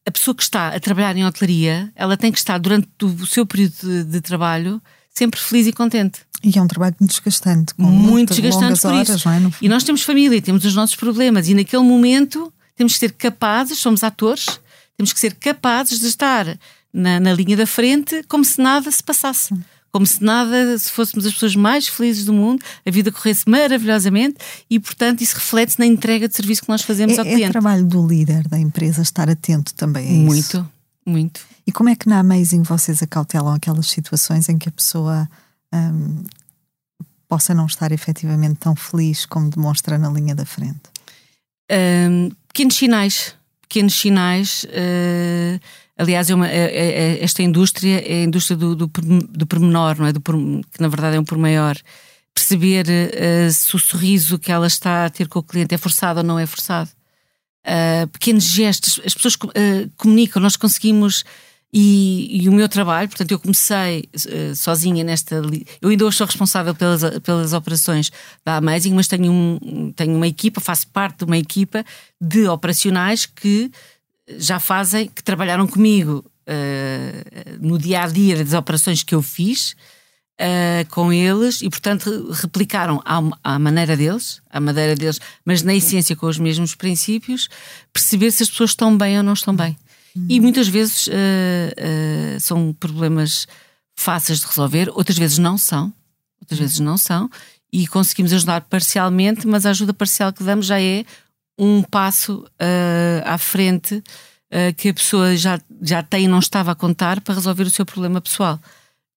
a 0.06 0.10
pessoa 0.10 0.34
que 0.34 0.42
está 0.42 0.68
a 0.68 0.80
trabalhar 0.80 1.16
em 1.16 1.24
hotelaria, 1.24 1.90
ela 1.96 2.16
tem 2.16 2.30
que 2.30 2.38
estar 2.38 2.58
durante 2.58 2.88
o 3.02 3.26
seu 3.26 3.44
período 3.44 3.74
de, 3.82 4.04
de 4.04 4.20
trabalho 4.20 4.80
sempre 5.12 5.40
feliz 5.40 5.66
e 5.66 5.72
contente. 5.72 6.20
E 6.44 6.56
é 6.56 6.62
um 6.62 6.68
trabalho 6.68 6.94
muito 7.00 7.10
desgastante. 7.10 7.74
Com 7.74 7.82
muito 7.82 8.34
desgastante 8.34 8.80
por 8.80 8.92
horas, 8.92 9.08
isso. 9.08 9.28
É? 9.28 9.40
E 9.62 9.68
nós 9.68 9.82
temos 9.82 10.02
família, 10.02 10.40
temos 10.40 10.64
os 10.64 10.74
nossos 10.74 10.94
problemas, 10.94 11.48
e 11.48 11.54
naquele 11.54 11.82
momento 11.82 12.52
temos 12.76 12.92
que 12.92 12.98
ser 12.98 13.12
capazes, 13.12 13.78
somos 13.78 14.04
atores, 14.04 14.60
temos 14.96 15.12
que 15.12 15.18
ser 15.18 15.34
capazes 15.34 15.98
de 15.98 16.06
estar 16.06 16.58
na, 16.92 17.18
na 17.18 17.32
linha 17.32 17.56
da 17.56 17.66
frente 17.66 18.22
como 18.28 18.44
se 18.44 18.60
nada 18.60 18.90
se 18.90 19.02
passasse 19.02 19.54
como 19.96 20.06
se 20.06 20.22
nada, 20.22 20.78
se 20.78 20.92
fôssemos 20.92 21.24
as 21.24 21.32
pessoas 21.32 21.56
mais 21.56 21.88
felizes 21.88 22.26
do 22.26 22.32
mundo, 22.34 22.62
a 22.84 22.90
vida 22.90 23.10
corresse 23.10 23.48
maravilhosamente 23.48 24.36
e, 24.68 24.78
portanto, 24.78 25.22
isso 25.22 25.36
reflete-se 25.36 25.78
na 25.78 25.86
entrega 25.86 26.28
de 26.28 26.36
serviço 26.36 26.60
que 26.60 26.68
nós 26.68 26.82
fazemos 26.82 27.16
é, 27.16 27.20
ao 27.20 27.24
cliente. 27.24 27.44
É 27.44 27.50
trabalho 27.50 27.82
do 27.82 28.06
líder 28.06 28.46
da 28.46 28.58
empresa 28.58 29.00
estar 29.00 29.30
atento 29.30 29.72
também 29.72 30.06
a 30.06 30.12
isso. 30.12 30.58
Muito, 30.58 30.70
muito. 31.06 31.40
E 31.66 31.72
como 31.72 31.88
é 31.88 31.96
que 31.96 32.06
na 32.10 32.18
Amazing 32.18 32.62
vocês 32.62 33.02
acautelam 33.02 33.54
aquelas 33.54 33.86
situações 33.86 34.50
em 34.50 34.58
que 34.58 34.68
a 34.68 34.72
pessoa 34.72 35.26
hum, 35.72 36.24
possa 37.26 37.54
não 37.54 37.64
estar 37.64 37.90
efetivamente 37.90 38.56
tão 38.56 38.76
feliz 38.76 39.24
como 39.24 39.48
demonstra 39.48 39.96
na 39.96 40.10
linha 40.10 40.34
da 40.34 40.44
frente? 40.44 40.90
Um, 41.72 42.28
pequenos 42.48 42.74
sinais. 42.74 43.34
Pequenos 43.68 43.94
sinais. 43.94 44.64
Uh, 44.64 45.60
Aliás, 45.98 46.28
é 46.28 46.34
uma, 46.34 46.46
é, 46.46 46.58
é, 46.58 46.88
é, 47.18 47.24
esta 47.24 47.42
indústria 47.42 48.02
é 48.06 48.20
a 48.20 48.24
indústria 48.24 48.54
do, 48.56 48.76
do, 48.76 48.86
do 48.86 49.46
pormenor, 49.46 49.98
não 49.98 50.06
é? 50.06 50.12
Do, 50.12 50.20
que 50.20 50.80
na 50.80 50.88
verdade 50.88 51.16
é 51.16 51.20
um 51.20 51.24
por 51.24 51.38
maior. 51.38 51.76
Perceber 52.34 52.84
uh, 52.86 53.50
se 53.50 53.74
o 53.74 53.78
sorriso 53.78 54.38
que 54.38 54.52
ela 54.52 54.66
está 54.66 55.06
a 55.06 55.10
ter 55.10 55.26
com 55.26 55.38
o 55.38 55.42
cliente 55.42 55.74
é 55.74 55.78
forçado 55.78 56.20
ou 56.20 56.24
não 56.24 56.38
é 56.38 56.44
forçado. 56.44 56.90
Uh, 57.66 58.06
pequenos 58.08 58.44
gestos, 58.44 59.00
as 59.04 59.14
pessoas 59.14 59.36
comunicam, 59.96 60.40
nós 60.40 60.56
conseguimos. 60.56 61.24
E, 61.72 62.42
e, 62.42 62.48
o 62.48 62.52
meu 62.52 62.68
trabalho, 62.68 63.08
portanto, 63.08 63.32
eu 63.32 63.38
comecei 63.38 64.08
sozinha 64.54 65.04
nesta. 65.04 65.42
Eu 65.82 65.90
ainda 65.90 66.06
hoje 66.06 66.16
sou 66.16 66.26
responsável 66.26 66.74
pelas, 66.74 67.02
pelas 67.20 67.52
operações 67.52 68.10
da 68.44 68.56
Amazing, 68.56 68.94
mas 68.94 69.08
tenho, 69.08 69.30
um, 69.30 69.92
tenho 69.94 70.14
uma 70.14 70.26
equipa, 70.26 70.60
faço 70.60 70.88
parte 70.88 71.18
de 71.18 71.24
uma 71.24 71.36
equipa 71.36 71.84
de 72.20 72.48
operacionais 72.48 73.26
que 73.26 73.70
já 74.38 74.58
fazem, 74.58 75.08
que 75.08 75.22
trabalharam 75.22 75.66
comigo 75.66 76.24
uh, 76.46 77.58
no 77.60 77.78
dia 77.78 78.02
a 78.02 78.06
dia 78.06 78.36
das 78.36 78.54
operações 78.54 79.02
que 79.02 79.14
eu 79.14 79.22
fiz 79.22 79.76
uh, 80.40 80.88
com 80.90 81.12
eles 81.12 81.62
e, 81.62 81.68
portanto, 81.68 82.30
replicaram 82.32 83.02
à, 83.04 83.20
à, 83.42 83.58
maneira 83.58 83.96
deles, 83.96 84.40
à 84.50 84.60
maneira 84.60 84.94
deles, 84.94 85.20
mas 85.44 85.62
na 85.62 85.74
essência 85.74 86.16
com 86.16 86.26
os 86.26 86.38
mesmos 86.38 86.74
princípios, 86.74 87.48
perceber 87.92 88.30
se 88.30 88.42
as 88.42 88.50
pessoas 88.50 88.70
estão 88.70 88.96
bem 88.96 89.16
ou 89.18 89.22
não 89.22 89.32
estão 89.32 89.54
bem. 89.54 89.76
E 90.28 90.40
muitas 90.40 90.68
vezes 90.68 91.08
uh, 91.08 92.40
são 92.40 92.72
problemas 92.72 93.46
fáceis 93.96 94.40
de 94.40 94.46
resolver, 94.46 94.90
outras 94.90 95.18
vezes 95.18 95.38
não 95.38 95.56
são, 95.56 95.92
outras 96.40 96.58
vezes 96.58 96.80
não 96.80 96.98
são, 96.98 97.30
e 97.72 97.86
conseguimos 97.86 98.32
ajudar 98.32 98.62
parcialmente, 98.62 99.46
mas 99.46 99.66
a 99.66 99.70
ajuda 99.70 99.92
parcial 99.92 100.32
que 100.32 100.44
damos 100.44 100.66
já 100.66 100.80
é 100.80 101.04
um 101.58 101.82
passo 101.82 102.44
uh, 102.60 103.22
à 103.24 103.38
frente 103.38 103.96
uh, 103.96 104.74
que 104.76 104.90
a 104.90 104.94
pessoa 104.94 105.36
já, 105.36 105.60
já 105.82 106.02
tem 106.02 106.24
e 106.24 106.28
não 106.28 106.38
estava 106.38 106.72
a 106.72 106.74
contar 106.74 107.20
para 107.20 107.34
resolver 107.34 107.64
o 107.64 107.70
seu 107.70 107.84
problema 107.84 108.20
pessoal. 108.20 108.60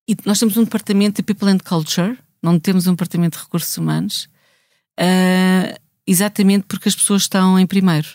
E 0.07 0.15
nós 0.25 0.39
temos 0.39 0.57
um 0.57 0.63
departamento 0.63 1.21
de 1.21 1.23
People 1.23 1.49
and 1.49 1.59
Culture, 1.59 2.17
não 2.41 2.59
temos 2.59 2.88
um 2.88 2.91
departamento 2.91 3.37
de 3.37 3.43
recursos 3.43 3.77
humanos, 3.77 4.29
uh, 5.00 5.79
exatamente 6.08 6.65
porque 6.67 6.89
as 6.89 6.95
pessoas 6.95 7.23
estão 7.23 7.60
em 7.60 7.67
primeiro. 7.67 8.08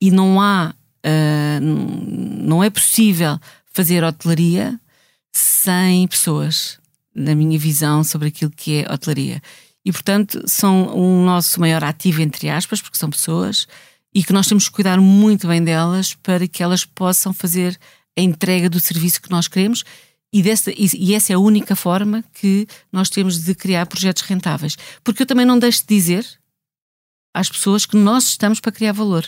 E 0.00 0.10
não 0.10 0.40
há, 0.40 0.74
não 1.60 2.62
é 2.62 2.70
possível 2.70 3.38
fazer 3.72 4.02
hotelaria 4.02 4.78
sem 5.32 6.06
pessoas, 6.08 6.78
na 7.14 7.34
minha 7.34 7.58
visão 7.58 8.02
sobre 8.02 8.28
aquilo 8.28 8.50
que 8.50 8.82
é 8.82 8.92
hotelaria 8.92 9.40
e, 9.86 9.92
portanto, 9.92 10.42
são 10.48 10.96
o 10.96 11.24
nosso 11.24 11.60
maior 11.60 11.84
ativo, 11.84 12.20
entre 12.20 12.50
aspas, 12.50 12.82
porque 12.82 12.98
são 12.98 13.08
pessoas 13.08 13.68
e 14.12 14.24
que 14.24 14.32
nós 14.32 14.48
temos 14.48 14.68
que 14.68 14.74
cuidar 14.74 15.00
muito 15.00 15.46
bem 15.46 15.62
delas 15.62 16.12
para 16.12 16.48
que 16.48 16.60
elas 16.60 16.84
possam 16.84 17.32
fazer 17.32 17.78
a 18.18 18.20
entrega 18.20 18.68
do 18.68 18.80
serviço 18.80 19.22
que 19.22 19.30
nós 19.30 19.46
queremos. 19.46 19.84
E, 20.32 20.42
dessa, 20.42 20.72
e 20.76 21.14
essa 21.14 21.32
é 21.32 21.36
a 21.36 21.38
única 21.38 21.76
forma 21.76 22.24
que 22.32 22.66
nós 22.90 23.08
temos 23.08 23.44
de 23.44 23.54
criar 23.54 23.86
projetos 23.86 24.22
rentáveis. 24.22 24.76
Porque 25.04 25.22
eu 25.22 25.26
também 25.26 25.46
não 25.46 25.56
deixo 25.56 25.82
de 25.82 25.94
dizer 25.94 26.26
às 27.32 27.48
pessoas 27.48 27.86
que 27.86 27.96
nós 27.96 28.24
estamos 28.24 28.58
para 28.58 28.72
criar 28.72 28.90
valor. 28.90 29.24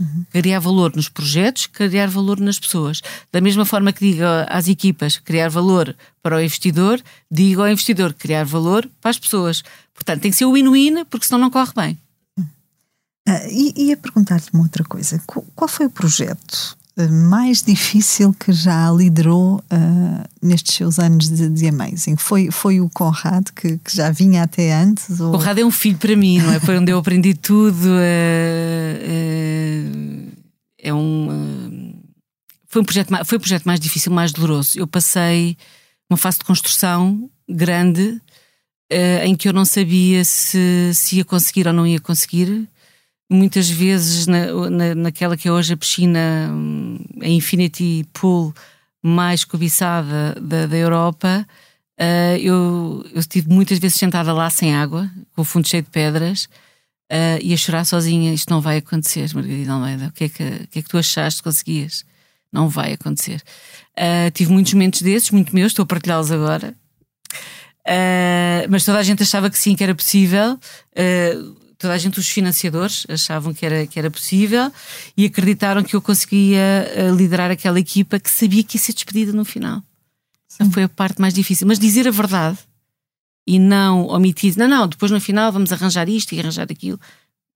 Uhum. 0.00 0.24
Criar 0.30 0.60
valor 0.60 0.94
nos 0.94 1.08
projetos, 1.08 1.66
criar 1.66 2.06
valor 2.06 2.38
nas 2.38 2.58
pessoas. 2.58 3.02
Da 3.32 3.40
mesma 3.40 3.64
forma 3.64 3.92
que 3.92 4.12
digo 4.12 4.22
às 4.48 4.68
equipas 4.68 5.16
criar 5.16 5.48
valor 5.48 5.94
para 6.22 6.36
o 6.36 6.40
investidor, 6.40 7.02
digo 7.28 7.62
ao 7.62 7.68
investidor 7.68 8.14
criar 8.14 8.44
valor 8.44 8.88
para 9.00 9.10
as 9.10 9.18
pessoas. 9.18 9.62
Portanto, 9.92 10.22
tem 10.22 10.30
que 10.30 10.36
ser 10.36 10.44
o 10.44 10.52
win-win, 10.52 11.04
porque 11.06 11.26
senão 11.26 11.40
não 11.40 11.50
corre 11.50 11.72
bem. 11.74 11.98
Ah, 13.26 13.46
e 13.50 13.88
ia 13.88 13.96
perguntar-lhe 13.96 14.46
uma 14.54 14.62
outra 14.62 14.84
coisa. 14.84 15.20
Qual 15.26 15.68
foi 15.68 15.86
o 15.86 15.90
projeto 15.90 16.77
mais 17.06 17.62
difícil 17.62 18.32
que 18.32 18.52
já 18.52 18.90
liderou 18.90 19.58
uh, 19.58 20.24
nestes 20.42 20.74
seus 20.74 20.98
anos 20.98 21.28
de, 21.28 21.48
de 21.48 21.68
Amazing? 21.68 22.16
Foi, 22.16 22.50
foi 22.50 22.80
o 22.80 22.90
Conrad, 22.90 23.46
que, 23.54 23.78
que 23.78 23.94
já 23.94 24.10
vinha 24.10 24.42
até 24.42 24.74
antes? 24.74 25.20
Ou... 25.20 25.30
Conrad 25.32 25.58
é 25.58 25.64
um 25.64 25.70
filho 25.70 25.98
para 25.98 26.16
mim, 26.16 26.38
não 26.38 26.52
é? 26.52 26.58
Foi 26.58 26.76
onde 26.76 26.90
eu 26.90 26.98
aprendi 26.98 27.34
tudo. 27.34 27.86
Uh, 27.86 28.98
uh, 29.04 30.32
é 30.80 30.92
um. 30.92 31.94
foi, 32.66 32.82
um 32.82 32.84
projeto, 32.84 33.12
foi 33.24 33.38
o 33.38 33.40
projeto 33.40 33.64
mais 33.64 33.78
difícil, 33.78 34.10
mais 34.10 34.32
doloroso. 34.32 34.78
Eu 34.78 34.86
passei 34.86 35.56
uma 36.10 36.16
fase 36.16 36.38
de 36.38 36.44
construção 36.44 37.30
grande 37.48 38.20
em 39.22 39.36
que 39.36 39.46
eu 39.46 39.52
não 39.52 39.66
sabia 39.66 40.24
se, 40.24 40.92
se 40.94 41.16
ia 41.16 41.24
conseguir 41.24 41.66
ou 41.66 41.74
não 41.74 41.86
ia 41.86 42.00
conseguir 42.00 42.66
muitas 43.30 43.68
vezes 43.68 44.26
na, 44.26 44.70
na, 44.70 44.94
naquela 44.94 45.36
que 45.36 45.48
é 45.48 45.52
hoje 45.52 45.74
a 45.74 45.76
piscina, 45.76 46.48
hum, 46.50 46.98
a 47.20 47.28
Infinity 47.28 48.06
Pool 48.12 48.54
mais 49.02 49.44
cobiçada 49.44 50.34
da, 50.40 50.66
da 50.66 50.76
Europa, 50.76 51.46
uh, 52.00 52.36
eu, 52.38 53.04
eu 53.12 53.20
estive 53.20 53.48
muitas 53.48 53.78
vezes 53.78 53.98
sentada 53.98 54.32
lá 54.32 54.48
sem 54.50 54.74
água, 54.74 55.10
com 55.34 55.42
o 55.42 55.44
fundo 55.44 55.68
cheio 55.68 55.82
de 55.82 55.90
pedras, 55.90 56.44
uh, 57.12 57.38
e 57.42 57.52
a 57.52 57.56
chorar 57.56 57.84
sozinha. 57.84 58.32
Isto 58.32 58.50
não 58.50 58.60
vai 58.60 58.78
acontecer, 58.78 59.32
Margarida 59.34 59.72
Almeida. 59.72 60.06
O 60.06 60.12
que 60.12 60.24
é 60.24 60.28
que, 60.28 60.42
o 60.42 60.66
que, 60.68 60.78
é 60.78 60.82
que 60.82 60.88
tu 60.88 60.98
achaste 60.98 61.40
que 61.40 61.44
conseguias? 61.44 62.04
Não 62.52 62.68
vai 62.68 62.94
acontecer. 62.94 63.42
Uh, 63.96 64.30
tive 64.32 64.50
muitos 64.52 64.72
momentos 64.72 65.02
desses, 65.02 65.30
muito 65.30 65.54
meus, 65.54 65.72
estou 65.72 65.82
a 65.82 65.86
partilhá-los 65.86 66.32
agora. 66.32 66.74
mas 68.68 68.84
toda 68.84 68.98
a 68.98 69.02
gente 69.02 69.22
achava 69.22 69.50
que 69.50 69.58
sim, 69.58 69.76
que 69.76 69.84
era 69.84 69.94
possível 69.94 70.58
toda 71.78 71.94
a 71.94 71.98
gente, 71.98 72.18
os 72.18 72.28
financiadores, 72.28 73.06
achavam 73.08 73.54
que 73.54 73.64
era, 73.64 73.86
que 73.86 73.98
era 73.98 74.10
possível 74.10 74.70
e 75.16 75.24
acreditaram 75.24 75.84
que 75.84 75.94
eu 75.94 76.02
conseguia 76.02 76.86
uh, 76.96 77.14
liderar 77.14 77.50
aquela 77.50 77.78
equipa 77.78 78.18
que 78.18 78.28
sabia 78.28 78.64
que 78.64 78.76
ia 78.76 78.82
ser 78.82 78.92
despedida 78.92 79.32
no 79.32 79.44
final. 79.44 79.80
Sim. 80.48 80.70
Foi 80.72 80.82
a 80.82 80.88
parte 80.88 81.20
mais 81.20 81.32
difícil. 81.32 81.66
Mas 81.68 81.78
dizer 81.78 82.08
a 82.08 82.10
verdade 82.10 82.58
e 83.46 83.58
não 83.58 84.08
omitir, 84.08 84.54
não, 84.58 84.66
não, 84.66 84.88
depois 84.88 85.12
no 85.12 85.20
final 85.20 85.52
vamos 85.52 85.72
arranjar 85.72 86.08
isto 86.08 86.34
e 86.34 86.40
arranjar 86.40 86.66
aquilo. 86.68 86.98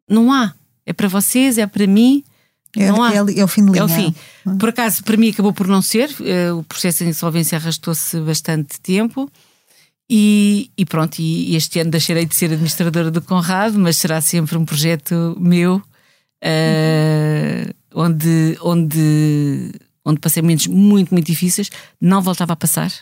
Não 0.09 0.33
há. 0.33 0.55
É 0.87 0.93
para 0.93 1.09
vocês, 1.09 1.59
é 1.59 1.67
para 1.67 1.87
mim. 1.87 2.23
É, 2.77 2.89
não 2.89 3.03
há. 3.03 3.13
É, 3.13 3.17
é 3.17 3.45
o 3.45 3.49
fim 3.49 3.65
de 3.65 3.73
linha. 3.73 3.83
É 3.83 3.85
o 3.85 3.89
fim. 3.89 4.15
Por 4.59 4.69
acaso, 4.69 5.03
para 5.03 5.17
mim 5.17 5.31
acabou 5.31 5.53
por 5.53 5.67
não 5.67 5.83
ser. 5.83 6.11
Uh, 6.21 6.59
o 6.59 6.65
processo 6.65 7.03
de 7.03 7.11
insolvência 7.11 7.59
arrastou-se 7.59 8.19
bastante 8.21 8.81
tempo. 8.81 9.31
E, 10.15 10.71
e, 10.77 10.85
pronto, 10.85 11.21
e 11.21 11.57
este 11.57 11.81
ano 11.81 11.91
deixarei 11.91 12.27
de 12.27 12.35
ser 12.35 12.53
administradora 12.53 13.11
do 13.11 13.23
Conrado, 13.23 13.79
mas 13.79 13.97
será 13.97 14.21
sempre 14.21 14.59
um 14.59 14.65
projeto 14.67 15.35
meu, 15.41 15.77
uh, 15.77 17.75
onde, 17.95 18.59
onde, 18.61 19.73
onde 20.05 20.21
passei 20.21 20.43
momentos 20.43 20.67
muito, 20.67 21.15
muito 21.15 21.27
difíceis. 21.27 21.71
Não 21.99 22.21
voltava 22.21 22.53
a 22.53 22.57
passar. 22.57 22.93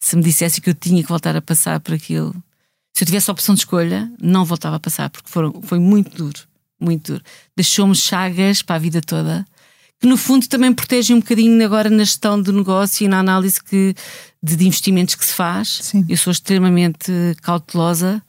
Se 0.00 0.14
me 0.14 0.22
dissesse 0.22 0.60
que 0.60 0.70
eu 0.70 0.74
tinha 0.74 1.02
que 1.02 1.08
voltar 1.08 1.34
a 1.34 1.42
passar 1.42 1.80
por 1.80 1.92
aquilo, 1.92 2.32
se 2.96 3.02
eu 3.02 3.06
tivesse 3.06 3.28
a 3.28 3.32
opção 3.32 3.56
de 3.56 3.62
escolha, 3.62 4.08
não 4.22 4.44
voltava 4.44 4.76
a 4.76 4.80
passar, 4.80 5.10
porque 5.10 5.28
foram, 5.28 5.60
foi 5.60 5.80
muito 5.80 6.16
duro, 6.16 6.38
muito 6.80 7.14
duro. 7.14 7.24
Deixou-me 7.56 7.96
chagas 7.96 8.62
para 8.62 8.76
a 8.76 8.78
vida 8.78 9.00
toda 9.00 9.44
que 10.00 10.06
no 10.06 10.16
fundo 10.16 10.46
também 10.46 10.72
protege 10.72 11.14
um 11.14 11.20
bocadinho 11.20 11.64
agora 11.64 11.88
na 11.88 12.04
gestão 12.04 12.40
do 12.40 12.52
negócio 12.52 13.04
e 13.04 13.08
na 13.08 13.18
análise 13.18 13.62
que, 13.62 13.94
de, 14.42 14.56
de 14.56 14.66
investimentos 14.66 15.14
que 15.14 15.24
se 15.24 15.32
faz. 15.32 15.80
Sim. 15.82 16.04
Eu 16.08 16.16
sou 16.16 16.30
extremamente 16.30 17.10
cautelosa. 17.42 18.22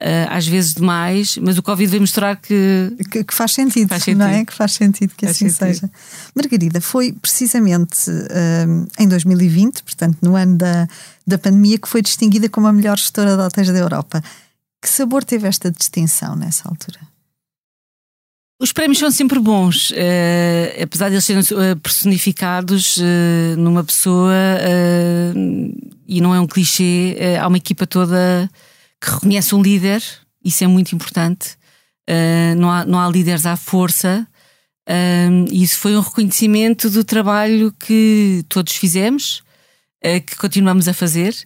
Uh, 0.00 0.30
às 0.30 0.46
vezes 0.46 0.74
demais, 0.74 1.36
mas 1.38 1.58
o 1.58 1.62
Covid 1.62 1.90
veio 1.90 2.00
mostrar 2.00 2.36
que, 2.36 2.96
que, 3.10 3.24
que 3.24 3.34
faz, 3.34 3.50
sentido, 3.50 3.88
faz 3.88 4.04
sentido, 4.04 4.18
não 4.18 4.28
é? 4.28 4.44
Que 4.44 4.54
faz 4.54 4.70
sentido 4.70 5.12
que 5.16 5.26
faz 5.26 5.36
assim 5.36 5.50
sentido. 5.50 5.74
seja. 5.74 5.90
Margarida, 6.36 6.80
foi 6.80 7.12
precisamente 7.14 8.08
uh, 8.08 8.86
em 8.96 9.08
2020, 9.08 9.82
portanto, 9.82 10.18
no 10.22 10.36
ano 10.36 10.56
da, 10.56 10.86
da 11.26 11.36
pandemia, 11.36 11.78
que 11.78 11.88
foi 11.88 12.00
distinguida 12.00 12.48
como 12.48 12.68
a 12.68 12.72
melhor 12.72 12.96
gestora 12.96 13.36
de 13.36 13.42
hotéis 13.42 13.72
da 13.72 13.78
Europa. 13.78 14.22
Que 14.80 14.88
sabor 14.88 15.24
teve 15.24 15.48
esta 15.48 15.68
distinção 15.68 16.36
nessa 16.36 16.68
altura? 16.68 17.00
Os 18.60 18.72
prémios 18.72 18.98
são 18.98 19.08
sempre 19.08 19.38
bons, 19.38 19.90
uh, 19.90 20.82
apesar 20.82 21.08
de 21.08 21.14
eles 21.14 21.24
serem 21.24 21.42
eh, 21.42 21.76
personificados 21.76 22.96
uh, 22.96 23.56
numa 23.56 23.84
pessoa 23.84 24.34
uh, 24.34 25.98
e 26.08 26.20
não 26.20 26.34
é 26.34 26.40
um 26.40 26.46
clichê, 26.46 27.16
há 27.40 27.46
uma 27.46 27.58
equipa 27.58 27.86
toda 27.86 28.50
que 29.00 29.10
reconhece 29.10 29.54
um 29.54 29.62
líder, 29.62 30.02
isso 30.44 30.64
é 30.64 30.66
muito 30.66 30.92
importante. 30.92 31.56
não, 32.56 32.70
há, 32.70 32.84
não 32.84 32.98
há 32.98 33.08
líderes 33.08 33.46
à 33.46 33.56
força, 33.56 34.26
e 35.52 35.62
isso 35.62 35.78
foi 35.78 35.94
um 35.94 36.00
reconhecimento 36.00 36.88
do 36.88 37.04
trabalho 37.04 37.70
que 37.78 38.42
todos 38.48 38.74
fizemos, 38.74 39.42
que 40.26 40.34
continuamos 40.36 40.88
a 40.88 40.94
fazer. 40.94 41.36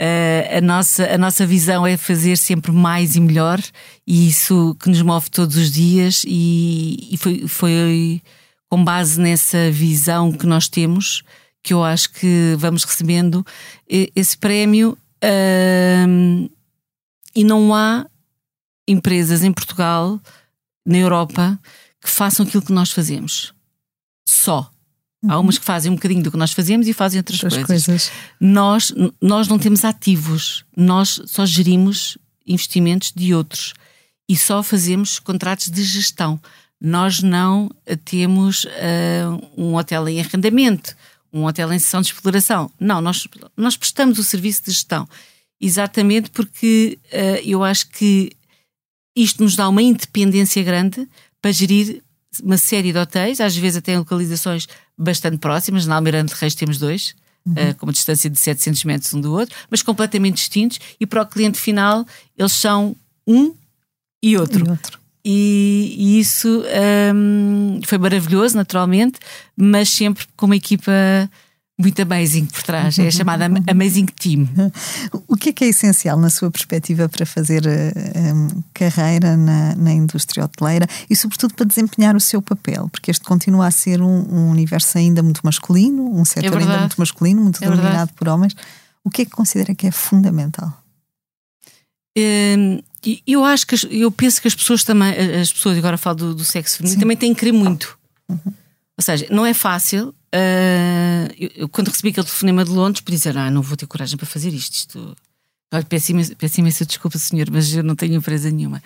Uh, 0.00 0.58
a, 0.58 0.60
nossa, 0.60 1.04
a 1.12 1.18
nossa 1.18 1.44
visão 1.44 1.86
é 1.86 1.96
fazer 1.96 2.36
sempre 2.36 2.70
mais 2.70 3.16
e 3.16 3.20
melhor, 3.20 3.60
e 4.06 4.28
isso 4.28 4.76
que 4.80 4.88
nos 4.88 5.02
move 5.02 5.28
todos 5.30 5.56
os 5.56 5.72
dias, 5.72 6.24
e, 6.26 7.08
e 7.10 7.16
foi, 7.16 7.48
foi 7.48 8.22
com 8.68 8.84
base 8.84 9.20
nessa 9.20 9.70
visão 9.70 10.32
que 10.32 10.46
nós 10.46 10.68
temos 10.68 11.24
que 11.62 11.74
eu 11.74 11.84
acho 11.84 12.10
que 12.12 12.54
vamos 12.56 12.84
recebendo 12.84 13.44
esse 13.86 14.38
prémio. 14.38 14.96
E 17.34 17.44
não 17.44 17.74
há 17.74 18.06
empresas 18.88 19.44
em 19.44 19.52
Portugal, 19.52 20.18
na 20.86 20.96
Europa, 20.96 21.60
que 22.00 22.08
façam 22.08 22.46
aquilo 22.46 22.64
que 22.64 22.72
nós 22.72 22.90
fazemos. 22.90 23.52
Só. 24.26 24.70
Há 25.26 25.36
uhum. 25.36 25.44
umas 25.44 25.58
que 25.58 25.64
fazem 25.64 25.90
um 25.90 25.96
bocadinho 25.96 26.22
do 26.22 26.30
que 26.30 26.36
nós 26.36 26.52
fazemos 26.52 26.86
e 26.86 26.92
fazem 26.92 27.18
outras, 27.18 27.42
outras 27.42 27.64
coisas. 27.64 27.86
coisas. 27.86 28.12
Nós, 28.40 28.94
nós 29.20 29.48
não 29.48 29.58
temos 29.58 29.84
ativos, 29.84 30.64
nós 30.76 31.20
só 31.26 31.44
gerimos 31.44 32.16
investimentos 32.46 33.12
de 33.14 33.34
outros 33.34 33.74
e 34.28 34.36
só 34.36 34.62
fazemos 34.62 35.18
contratos 35.18 35.70
de 35.70 35.82
gestão. 35.82 36.40
Nós 36.80 37.20
não 37.20 37.68
temos 38.04 38.64
uh, 38.64 39.50
um 39.56 39.74
hotel 39.74 40.08
em 40.08 40.20
arrendamento, 40.20 40.96
um 41.32 41.44
hotel 41.44 41.72
em 41.72 41.78
sessão 41.78 42.00
de 42.00 42.12
exploração. 42.12 42.70
Não, 42.78 43.00
nós, 43.00 43.26
nós 43.56 43.76
prestamos 43.76 44.18
o 44.18 44.24
serviço 44.24 44.62
de 44.64 44.70
gestão. 44.70 45.08
Exatamente 45.60 46.30
porque 46.30 46.96
uh, 47.06 47.42
eu 47.44 47.64
acho 47.64 47.88
que 47.88 48.30
isto 49.16 49.42
nos 49.42 49.56
dá 49.56 49.68
uma 49.68 49.82
independência 49.82 50.62
grande 50.62 51.08
para 51.42 51.50
gerir 51.50 52.02
uma 52.40 52.56
série 52.56 52.92
de 52.92 52.98
hotéis, 52.98 53.40
às 53.40 53.56
vezes 53.56 53.78
até 53.78 53.94
em 53.94 53.98
localizações 53.98 54.68
bastante 54.98 55.38
próximas. 55.38 55.86
Na 55.86 55.96
Almirante 55.96 56.34
Reis 56.34 56.54
temos 56.54 56.78
dois, 56.78 57.14
uhum. 57.46 57.52
uh, 57.52 57.74
com 57.76 57.86
uma 57.86 57.92
distância 57.92 58.28
de 58.28 58.38
700 58.38 58.84
metros 58.84 59.14
um 59.14 59.20
do 59.20 59.32
outro, 59.32 59.54
mas 59.70 59.82
completamente 59.82 60.36
distintos. 60.36 60.78
E 60.98 61.06
para 61.06 61.22
o 61.22 61.26
cliente 61.26 61.58
final, 61.58 62.06
eles 62.36 62.52
são 62.52 62.96
um 63.26 63.54
e 64.22 64.36
outro. 64.36 64.66
E, 64.66 64.70
outro. 64.70 64.98
e, 65.24 65.94
e 65.96 66.20
isso 66.20 66.64
um, 67.14 67.80
foi 67.86 67.98
maravilhoso, 67.98 68.56
naturalmente, 68.56 69.18
mas 69.56 69.88
sempre 69.88 70.26
com 70.36 70.46
uma 70.46 70.56
equipa 70.56 70.92
muito 71.78 72.02
amazing 72.02 72.46
por 72.46 72.62
trás. 72.64 72.98
É 72.98 73.08
chamada 73.10 73.46
Amazing 73.70 74.06
Team. 74.06 74.48
O 75.28 75.36
que 75.36 75.50
é 75.50 75.52
que 75.52 75.64
é 75.64 75.68
essencial 75.68 76.18
na 76.18 76.28
sua 76.28 76.50
perspectiva 76.50 77.08
para 77.08 77.24
fazer 77.24 77.62
um, 77.66 78.62
carreira 78.74 79.36
na, 79.36 79.76
na, 79.76 79.92
indústria 79.92 80.44
hoteleira 80.44 80.88
e, 81.08 81.14
sobretudo, 81.14 81.54
para 81.54 81.64
desempenhar 81.64 82.16
o 82.16 82.20
seu 82.20 82.42
papel? 82.42 82.88
Porque 82.88 83.12
este 83.12 83.24
continua 83.24 83.68
a 83.68 83.70
ser 83.70 84.02
um, 84.02 84.26
um 84.28 84.50
universo 84.50 84.98
ainda 84.98 85.22
muito 85.22 85.40
masculino, 85.44 86.12
um 86.12 86.24
setor 86.24 86.58
é 86.58 86.62
ainda 86.62 86.78
muito 86.78 86.96
masculino, 86.98 87.42
muito 87.42 87.62
é 87.62 87.66
dominado 87.66 87.88
verdade. 87.88 88.12
por 88.14 88.28
homens. 88.28 88.56
O 89.04 89.10
que 89.10 89.22
é 89.22 89.24
que 89.24 89.30
considera 89.30 89.72
que 89.72 89.86
é 89.86 89.92
fundamental? 89.92 90.82
Hum, 92.18 92.82
eu 93.24 93.44
acho 93.44 93.64
que 93.64 93.76
eu 93.90 94.10
penso 94.10 94.42
que 94.42 94.48
as 94.48 94.54
pessoas 94.54 94.82
também, 94.82 95.14
as 95.40 95.52
pessoas 95.52 95.78
agora 95.78 95.96
falo 95.96 96.16
do, 96.16 96.34
do 96.34 96.44
sexo 96.44 96.78
feminino, 96.78 96.96
Sim. 96.96 97.00
também 97.00 97.16
têm 97.16 97.32
que 97.32 97.40
querer 97.40 97.52
muito. 97.52 97.96
Uhum. 98.28 98.52
Ou 98.98 99.02
seja, 99.02 99.28
não 99.30 99.46
é 99.46 99.54
fácil. 99.54 100.12
Uh, 100.34 101.32
eu, 101.38 101.50
eu, 101.54 101.68
quando 101.68 101.88
recebi 101.88 102.10
aquele 102.10 102.26
telefonema 102.26 102.64
de 102.64 102.70
Londres, 102.70 103.00
podia 103.00 103.18
dizer: 103.18 103.36
Ah, 103.36 103.50
não 103.50 103.62
vou 103.62 103.76
ter 103.76 103.86
coragem 103.86 104.16
para 104.16 104.26
fazer 104.26 104.52
isto. 104.52 104.74
isto... 104.74 105.16
Olha, 105.72 105.84
peço 105.84 106.12
imensa, 106.12 106.34
peço 106.36 106.60
imensa 106.60 106.86
desculpa, 106.86 107.18
senhor, 107.18 107.50
mas 107.50 107.72
eu 107.74 107.82
não 107.82 107.94
tenho 107.94 108.14
empresa 108.14 108.50
nenhuma. 108.50 108.82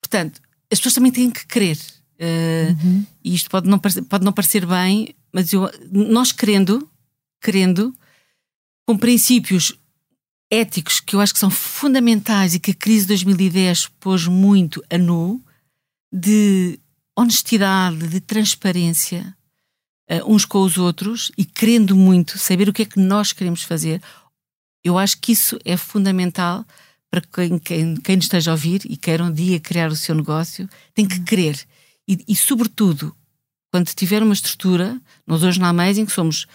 Portanto, 0.00 0.40
as 0.70 0.78
pessoas 0.78 0.94
também 0.94 1.12
têm 1.12 1.30
que 1.30 1.46
querer. 1.46 1.78
Uh, 2.18 2.84
uhum. 2.84 3.06
E 3.24 3.34
isto 3.34 3.50
pode 3.50 3.68
não, 3.68 3.78
parecer, 3.78 4.02
pode 4.02 4.24
não 4.24 4.32
parecer 4.32 4.66
bem, 4.66 5.14
mas 5.32 5.52
eu, 5.52 5.70
nós 5.90 6.32
querendo, 6.32 6.88
querendo, 7.40 7.94
com 8.86 8.96
princípios 8.96 9.74
éticos 10.50 11.00
que 11.00 11.16
eu 11.16 11.20
acho 11.20 11.32
que 11.32 11.40
são 11.40 11.50
fundamentais 11.50 12.54
e 12.54 12.60
que 12.60 12.72
a 12.72 12.74
crise 12.74 13.02
de 13.02 13.08
2010 13.08 13.88
pôs 13.98 14.26
muito 14.26 14.82
a 14.90 14.98
nu, 14.98 15.42
de 16.12 16.78
honestidade, 17.16 18.08
de 18.08 18.20
transparência 18.20 19.34
uh, 20.10 20.32
uns 20.32 20.44
com 20.44 20.62
os 20.62 20.78
outros 20.78 21.30
e 21.36 21.44
querendo 21.44 21.96
muito 21.96 22.38
saber 22.38 22.68
o 22.68 22.72
que 22.72 22.82
é 22.82 22.86
que 22.86 22.98
nós 22.98 23.32
queremos 23.32 23.62
fazer. 23.62 24.02
Eu 24.84 24.98
acho 24.98 25.18
que 25.20 25.32
isso 25.32 25.58
é 25.64 25.76
fundamental 25.76 26.64
para 27.10 27.20
quem, 27.20 27.58
quem, 27.58 27.96
quem 27.96 28.16
nos 28.16 28.24
esteja 28.24 28.50
a 28.50 28.54
ouvir 28.54 28.82
e 28.86 28.96
queira 28.96 29.22
um 29.22 29.30
dia 29.30 29.60
criar 29.60 29.90
o 29.90 29.96
seu 29.96 30.14
negócio, 30.14 30.68
tem 30.94 31.06
que 31.06 31.20
querer. 31.20 31.60
E, 32.08 32.18
e 32.26 32.34
sobretudo, 32.34 33.14
quando 33.70 33.88
tiver 33.88 34.22
uma 34.22 34.32
estrutura, 34.32 34.98
nós 35.26 35.42
hoje 35.42 35.60
na 35.60 35.68
Amazing 35.68 36.08
somos, 36.08 36.46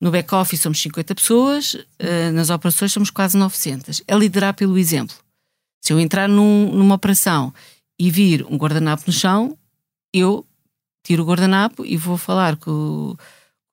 no 0.00 0.10
back-office 0.10 0.60
somos 0.60 0.82
50 0.82 1.14
pessoas, 1.14 1.74
uh, 1.74 2.32
nas 2.34 2.50
operações 2.50 2.92
somos 2.92 3.08
quase 3.08 3.36
900. 3.38 4.02
É 4.06 4.16
liderar 4.16 4.54
pelo 4.54 4.76
exemplo. 4.76 5.16
Se 5.80 5.92
eu 5.92 6.00
entrar 6.00 6.28
num, 6.28 6.72
numa 6.74 6.96
operação 6.96 7.54
e 7.98 8.10
vir 8.10 8.44
um 8.46 8.56
guardanapo 8.56 9.04
no 9.06 9.12
chão, 9.12 9.56
eu 10.12 10.44
tiro 11.02 11.22
o 11.22 11.26
guardanapo 11.26 11.84
e 11.84 11.96
vou 11.96 12.16
falar 12.16 12.56
com 12.56 12.70
o, 12.70 13.16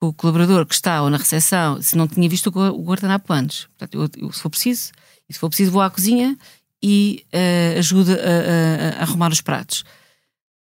com 0.00 0.08
o 0.08 0.12
colaborador 0.12 0.66
que 0.66 0.74
está 0.74 1.02
ou 1.02 1.10
na 1.10 1.16
recepção, 1.16 1.80
se 1.82 1.96
não 1.96 2.08
tinha 2.08 2.28
visto 2.28 2.48
o 2.48 2.82
guardanapo 2.82 3.32
antes. 3.32 3.66
Portanto, 3.76 3.94
eu, 3.94 4.26
eu, 4.26 4.32
se 4.32 4.40
for 4.40 4.50
preciso, 4.50 4.92
e 5.28 5.34
se 5.34 5.38
for 5.38 5.48
preciso, 5.48 5.70
vou 5.70 5.82
à 5.82 5.90
cozinha 5.90 6.36
e 6.82 7.24
uh, 7.34 7.78
ajudo 7.78 8.12
a, 8.12 8.14
a, 8.14 8.98
a, 8.98 9.02
arrumar 9.02 9.30
os 9.32 9.40
pratos. 9.40 9.84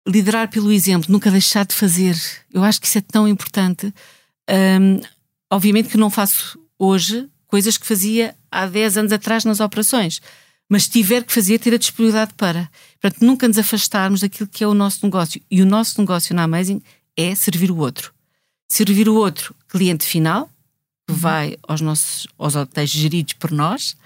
Liderar 0.06 0.48
pelo 0.48 0.72
exemplo, 0.72 1.12
nunca 1.12 1.30
deixar 1.30 1.66
de 1.66 1.74
fazer. 1.74 2.16
Eu 2.52 2.64
acho 2.64 2.80
que 2.80 2.86
isso 2.86 2.98
é 2.98 3.02
tão 3.02 3.28
importante. 3.28 3.92
Um, 4.48 5.00
obviamente 5.50 5.90
que 5.90 5.98
não 5.98 6.08
faço 6.08 6.58
hoje 6.78 7.28
coisas 7.46 7.76
que 7.76 7.86
fazia 7.86 8.34
há 8.50 8.66
10 8.66 8.98
anos 8.98 9.12
atrás 9.12 9.44
nas 9.44 9.60
operações, 9.60 10.20
mas 10.68 10.84
se 10.84 10.90
tiver 10.90 11.24
que 11.24 11.32
fazer, 11.32 11.58
ter 11.58 11.72
a 11.72 11.78
disponibilidade 11.78 12.34
para. 12.34 12.70
Portanto, 13.00 13.24
nunca 13.24 13.48
nos 13.48 13.58
afastarmos 13.58 14.20
daquilo 14.20 14.48
que 14.48 14.62
é 14.62 14.66
o 14.66 14.74
nosso 14.74 15.04
negócio. 15.04 15.40
E 15.50 15.62
o 15.62 15.66
nosso 15.66 16.00
negócio 16.00 16.34
na 16.34 16.42
Amazing 16.42 16.82
é 17.16 17.34
servir 17.34 17.70
o 17.70 17.78
outro. 17.78 18.12
Servir 18.68 19.08
o 19.08 19.14
outro, 19.14 19.54
cliente 19.66 20.04
final, 20.04 20.50
que 21.06 21.14
uhum. 21.14 21.18
vai 21.18 21.56
aos 21.66 21.80
nossos 21.80 22.26
aos 22.36 22.54
hotéis 22.54 22.90
geridos 22.90 23.32
por 23.34 23.50
nós, 23.50 23.96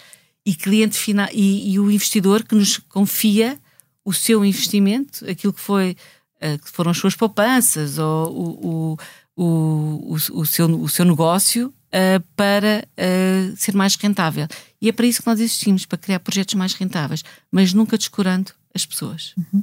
e 0.47 0.55
cliente 0.55 0.97
final 0.97 1.29
e, 1.33 1.73
e, 1.73 1.81
o 1.81 1.91
investidor 1.91 2.45
que 2.45 2.55
nos 2.55 2.79
confia 2.79 3.59
o 4.05 4.13
seu 4.13 4.45
investimento, 4.45 5.29
aquilo 5.29 5.53
que 5.53 5.61
foi 5.61 5.97
uh, 6.37 6.59
que 6.59 6.69
foram 6.71 6.91
as 6.91 6.99
suas 6.99 7.15
poupanças 7.15 7.99
ou 7.99 8.29
o, 8.29 8.97
o, 9.37 9.45
o, 9.45 10.15
o, 10.15 10.47
seu, 10.47 10.67
o 10.67 10.89
seu 10.89 11.05
negócio 11.05 11.73
uh, 11.95 12.21
para 12.35 12.87
uh, 12.97 13.57
ser 13.57 13.75
mais 13.75 13.95
rentável. 13.97 14.47
E 14.81 14.89
é 14.89 14.93
para 14.93 15.07
isso 15.07 15.23
que 15.23 15.29
nós 15.29 15.41
existimos, 15.41 15.87
para 15.87 15.99
criar 15.99 16.21
projetos 16.21 16.55
mais 16.55 16.75
rentáveis, 16.75 17.23
mas 17.51 17.73
nunca 17.73 17.99
descurando 17.99 18.53
as 18.75 18.87
pessoas. 18.87 19.35
Uhum. 19.37 19.63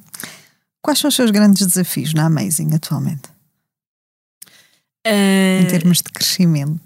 Quais 0.82 1.00
são 1.00 1.10
os 1.10 1.16
seus 1.16 1.32
grandes 1.32 1.66
desafios 1.66 2.14
na 2.14 2.26
Amazing 2.26 2.74
atualmente? 2.74 3.30
em 5.62 5.68
termos 5.68 5.98
de 5.98 6.04
crescimento? 6.04 6.80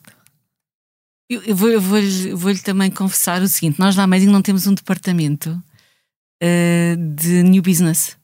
Eu, 1.30 1.56
vou-lhe 1.56 1.78
vou 1.78 2.38
vou 2.38 2.56
também 2.60 2.90
confessar 2.90 3.42
o 3.42 3.48
seguinte: 3.48 3.80
nós 3.80 3.96
na 3.96 4.04
Amazing 4.04 4.28
não 4.28 4.42
temos 4.42 4.68
um 4.68 4.74
departamento 4.74 5.52
uh, 6.42 7.16
de 7.16 7.44
new 7.44 7.62
business. 7.62 8.16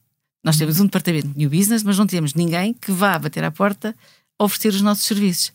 Nós 0.44 0.58
temos 0.58 0.80
um 0.80 0.86
departamento 0.86 1.28
de 1.28 1.38
new 1.38 1.50
business, 1.50 1.84
mas 1.84 1.98
não 1.98 2.08
temos 2.08 2.34
ninguém 2.34 2.74
que 2.74 2.92
vá 2.92 3.18
bater 3.20 3.44
à 3.44 3.52
porta 3.52 3.96
oferecer 4.40 4.70
os 4.70 4.82
nossos 4.82 5.06
serviços. 5.06 5.52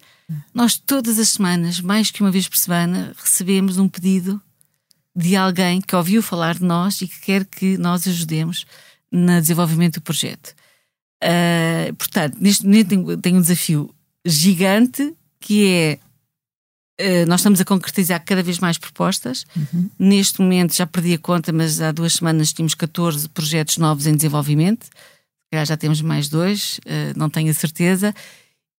Nós, 0.52 0.76
todas 0.76 1.18
as 1.18 1.30
semanas, 1.30 1.80
mais 1.80 2.10
que 2.10 2.20
uma 2.20 2.30
vez 2.30 2.48
por 2.48 2.56
semana, 2.56 3.14
recebemos 3.16 3.78
um 3.78 3.88
pedido 3.88 4.40
de 5.14 5.36
alguém 5.36 5.80
que 5.80 5.94
ouviu 5.94 6.22
falar 6.22 6.54
de 6.54 6.64
nós 6.64 7.00
e 7.00 7.08
que 7.08 7.20
quer 7.20 7.44
que 7.44 7.78
nós 7.78 8.06
ajudemos 8.08 8.66
no 9.12 9.40
desenvolvimento 9.40 9.94
do 9.94 10.02
projeto. 10.02 10.54
Uh, 11.22 11.94
portanto, 11.94 12.36
neste 12.40 12.64
momento 12.64 12.88
tenho, 12.88 13.16
tenho 13.18 13.38
um 13.38 13.42
desafio 13.42 13.94
gigante 14.24 15.14
que 15.40 15.68
é 15.68 15.98
Uh, 17.00 17.26
nós 17.26 17.40
estamos 17.40 17.60
a 17.60 17.64
concretizar 17.64 18.24
cada 18.24 18.40
vez 18.40 18.60
mais 18.60 18.78
propostas. 18.78 19.44
Uhum. 19.56 19.90
Neste 19.98 20.40
momento 20.40 20.76
já 20.76 20.86
perdi 20.86 21.14
a 21.14 21.18
conta, 21.18 21.52
mas 21.52 21.80
há 21.80 21.90
duas 21.90 22.12
semanas 22.12 22.52
tínhamos 22.52 22.76
14 22.76 23.28
projetos 23.30 23.78
novos 23.78 24.06
em 24.06 24.14
desenvolvimento. 24.14 24.86
Já 25.66 25.76
temos 25.76 26.00
mais 26.00 26.28
dois, 26.28 26.78
uh, 26.86 27.18
não 27.18 27.28
tenho 27.28 27.50
a 27.50 27.54
certeza. 27.54 28.14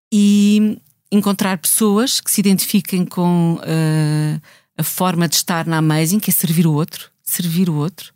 E 0.09 0.79
encontrar 1.17 1.57
pessoas 1.57 2.19
que 2.19 2.31
se 2.31 2.41
identifiquem 2.41 3.05
com 3.05 3.55
uh, 3.55 4.41
a 4.77 4.83
forma 4.83 5.27
de 5.27 5.35
estar 5.35 5.65
na 5.65 5.77
Amazing, 5.77 6.19
que 6.19 6.29
é 6.29 6.33
servir 6.33 6.67
o 6.67 6.73
outro. 6.73 7.09
Servir 7.23 7.69
o 7.69 7.75
outro. 7.75 8.13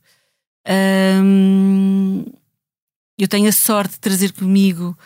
Um, 0.68 2.26
eu 3.18 3.28
tenho 3.28 3.50
a 3.50 3.52
sorte 3.52 3.94
de 3.94 4.00
trazer 4.00 4.32
comigo, 4.34 4.98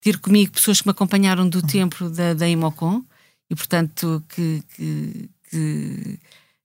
ter 0.00 0.18
comigo 0.18 0.52
pessoas 0.52 0.80
que 0.80 0.86
me 0.86 0.92
acompanharam 0.92 1.48
do 1.48 1.60
tempo 1.60 2.08
da, 2.08 2.34
da 2.34 2.48
Imocom 2.48 3.02
e, 3.50 3.54
portanto, 3.54 4.22
que, 4.28 4.62
que, 4.74 5.30
que, 5.50 6.18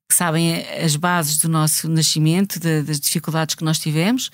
que 0.07 0.15
sabem 0.15 0.63
as 0.83 0.95
bases 0.95 1.37
do 1.37 1.49
nosso 1.49 1.89
nascimento, 1.89 2.59
de, 2.59 2.83
das 2.83 2.99
dificuldades 2.99 3.55
que 3.55 3.63
nós 3.63 3.79
tivemos, 3.79 4.29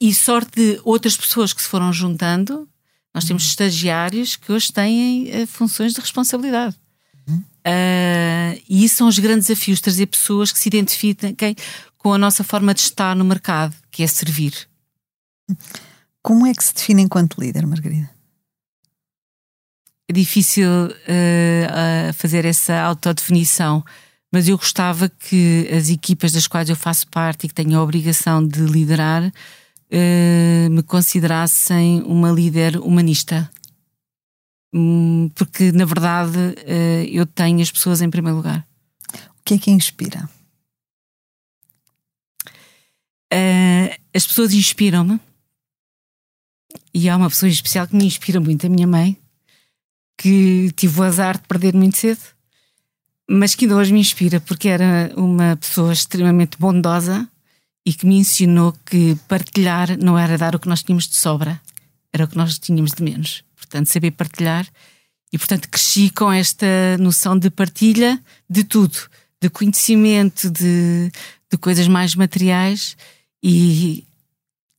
e 0.00 0.14
sorte 0.14 0.52
de 0.56 0.80
outras 0.84 1.16
pessoas 1.16 1.52
que 1.52 1.62
se 1.62 1.68
foram 1.68 1.92
juntando. 1.92 2.68
Nós 3.16 3.24
temos 3.24 3.44
estagiários 3.44 4.36
que 4.36 4.52
hoje 4.52 4.70
têm 4.70 5.42
uh, 5.42 5.46
funções 5.46 5.94
de 5.94 6.00
responsabilidade. 6.00 6.76
Uhum. 7.26 7.38
Uh, 7.38 8.62
e 8.68 8.84
isso 8.84 8.96
são 8.96 9.08
os 9.08 9.18
grandes 9.18 9.46
desafios: 9.46 9.80
trazer 9.80 10.06
pessoas 10.06 10.52
que 10.52 10.58
se 10.58 10.68
identifiquem 10.68 11.56
com 11.96 12.12
a 12.12 12.18
nossa 12.18 12.44
forma 12.44 12.74
de 12.74 12.80
estar 12.80 13.16
no 13.16 13.24
mercado, 13.24 13.74
que 13.90 14.02
é 14.02 14.06
servir. 14.06 14.52
Como 16.22 16.46
é 16.46 16.52
que 16.52 16.62
se 16.62 16.74
define 16.74 17.02
enquanto 17.02 17.40
líder, 17.40 17.66
Margarida? 17.66 18.14
é 20.08 20.12
difícil 20.12 20.68
uh, 20.68 22.12
fazer 22.14 22.44
essa 22.44 22.80
autodefinição, 22.80 23.84
mas 24.32 24.48
eu 24.48 24.56
gostava 24.56 25.08
que 25.08 25.68
as 25.76 25.88
equipas 25.88 26.32
das 26.32 26.46
quais 26.46 26.68
eu 26.68 26.76
faço 26.76 27.08
parte 27.08 27.44
e 27.44 27.48
que 27.48 27.54
tenho 27.54 27.78
a 27.78 27.82
obrigação 27.82 28.46
de 28.46 28.60
liderar 28.60 29.32
uh, 29.92 30.70
me 30.70 30.82
considerassem 30.82 32.02
uma 32.02 32.30
líder 32.30 32.78
humanista. 32.78 33.50
Um, 34.74 35.30
porque, 35.34 35.72
na 35.72 35.84
verdade, 35.84 36.38
eu 37.10 37.24
tenho 37.24 37.60
as 37.62 37.70
pessoas 37.70 38.02
em 38.02 38.10
primeiro 38.10 38.36
lugar. 38.36 38.66
O 39.38 39.42
que 39.44 39.54
é 39.54 39.58
que 39.58 39.70
inspira? 39.70 40.28
as 44.14 44.26
pessoas 44.26 44.54
inspiram-me. 44.54 45.20
E 46.94 47.08
há 47.08 47.16
uma 47.16 47.28
pessoa 47.28 47.50
especial 47.50 47.86
que 47.86 47.94
me 47.94 48.06
inspira 48.06 48.40
muito, 48.40 48.66
a 48.66 48.70
minha 48.70 48.86
mãe 48.86 49.18
que 50.16 50.72
tive 50.74 51.00
o 51.00 51.04
azar 51.04 51.36
de 51.38 51.46
perder 51.46 51.74
muito 51.74 51.96
cedo, 51.96 52.20
mas 53.28 53.54
que 53.54 53.64
ainda 53.64 53.76
hoje 53.76 53.92
me 53.92 54.00
inspira, 54.00 54.40
porque 54.40 54.68
era 54.68 55.12
uma 55.16 55.56
pessoa 55.56 55.92
extremamente 55.92 56.56
bondosa 56.58 57.28
e 57.86 57.94
que 57.94 58.04
me 58.04 58.16
ensinou 58.16 58.74
que 58.84 59.14
partilhar 59.28 59.96
não 59.96 60.18
era 60.18 60.36
dar 60.36 60.56
o 60.56 60.58
que 60.58 60.68
nós 60.68 60.82
tínhamos 60.82 61.06
de 61.06 61.14
sobra, 61.14 61.60
era 62.12 62.24
o 62.24 62.28
que 62.28 62.36
nós 62.36 62.58
tínhamos 62.58 62.90
de 62.90 63.00
menos. 63.00 63.44
Portanto, 63.54 63.86
saber 63.86 64.10
partilhar. 64.10 64.66
E, 65.32 65.38
portanto, 65.38 65.68
cresci 65.68 66.10
com 66.10 66.32
esta 66.32 66.66
noção 66.98 67.38
de 67.38 67.48
partilha 67.48 68.20
de 68.50 68.64
tudo, 68.64 68.98
de 69.40 69.48
conhecimento, 69.48 70.50
de, 70.50 71.12
de 71.50 71.58
coisas 71.58 71.86
mais 71.86 72.16
materiais 72.16 72.96
e 73.42 74.04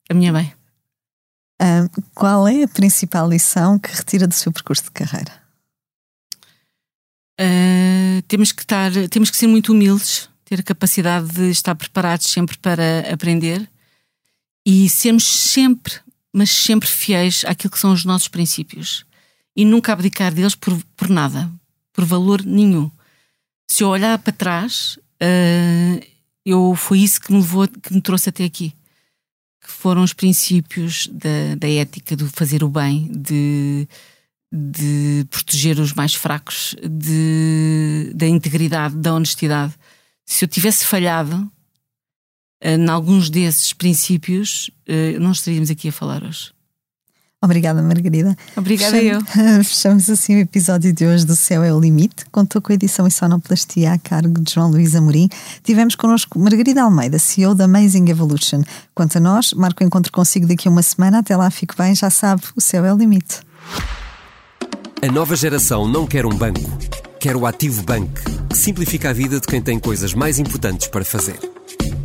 a 0.09 0.13
minha 0.13 0.33
mãe. 0.33 0.53
Qual 2.13 2.47
é 2.47 2.63
a 2.63 2.67
principal 2.67 3.29
lição 3.29 3.79
que 3.79 3.89
retira 3.89 4.27
do 4.27 4.33
seu 4.33 4.51
percurso 4.51 4.83
de 4.83 4.91
carreira? 4.91 5.31
Uh, 7.39 8.21
temos 8.27 8.51
que 8.51 8.63
estar, 8.63 8.91
temos 9.09 9.29
que 9.29 9.37
ser 9.37 9.47
muito 9.47 9.71
humildes, 9.71 10.29
ter 10.47 10.61
a 10.61 10.63
capacidade 10.63 11.27
de 11.27 11.49
estar 11.49 11.75
preparados 11.75 12.27
sempre 12.27 12.57
para 12.57 13.11
aprender 13.11 13.69
e 14.65 14.89
sermos 14.89 15.25
sempre, 15.25 15.93
mas 16.33 16.49
sempre 16.49 16.87
fiéis 16.87 17.43
àquilo 17.45 17.71
que 17.71 17.79
são 17.79 17.91
os 17.91 18.05
nossos 18.05 18.29
princípios 18.29 19.05
e 19.55 19.65
nunca 19.65 19.91
abdicar 19.91 20.33
deles 20.33 20.55
por, 20.55 20.73
por 20.95 21.09
nada, 21.09 21.51
por 21.91 22.05
valor 22.05 22.45
nenhum. 22.45 22.89
Se 23.67 23.83
eu 23.83 23.89
olhar 23.89 24.17
para 24.19 24.31
trás, 24.31 24.97
uh, 25.21 26.05
eu 26.45 26.75
foi 26.75 26.99
isso 26.99 27.19
que 27.19 27.31
me 27.33 27.39
levou, 27.39 27.67
que 27.67 27.93
me 27.93 28.01
trouxe 28.01 28.29
até 28.29 28.45
aqui 28.45 28.73
que 29.67 29.73
foram 29.73 30.01
os 30.01 30.13
princípios 30.13 31.07
da, 31.11 31.55
da 31.59 31.69
ética 31.69 32.15
do 32.15 32.29
fazer 32.29 32.63
o 32.63 32.69
bem, 32.69 33.11
de, 33.11 33.85
de 34.49 35.27
proteger 35.29 35.77
os 35.77 35.93
mais 35.93 36.15
fracos, 36.15 36.73
de, 36.81 38.13
da 38.15 38.25
integridade, 38.25 38.95
da 38.95 39.13
honestidade. 39.13 39.73
Se 40.29 40.43
eu 40.43 40.49
tivesse 40.49 40.85
falhado 40.85 41.35
uh, 41.37 42.67
em 42.67 42.89
alguns 42.89 43.29
desses 43.29 43.71
princípios, 43.71 44.69
uh, 44.87 45.17
não 45.21 45.31
estaríamos 45.31 45.71
aqui 45.71 45.87
a 45.87 45.91
falar 45.91 46.21
hoje. 46.21 46.51
Obrigada, 47.41 47.81
Margarida. 47.81 48.35
Obrigada 48.57 49.01
eu. 49.01 49.21
Fechamos 49.63 50.09
assim 50.09 50.35
o 50.35 50.39
episódio 50.39 50.91
de 50.91 51.05
hoje 51.05 51.25
do 51.25 51.35
Céu 51.35 51.63
é 51.63 51.73
o 51.73 51.79
Limite. 51.79 52.25
Contou 52.29 52.61
com 52.61 52.73
a 52.73 52.75
edição 52.75 53.07
e 53.07 53.11
sonoplastia 53.11 53.93
a 53.93 53.97
cargo 53.97 54.41
de 54.41 54.53
João 54.53 54.69
Luís 54.69 54.95
Amorim. 54.95 55.29
Tivemos 55.63 55.95
connosco 55.95 56.37
Margarida 56.37 56.83
Almeida, 56.83 57.17
CEO 57.17 57.55
da 57.55 57.63
Amazing 57.63 58.09
Evolution. 58.09 58.63
Quanto 58.93 59.19
a 59.19 59.21
nós, 59.21 59.53
marco 59.53 59.81
o 59.81 59.87
encontro 59.87 60.11
consigo 60.11 60.45
daqui 60.45 60.67
a 60.67 60.71
uma 60.71 60.83
semana. 60.83 61.19
Até 61.19 61.37
lá, 61.37 61.49
fique 61.49 61.77
bem, 61.77 61.95
já 61.95 62.09
sabe, 62.09 62.41
o 62.53 62.59
céu 62.59 62.83
é 62.83 62.93
o 62.93 62.97
limite. 62.97 63.39
A 65.01 65.09
nova 65.09 65.37
geração 65.37 65.87
não 65.87 66.05
quer 66.05 66.25
um 66.25 66.35
banco, 66.35 66.77
quer 67.19 67.35
o 67.35 67.45
Ativo 67.45 67.83
Bank, 67.83 68.09
que 68.49 68.57
simplifica 68.57 69.09
a 69.09 69.13
vida 69.13 69.39
de 69.39 69.47
quem 69.47 69.61
tem 69.61 69.79
coisas 69.79 70.13
mais 70.13 70.39
importantes 70.39 70.87
para 70.87 71.05
fazer. 71.05 71.37